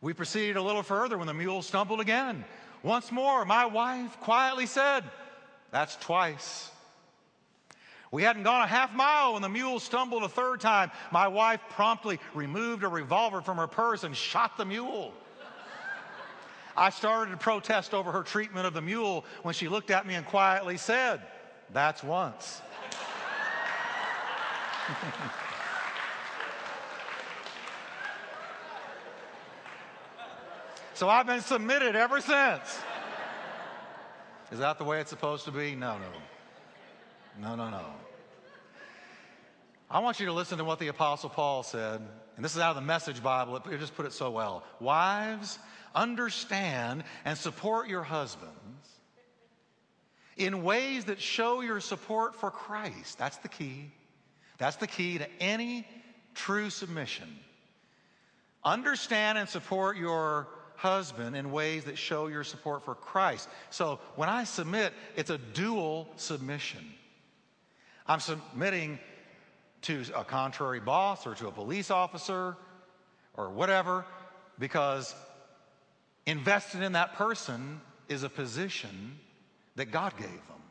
We 0.00 0.14
proceeded 0.14 0.56
a 0.56 0.62
little 0.62 0.82
further 0.82 1.16
when 1.16 1.28
the 1.28 1.32
mule 1.32 1.62
stumbled 1.62 2.00
again. 2.00 2.44
Once 2.82 3.12
more, 3.12 3.44
my 3.44 3.66
wife 3.66 4.18
quietly 4.18 4.66
said, 4.66 5.04
That's 5.70 5.94
twice. 5.94 6.71
We 8.12 8.22
hadn't 8.22 8.42
gone 8.42 8.62
a 8.62 8.66
half 8.66 8.92
mile 8.92 9.32
when 9.32 9.42
the 9.42 9.48
mule 9.48 9.80
stumbled 9.80 10.22
a 10.22 10.28
third 10.28 10.60
time. 10.60 10.90
My 11.10 11.26
wife 11.26 11.60
promptly 11.70 12.20
removed 12.34 12.84
a 12.84 12.88
revolver 12.88 13.40
from 13.40 13.56
her 13.56 13.66
purse 13.66 14.04
and 14.04 14.14
shot 14.14 14.58
the 14.58 14.66
mule. 14.66 15.14
I 16.76 16.90
started 16.90 17.30
to 17.30 17.38
protest 17.38 17.94
over 17.94 18.12
her 18.12 18.22
treatment 18.22 18.66
of 18.66 18.74
the 18.74 18.82
mule 18.82 19.24
when 19.42 19.54
she 19.54 19.66
looked 19.66 19.90
at 19.90 20.06
me 20.06 20.14
and 20.14 20.26
quietly 20.26 20.76
said, 20.76 21.22
That's 21.72 22.04
once. 22.04 22.60
so 30.94 31.08
I've 31.08 31.26
been 31.26 31.40
submitted 31.40 31.96
ever 31.96 32.20
since. 32.20 32.78
Is 34.50 34.58
that 34.58 34.76
the 34.76 34.84
way 34.84 35.00
it's 35.00 35.08
supposed 35.08 35.46
to 35.46 35.50
be? 35.50 35.74
No, 35.74 35.96
no. 35.96 36.04
No, 37.40 37.54
no, 37.54 37.70
no. 37.70 37.84
I 39.90 39.98
want 39.98 40.20
you 40.20 40.26
to 40.26 40.32
listen 40.32 40.58
to 40.58 40.64
what 40.64 40.78
the 40.78 40.88
Apostle 40.88 41.28
Paul 41.28 41.62
said, 41.62 42.00
and 42.36 42.44
this 42.44 42.54
is 42.54 42.60
out 42.62 42.70
of 42.70 42.76
the 42.76 42.82
Message 42.82 43.22
Bible. 43.22 43.56
It 43.56 43.78
just 43.78 43.94
put 43.94 44.06
it 44.06 44.12
so 44.12 44.30
well. 44.30 44.64
Wives, 44.80 45.58
understand 45.94 47.04
and 47.24 47.36
support 47.36 47.88
your 47.88 48.02
husbands 48.02 48.56
in 50.36 50.62
ways 50.62 51.04
that 51.06 51.20
show 51.20 51.60
your 51.60 51.80
support 51.80 52.34
for 52.34 52.50
Christ. 52.50 53.18
That's 53.18 53.36
the 53.38 53.48
key. 53.48 53.90
That's 54.58 54.76
the 54.76 54.86
key 54.86 55.18
to 55.18 55.28
any 55.40 55.86
true 56.34 56.70
submission. 56.70 57.28
Understand 58.64 59.38
and 59.38 59.48
support 59.48 59.96
your 59.96 60.48
husband 60.76 61.36
in 61.36 61.52
ways 61.52 61.84
that 61.84 61.98
show 61.98 62.28
your 62.28 62.44
support 62.44 62.84
for 62.84 62.94
Christ. 62.94 63.48
So 63.70 64.00
when 64.16 64.28
I 64.28 64.44
submit, 64.44 64.92
it's 65.16 65.30
a 65.30 65.38
dual 65.38 66.08
submission. 66.16 66.94
I'm 68.12 68.20
submitting 68.20 68.98
to 69.82 70.04
a 70.14 70.22
contrary 70.22 70.80
boss 70.80 71.26
or 71.26 71.34
to 71.36 71.48
a 71.48 71.50
police 71.50 71.90
officer 71.90 72.58
or 73.32 73.48
whatever 73.48 74.04
because 74.58 75.14
invested 76.26 76.82
in 76.82 76.92
that 76.92 77.14
person 77.14 77.80
is 78.10 78.22
a 78.22 78.28
position 78.28 79.18
that 79.76 79.86
God 79.86 80.14
gave 80.18 80.28
them. 80.28 80.62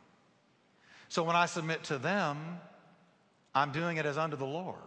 So 1.08 1.24
when 1.24 1.34
I 1.34 1.46
submit 1.46 1.82
to 1.84 1.98
them, 1.98 2.60
I'm 3.56 3.72
doing 3.72 3.96
it 3.96 4.06
as 4.06 4.16
unto 4.16 4.36
the 4.36 4.46
Lord. 4.46 4.78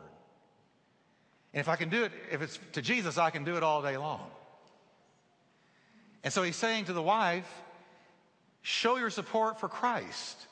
And 1.54 1.60
if 1.60 1.68
I 1.68 1.76
can 1.76 1.90
do 1.90 2.06
it, 2.06 2.14
if 2.32 2.42
it's 2.42 2.58
to 2.72 2.82
Jesus, 2.82 3.18
I 3.18 3.32
can 3.32 3.44
do 3.44 3.58
it 3.58 3.64
all 3.64 3.82
day 3.82 3.98
long. 3.98 4.32
And 6.24 6.32
so 6.32 6.42
he's 6.42 6.56
saying 6.56 6.86
to 6.86 6.94
the 6.94 7.02
wife, 7.02 7.52
show 8.62 8.96
your 8.96 9.10
support 9.10 9.60
for 9.60 9.68
Christ 9.68 10.48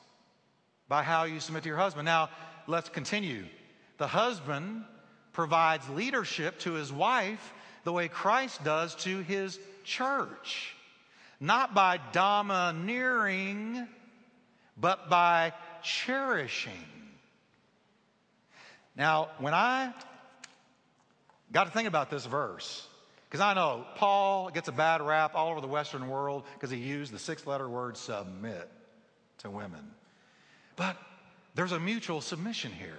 by 0.88 1.02
how 1.02 1.24
you 1.24 1.40
submit 1.40 1.62
to 1.64 1.68
your 1.68 1.78
husband. 1.78 2.06
Now, 2.06 2.30
let's 2.66 2.88
continue. 2.88 3.44
The 3.98 4.06
husband 4.06 4.84
provides 5.32 5.88
leadership 5.88 6.58
to 6.60 6.72
his 6.72 6.92
wife 6.92 7.52
the 7.84 7.92
way 7.92 8.08
Christ 8.08 8.64
does 8.64 8.94
to 8.96 9.20
his 9.20 9.58
church, 9.84 10.74
not 11.38 11.74
by 11.74 11.98
domineering, 12.12 13.86
but 14.76 15.10
by 15.10 15.52
cherishing. 15.82 16.72
Now, 18.96 19.30
when 19.38 19.54
I 19.54 19.92
got 21.52 21.64
to 21.64 21.70
think 21.70 21.88
about 21.88 22.10
this 22.10 22.26
verse, 22.26 22.86
because 23.28 23.40
I 23.40 23.54
know 23.54 23.84
Paul 23.96 24.50
gets 24.50 24.68
a 24.68 24.72
bad 24.72 25.02
rap 25.02 25.34
all 25.34 25.50
over 25.50 25.60
the 25.60 25.66
Western 25.66 26.08
world 26.08 26.44
because 26.54 26.70
he 26.70 26.78
used 26.78 27.12
the 27.12 27.18
six 27.18 27.46
letter 27.46 27.68
word 27.68 27.96
submit 27.96 28.70
to 29.38 29.50
women. 29.50 29.84
But 30.76 30.96
there's 31.54 31.72
a 31.72 31.80
mutual 31.80 32.20
submission 32.20 32.72
here. 32.72 32.98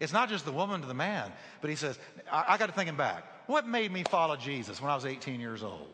It's 0.00 0.12
not 0.12 0.28
just 0.28 0.44
the 0.44 0.52
woman 0.52 0.80
to 0.80 0.86
the 0.86 0.94
man, 0.94 1.32
but 1.60 1.70
he 1.70 1.76
says, 1.76 1.98
I, 2.30 2.44
I 2.48 2.58
got 2.58 2.66
to 2.66 2.72
thinking 2.72 2.96
back. 2.96 3.24
What 3.48 3.66
made 3.66 3.90
me 3.90 4.04
follow 4.04 4.36
Jesus 4.36 4.80
when 4.80 4.90
I 4.90 4.94
was 4.94 5.06
18 5.06 5.40
years 5.40 5.62
old? 5.62 5.88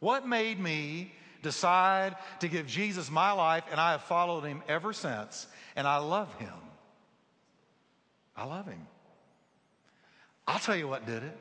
What 0.00 0.26
made 0.26 0.58
me 0.58 1.12
decide 1.42 2.16
to 2.40 2.48
give 2.48 2.66
Jesus 2.66 3.10
my 3.10 3.32
life, 3.32 3.64
and 3.70 3.80
I 3.80 3.92
have 3.92 4.02
followed 4.02 4.44
him 4.44 4.62
ever 4.68 4.92
since, 4.92 5.46
and 5.76 5.86
I 5.86 5.98
love 5.98 6.32
him? 6.34 6.52
I 8.36 8.44
love 8.44 8.66
him. 8.66 8.86
I'll 10.46 10.58
tell 10.58 10.76
you 10.76 10.88
what 10.88 11.06
did 11.06 11.22
it. 11.22 11.38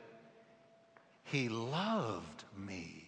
He 1.23 1.49
loved 1.49 2.43
me. 2.57 3.07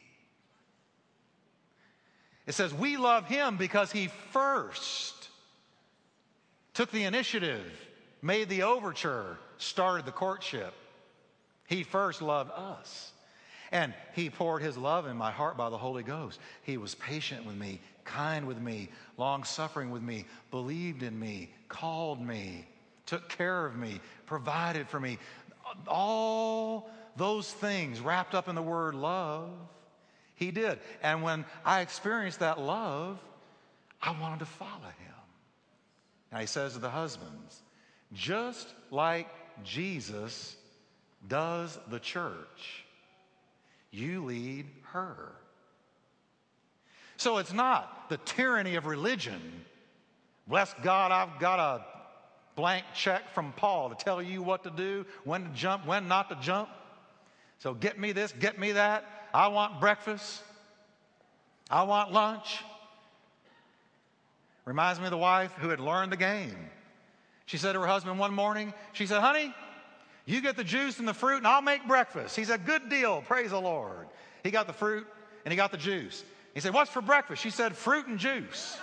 It 2.47 2.53
says, 2.53 2.73
We 2.73 2.97
love 2.97 3.25
him 3.25 3.57
because 3.57 3.91
he 3.91 4.09
first 4.31 5.22
took 6.73 6.91
the 6.91 7.03
initiative, 7.03 7.71
made 8.21 8.49
the 8.49 8.63
overture, 8.63 9.37
started 9.57 10.05
the 10.05 10.11
courtship. 10.11 10.73
He 11.67 11.83
first 11.83 12.21
loved 12.21 12.51
us. 12.51 13.11
And 13.71 13.93
he 14.13 14.29
poured 14.29 14.61
his 14.61 14.77
love 14.77 15.07
in 15.07 15.17
my 15.17 15.31
heart 15.31 15.57
by 15.57 15.71
the 15.71 15.77
Holy 15.77 16.03
Ghost. 16.03 16.39
He 16.61 16.77
was 16.77 16.93
patient 16.93 17.45
with 17.45 17.55
me, 17.55 17.79
kind 18.03 18.45
with 18.45 18.61
me, 18.61 18.89
long 19.17 19.43
suffering 19.43 19.89
with 19.89 20.03
me, 20.03 20.25
believed 20.51 21.01
in 21.01 21.17
me, 21.17 21.49
called 21.69 22.21
me, 22.21 22.67
took 23.07 23.29
care 23.29 23.65
of 23.65 23.75
me, 23.75 23.99
provided 24.27 24.87
for 24.87 24.99
me. 24.99 25.17
All 25.87 26.91
those 27.15 27.51
things 27.51 27.99
wrapped 27.99 28.35
up 28.35 28.47
in 28.47 28.53
the 28.53 28.61
word 28.61 28.93
love, 28.93 29.49
he 30.35 30.51
did. 30.51 30.79
And 31.01 31.23
when 31.23 31.43
I 31.65 31.81
experienced 31.81 32.39
that 32.39 32.59
love, 32.59 33.17
I 34.01 34.11
wanted 34.19 34.39
to 34.39 34.45
follow 34.45 34.91
him. 34.99 35.12
Now 36.33 36.39
he 36.39 36.47
says 36.47 36.73
to 36.73 36.79
the 36.79 36.89
husbands, 36.89 37.61
just 38.11 38.67
like 38.89 39.27
Jesus 39.63 40.57
does 41.27 41.77
the 41.89 41.99
church, 41.99 42.85
you 43.91 44.25
lead 44.25 44.65
her. 44.91 45.31
So 47.17 47.37
it's 47.37 47.53
not 47.53 48.09
the 48.09 48.17
tyranny 48.17 48.75
of 48.75 48.87
religion. 48.87 49.63
Bless 50.47 50.73
God, 50.81 51.11
I've 51.11 51.39
got 51.39 51.59
a 51.59 51.85
blank 52.55 52.83
check 52.95 53.31
from 53.33 53.53
Paul 53.53 53.89
to 53.89 53.95
tell 53.95 54.21
you 54.21 54.41
what 54.41 54.63
to 54.63 54.71
do, 54.71 55.05
when 55.23 55.43
to 55.43 55.49
jump, 55.51 55.85
when 55.85 56.07
not 56.07 56.29
to 56.29 56.35
jump. 56.41 56.69
So 57.59 57.75
get 57.75 57.99
me 57.99 58.11
this, 58.11 58.31
get 58.31 58.59
me 58.59 58.71
that. 58.71 59.05
I 59.35 59.47
want 59.49 59.79
breakfast. 59.79 60.41
I 61.69 61.83
want 61.83 62.11
lunch. 62.11 62.63
Reminds 64.65 64.99
me 64.99 65.05
of 65.05 65.11
the 65.11 65.17
wife 65.17 65.53
who 65.59 65.69
had 65.69 65.79
learned 65.79 66.11
the 66.11 66.17
game. 66.17 66.55
She 67.45 67.57
said 67.57 67.73
to 67.73 67.81
her 67.81 67.87
husband 67.87 68.17
one 68.17 68.33
morning, 68.33 68.73
she 68.93 69.05
said, 69.05 69.19
Honey, 69.19 69.53
you 70.25 70.41
get 70.41 70.55
the 70.55 70.63
juice 70.63 70.99
and 70.99 71.07
the 71.07 71.13
fruit, 71.13 71.37
and 71.37 71.47
I'll 71.47 71.61
make 71.61 71.85
breakfast. 71.87 72.35
He 72.35 72.45
said, 72.45 72.65
Good 72.65 72.89
deal. 72.89 73.21
Praise 73.21 73.49
the 73.51 73.59
Lord. 73.59 74.07
He 74.43 74.51
got 74.51 74.67
the 74.67 74.73
fruit 74.73 75.05
and 75.43 75.51
he 75.51 75.57
got 75.57 75.71
the 75.71 75.77
juice. 75.77 76.23
He 76.53 76.61
said, 76.61 76.73
What's 76.73 76.91
for 76.91 77.01
breakfast? 77.01 77.41
She 77.41 77.49
said, 77.49 77.75
Fruit 77.75 78.07
and 78.07 78.17
juice. 78.17 78.77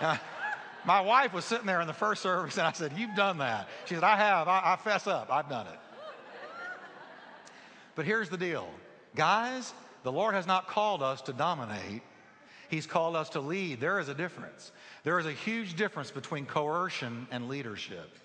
my 0.84 1.00
wife 1.00 1.34
was 1.34 1.44
sitting 1.44 1.66
there 1.66 1.80
in 1.80 1.86
the 1.86 1.92
first 1.92 2.22
service, 2.22 2.56
and 2.56 2.66
I 2.66 2.72
said, 2.72 2.92
You've 2.96 3.16
done 3.16 3.38
that. 3.38 3.68
She 3.86 3.94
said, 3.94 4.04
I 4.04 4.16
have. 4.16 4.46
I, 4.46 4.60
I 4.64 4.76
fess 4.76 5.06
up. 5.08 5.28
I've 5.30 5.48
done 5.48 5.66
it. 5.66 5.78
But 7.96 8.06
here's 8.06 8.28
the 8.28 8.38
deal 8.38 8.68
guys, 9.14 9.74
the 10.02 10.12
Lord 10.12 10.34
has 10.34 10.46
not 10.46 10.68
called 10.68 11.02
us 11.02 11.22
to 11.22 11.32
dominate, 11.32 12.02
He's 12.68 12.86
called 12.86 13.16
us 13.16 13.30
to 13.30 13.40
lead. 13.40 13.80
There 13.80 13.98
is 13.98 14.08
a 14.08 14.14
difference. 14.14 14.70
There 15.02 15.18
is 15.18 15.26
a 15.26 15.32
huge 15.32 15.74
difference 15.74 16.12
between 16.12 16.46
coercion 16.46 17.26
and 17.32 17.48
leadership. 17.48 18.16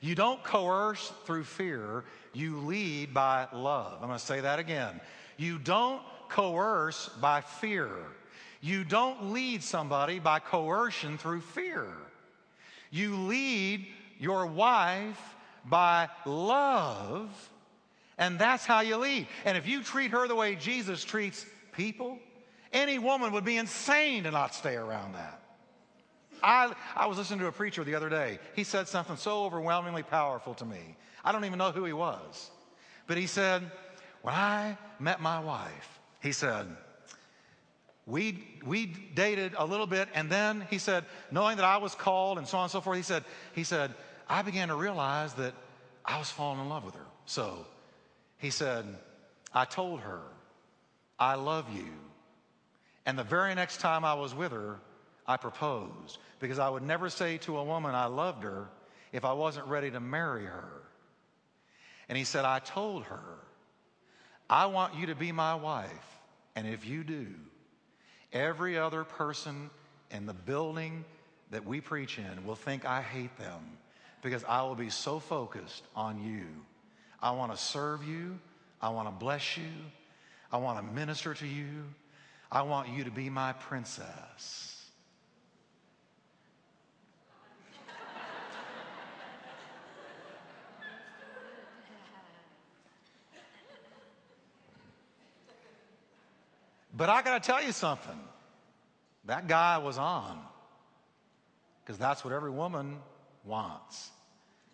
You 0.00 0.14
don't 0.14 0.42
coerce 0.42 1.12
through 1.26 1.44
fear, 1.44 2.04
you 2.32 2.58
lead 2.58 3.12
by 3.12 3.46
love. 3.52 3.98
I'm 4.00 4.08
going 4.08 4.18
to 4.18 4.24
say 4.24 4.40
that 4.40 4.58
again. 4.58 5.00
You 5.36 5.58
don't 5.58 6.02
coerce 6.28 7.10
by 7.20 7.42
fear. 7.42 7.90
You 8.60 8.84
don't 8.84 9.32
lead 9.32 9.62
somebody 9.62 10.18
by 10.18 10.38
coercion 10.38 11.18
through 11.18 11.42
fear. 11.42 11.86
You 12.90 13.16
lead 13.16 13.86
your 14.18 14.46
wife 14.46 15.20
by 15.64 16.08
love, 16.24 17.30
and 18.22 18.38
that's 18.38 18.64
how 18.64 18.82
you 18.82 18.98
lead. 18.98 19.26
And 19.44 19.58
if 19.58 19.66
you 19.66 19.82
treat 19.82 20.12
her 20.12 20.28
the 20.28 20.36
way 20.36 20.54
Jesus 20.54 21.02
treats 21.02 21.44
people, 21.72 22.20
any 22.72 23.00
woman 23.00 23.32
would 23.32 23.44
be 23.44 23.56
insane 23.56 24.22
to 24.22 24.30
not 24.30 24.54
stay 24.54 24.76
around 24.76 25.16
that. 25.16 25.42
I, 26.40 26.72
I 26.94 27.06
was 27.06 27.18
listening 27.18 27.40
to 27.40 27.48
a 27.48 27.52
preacher 27.52 27.82
the 27.82 27.96
other 27.96 28.08
day. 28.08 28.38
He 28.54 28.62
said 28.62 28.86
something 28.86 29.16
so 29.16 29.44
overwhelmingly 29.44 30.04
powerful 30.04 30.54
to 30.54 30.64
me. 30.64 30.96
I 31.24 31.32
don't 31.32 31.44
even 31.44 31.58
know 31.58 31.72
who 31.72 31.84
he 31.84 31.92
was. 31.92 32.52
But 33.08 33.16
he 33.16 33.26
said, 33.26 33.68
When 34.22 34.34
I 34.34 34.78
met 35.00 35.20
my 35.20 35.40
wife, 35.40 35.98
he 36.22 36.30
said, 36.30 36.68
we, 38.06 38.44
we 38.64 38.86
dated 38.86 39.54
a 39.58 39.66
little 39.66 39.86
bit, 39.88 40.08
and 40.14 40.30
then 40.30 40.64
he 40.70 40.78
said, 40.78 41.04
knowing 41.30 41.56
that 41.56 41.64
I 41.64 41.78
was 41.78 41.94
called 41.96 42.38
and 42.38 42.46
so 42.46 42.58
on 42.58 42.64
and 42.64 42.70
so 42.70 42.80
forth, 42.80 42.96
he 42.96 43.02
said, 43.02 43.24
he 43.52 43.62
said, 43.64 43.94
I 44.28 44.42
began 44.42 44.68
to 44.68 44.76
realize 44.76 45.34
that 45.34 45.54
I 46.04 46.18
was 46.18 46.28
falling 46.30 46.60
in 46.60 46.68
love 46.68 46.84
with 46.84 46.94
her. 46.94 47.06
So 47.26 47.66
he 48.42 48.50
said, 48.50 48.84
I 49.54 49.64
told 49.64 50.00
her, 50.00 50.20
I 51.16 51.36
love 51.36 51.72
you. 51.72 51.88
And 53.06 53.16
the 53.16 53.22
very 53.22 53.54
next 53.54 53.78
time 53.78 54.04
I 54.04 54.14
was 54.14 54.34
with 54.34 54.50
her, 54.50 54.80
I 55.24 55.36
proposed 55.36 56.18
because 56.40 56.58
I 56.58 56.68
would 56.68 56.82
never 56.82 57.08
say 57.08 57.38
to 57.38 57.58
a 57.58 57.64
woman 57.64 57.94
I 57.94 58.06
loved 58.06 58.42
her 58.42 58.68
if 59.12 59.24
I 59.24 59.32
wasn't 59.32 59.68
ready 59.68 59.92
to 59.92 60.00
marry 60.00 60.44
her. 60.44 60.82
And 62.08 62.18
he 62.18 62.24
said, 62.24 62.44
I 62.44 62.58
told 62.58 63.04
her, 63.04 63.22
I 64.50 64.66
want 64.66 64.96
you 64.96 65.06
to 65.06 65.14
be 65.14 65.30
my 65.30 65.54
wife. 65.54 65.88
And 66.56 66.66
if 66.66 66.84
you 66.84 67.04
do, 67.04 67.28
every 68.32 68.76
other 68.76 69.04
person 69.04 69.70
in 70.10 70.26
the 70.26 70.34
building 70.34 71.04
that 71.52 71.64
we 71.64 71.80
preach 71.80 72.18
in 72.18 72.44
will 72.44 72.56
think 72.56 72.84
I 72.84 73.02
hate 73.02 73.36
them 73.38 73.78
because 74.20 74.42
I 74.42 74.62
will 74.62 74.74
be 74.74 74.90
so 74.90 75.20
focused 75.20 75.84
on 75.94 76.20
you. 76.20 76.46
I 77.22 77.30
want 77.30 77.52
to 77.52 77.58
serve 77.58 78.04
you. 78.04 78.38
I 78.80 78.88
want 78.88 79.06
to 79.08 79.12
bless 79.12 79.56
you. 79.56 79.70
I 80.50 80.56
want 80.56 80.84
to 80.84 80.92
minister 80.92 81.32
to 81.34 81.46
you. 81.46 81.84
I 82.50 82.62
want 82.62 82.88
you 82.88 83.04
to 83.04 83.10
be 83.10 83.30
my 83.30 83.52
princess. 83.52 84.78
But 96.94 97.08
I 97.08 97.22
got 97.22 97.42
to 97.42 97.46
tell 97.46 97.62
you 97.62 97.72
something. 97.72 98.18
That 99.24 99.48
guy 99.48 99.78
was 99.78 99.96
on. 99.96 100.38
Because 101.82 101.98
that's 101.98 102.24
what 102.24 102.34
every 102.34 102.50
woman 102.50 102.98
wants. 103.44 104.10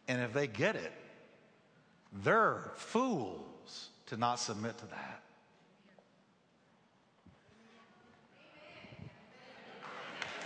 And 0.09 0.21
if 0.21 0.33
they 0.33 0.47
get 0.47 0.75
it, 0.75 0.93
they're 2.13 2.73
fools 2.77 3.89
to 4.07 4.17
not 4.17 4.39
submit 4.39 4.77
to 4.79 4.87
that. 4.87 5.23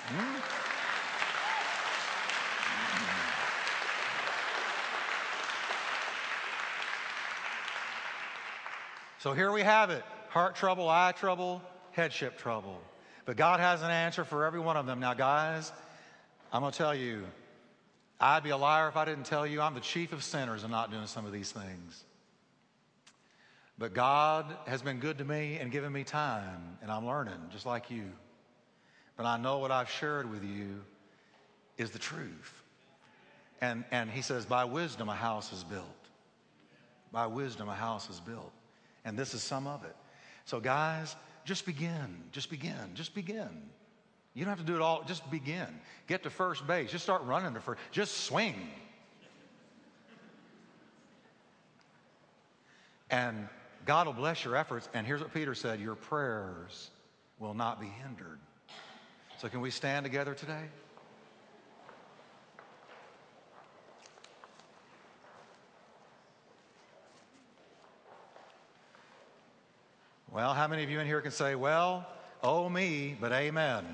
Hmm? 0.06 0.62
So 9.20 9.32
here 9.32 9.52
we 9.52 9.62
have 9.62 9.90
it 9.90 10.02
heart 10.30 10.56
trouble, 10.56 10.88
eye 10.88 11.12
trouble, 11.12 11.62
headship 11.92 12.38
trouble. 12.38 12.80
But 13.24 13.36
God 13.36 13.60
has 13.60 13.82
an 13.82 13.90
answer 13.90 14.24
for 14.24 14.44
every 14.44 14.58
one 14.58 14.76
of 14.76 14.86
them. 14.86 14.98
Now, 14.98 15.14
guys, 15.14 15.70
I'm 16.52 16.62
going 16.62 16.72
to 16.72 16.78
tell 16.78 16.94
you, 16.94 17.24
I'd 18.22 18.44
be 18.44 18.50
a 18.50 18.56
liar 18.56 18.86
if 18.86 18.96
I 18.96 19.04
didn't 19.04 19.26
tell 19.26 19.44
you 19.44 19.60
I'm 19.60 19.74
the 19.74 19.80
chief 19.80 20.12
of 20.12 20.22
sinners 20.22 20.62
and 20.62 20.70
not 20.70 20.92
doing 20.92 21.08
some 21.08 21.26
of 21.26 21.32
these 21.32 21.50
things. 21.50 22.04
But 23.78 23.94
God 23.94 24.46
has 24.68 24.80
been 24.80 25.00
good 25.00 25.18
to 25.18 25.24
me 25.24 25.58
and 25.60 25.72
given 25.72 25.92
me 25.92 26.04
time, 26.04 26.78
and 26.82 26.90
I'm 26.90 27.04
learning 27.04 27.40
just 27.50 27.66
like 27.66 27.90
you. 27.90 28.04
But 29.16 29.26
I 29.26 29.38
know 29.38 29.58
what 29.58 29.72
I've 29.72 29.90
shared 29.90 30.30
with 30.30 30.44
you 30.44 30.82
is 31.78 31.90
the 31.90 31.98
truth. 31.98 32.62
And, 33.60 33.84
and 33.90 34.08
he 34.08 34.22
says, 34.22 34.46
by 34.46 34.66
wisdom 34.66 35.08
a 35.08 35.14
house 35.14 35.52
is 35.52 35.64
built. 35.64 35.84
By 37.10 37.26
wisdom 37.26 37.68
a 37.68 37.74
house 37.74 38.08
is 38.08 38.20
built. 38.20 38.52
And 39.04 39.18
this 39.18 39.34
is 39.34 39.42
some 39.42 39.66
of 39.66 39.82
it. 39.82 39.96
So, 40.44 40.60
guys, 40.60 41.16
just 41.44 41.66
begin. 41.66 42.22
Just 42.30 42.50
begin. 42.50 42.94
Just 42.94 43.16
begin. 43.16 43.48
You 44.34 44.44
don't 44.44 44.50
have 44.50 44.64
to 44.64 44.70
do 44.70 44.74
it 44.74 44.82
all. 44.82 45.02
Just 45.06 45.28
begin. 45.30 45.66
Get 46.06 46.22
to 46.22 46.30
first 46.30 46.66
base. 46.66 46.90
Just 46.90 47.04
start 47.04 47.22
running 47.24 47.52
to 47.54 47.60
first. 47.60 47.80
Just 47.90 48.24
swing. 48.24 48.54
And 53.10 53.46
God 53.84 54.06
will 54.06 54.14
bless 54.14 54.44
your 54.44 54.56
efforts. 54.56 54.88
And 54.94 55.06
here's 55.06 55.20
what 55.20 55.34
Peter 55.34 55.54
said 55.54 55.80
your 55.80 55.94
prayers 55.94 56.90
will 57.38 57.52
not 57.52 57.78
be 57.78 57.88
hindered. 58.02 58.38
So, 59.38 59.48
can 59.48 59.60
we 59.60 59.70
stand 59.70 60.04
together 60.04 60.34
today? 60.34 60.64
Well, 70.30 70.54
how 70.54 70.66
many 70.66 70.82
of 70.82 70.88
you 70.88 70.98
in 70.98 71.06
here 71.06 71.20
can 71.20 71.30
say, 71.30 71.54
well, 71.54 72.06
oh 72.42 72.70
me, 72.70 73.14
but 73.20 73.32
amen? 73.32 73.84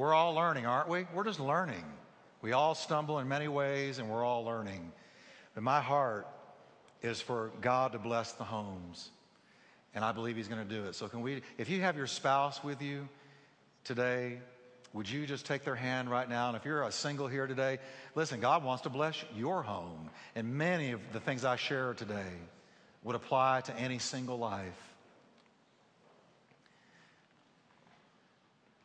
We're 0.00 0.14
all 0.14 0.32
learning, 0.32 0.64
aren't 0.64 0.88
we? 0.88 1.04
We're 1.12 1.24
just 1.24 1.40
learning. 1.40 1.84
We 2.40 2.52
all 2.52 2.74
stumble 2.74 3.18
in 3.18 3.28
many 3.28 3.48
ways 3.48 3.98
and 3.98 4.08
we're 4.08 4.24
all 4.24 4.46
learning. 4.46 4.92
But 5.52 5.62
my 5.62 5.82
heart 5.82 6.26
is 7.02 7.20
for 7.20 7.50
God 7.60 7.92
to 7.92 7.98
bless 7.98 8.32
the 8.32 8.44
homes. 8.44 9.10
And 9.94 10.02
I 10.02 10.12
believe 10.12 10.36
He's 10.36 10.48
going 10.48 10.66
to 10.66 10.74
do 10.74 10.84
it. 10.84 10.94
So, 10.94 11.06
can 11.06 11.20
we, 11.20 11.42
if 11.58 11.68
you 11.68 11.82
have 11.82 11.98
your 11.98 12.06
spouse 12.06 12.64
with 12.64 12.80
you 12.80 13.10
today, 13.84 14.38
would 14.94 15.06
you 15.06 15.26
just 15.26 15.44
take 15.44 15.64
their 15.64 15.74
hand 15.74 16.10
right 16.10 16.30
now? 16.30 16.48
And 16.48 16.56
if 16.56 16.64
you're 16.64 16.82
a 16.82 16.92
single 16.92 17.28
here 17.28 17.46
today, 17.46 17.78
listen, 18.14 18.40
God 18.40 18.64
wants 18.64 18.84
to 18.84 18.88
bless 18.88 19.22
your 19.36 19.62
home. 19.62 20.08
And 20.34 20.54
many 20.54 20.92
of 20.92 21.02
the 21.12 21.20
things 21.20 21.44
I 21.44 21.56
share 21.56 21.92
today 21.92 22.32
would 23.04 23.16
apply 23.16 23.60
to 23.66 23.76
any 23.76 23.98
single 23.98 24.38
life. 24.38 24.89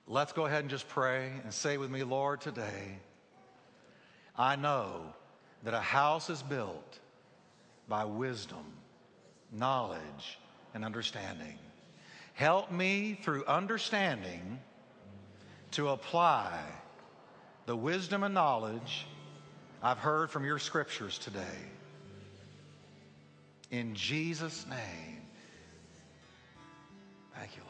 Let's 0.08 0.34
go 0.34 0.46
ahead 0.46 0.62
and 0.62 0.70
just 0.70 0.88
pray 0.88 1.32
and 1.44 1.54
say 1.54 1.78
with 1.78 1.90
me, 1.90 2.04
Lord, 2.04 2.40
today, 2.40 3.00
I 4.38 4.56
know 4.56 5.02
that 5.64 5.74
a 5.74 5.80
house 5.80 6.30
is 6.30 6.44
built 6.44 7.00
by 7.88 8.06
wisdom, 8.06 8.66
knowledge, 9.52 10.40
and 10.74 10.86
understanding. 10.86 11.58
Help 12.34 12.72
me 12.72 13.18
through 13.24 13.46
understanding 13.46 14.60
to 15.72 15.90
apply 15.90 16.60
the 17.66 17.76
wisdom 17.76 18.24
and 18.24 18.34
knowledge 18.34 19.08
I've 19.82 19.98
heard 19.98 20.30
from 20.30 20.46
your 20.46 20.60
scriptures 20.60 21.18
today. 21.18 21.42
In 23.72 23.96
Jesus' 23.96 24.66
name. 24.70 25.22
Thank 27.34 27.58
you. 27.58 27.65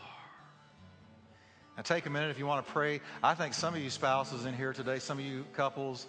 Now, 1.78 1.84
take 1.84 2.05
a 2.05 2.09
minute 2.09 2.30
if 2.30 2.39
you 2.39 2.45
want 2.45 2.65
to 2.65 2.71
pray. 2.71 3.01
I 3.21 3.34
think 3.34 3.53
some 3.53 3.76
of 3.76 3.82
you 3.82 3.89
spouses 3.89 4.45
in 4.45 4.53
here 4.53 4.71
today, 4.71 4.99
some 4.99 5.19
of 5.19 5.26
you 5.26 5.45
couples, 5.53 6.07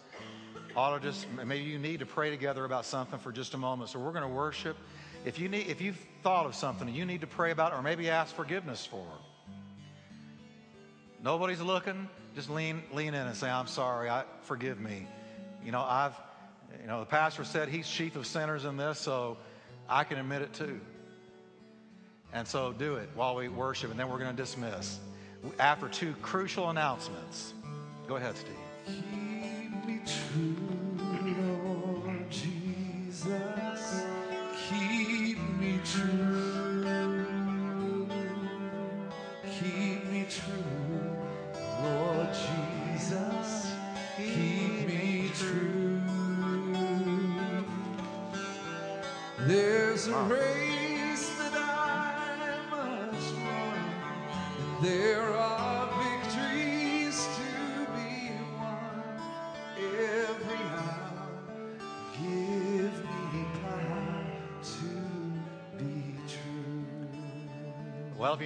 ought 0.77 0.97
to 0.97 1.01
just, 1.01 1.27
maybe 1.45 1.64
you 1.64 1.79
need 1.79 2.01
to 2.01 2.07
pray 2.07 2.31
together 2.31 2.64
about 2.64 2.85
something 2.85 3.19
for 3.19 3.33
just 3.33 3.55
a 3.55 3.59
moment. 3.59 3.91
So 3.91 3.99
we're 3.99 4.12
going 4.12 4.23
to 4.23 4.29
worship. 4.29 4.77
If, 5.25 5.41
you 5.41 5.49
need, 5.49 5.67
if 5.67 5.81
you've 5.81 5.99
thought 6.23 6.47
of 6.47 6.55
something 6.55 6.89
you 6.89 7.05
need 7.05 7.23
to 7.23 7.27
pray 7.27 7.51
about 7.51 7.73
or 7.73 7.83
maybe 7.83 8.09
ask 8.11 8.33
forgiveness 8.35 8.87
for, 8.87 9.05
nobody's 11.21 11.61
looking, 11.61 12.09
just 12.37 12.49
lean, 12.49 12.83
lean 12.93 13.09
in 13.09 13.27
and 13.27 13.37
say, 13.37 13.51
I'm 13.51 13.67
sorry, 13.67 14.09
I, 14.09 14.23
forgive 14.43 14.79
me. 14.79 15.09
You 15.64 15.73
know, 15.73 15.83
I've, 15.83 16.14
you 16.81 16.87
know, 16.87 17.01
the 17.01 17.07
pastor 17.07 17.43
said 17.43 17.69
he's 17.69 17.89
chief 17.89 18.14
of 18.14 18.25
sinners 18.25 18.64
in 18.64 18.77
this, 18.77 19.01
so 19.01 19.37
I 19.89 20.05
can 20.05 20.19
admit 20.19 20.43
it 20.43 20.53
too. 20.53 20.81
And 22.33 22.47
so 22.47 22.73
do 22.73 22.97
it 22.97 23.09
while 23.17 23.35
we 23.35 23.49
worship, 23.49 23.91
and 23.91 23.99
then 23.99 24.09
we're 24.09 24.19
going 24.19 24.37
to 24.37 24.41
dismiss. 24.41 25.01
After 25.59 25.88
two 25.88 26.14
crucial 26.22 26.70
announcements. 26.70 27.55
Go 28.07 28.16
ahead, 28.16 28.36
Steve. 28.36 28.55
Keep 28.86 29.86
me 29.86 30.01
true, 30.07 30.57
Lord 32.05 32.30
Jesus. 32.30 34.05
Keep 34.68 35.38
me 35.59 35.80
true. 35.84 36.36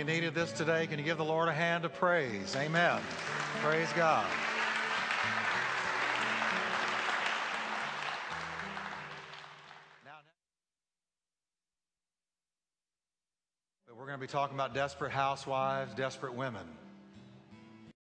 You 0.01 0.07
needed 0.07 0.35
this 0.35 0.51
today, 0.53 0.87
can 0.87 0.99
you 0.99 1.05
give 1.05 1.19
the 1.19 1.25
Lord 1.25 1.51
a 1.51 1.53
hand 1.53 1.85
of 1.85 1.93
praise? 1.93 2.57
Amen. 2.57 3.03
Praise 3.61 3.93
God. 3.95 4.27
We're 13.95 14.07
going 14.07 14.19
to 14.19 14.19
be 14.19 14.27
talking 14.27 14.57
about 14.57 14.73
desperate 14.73 15.13
housewives, 15.13 15.93
desperate 15.93 16.35
women. 16.35 16.67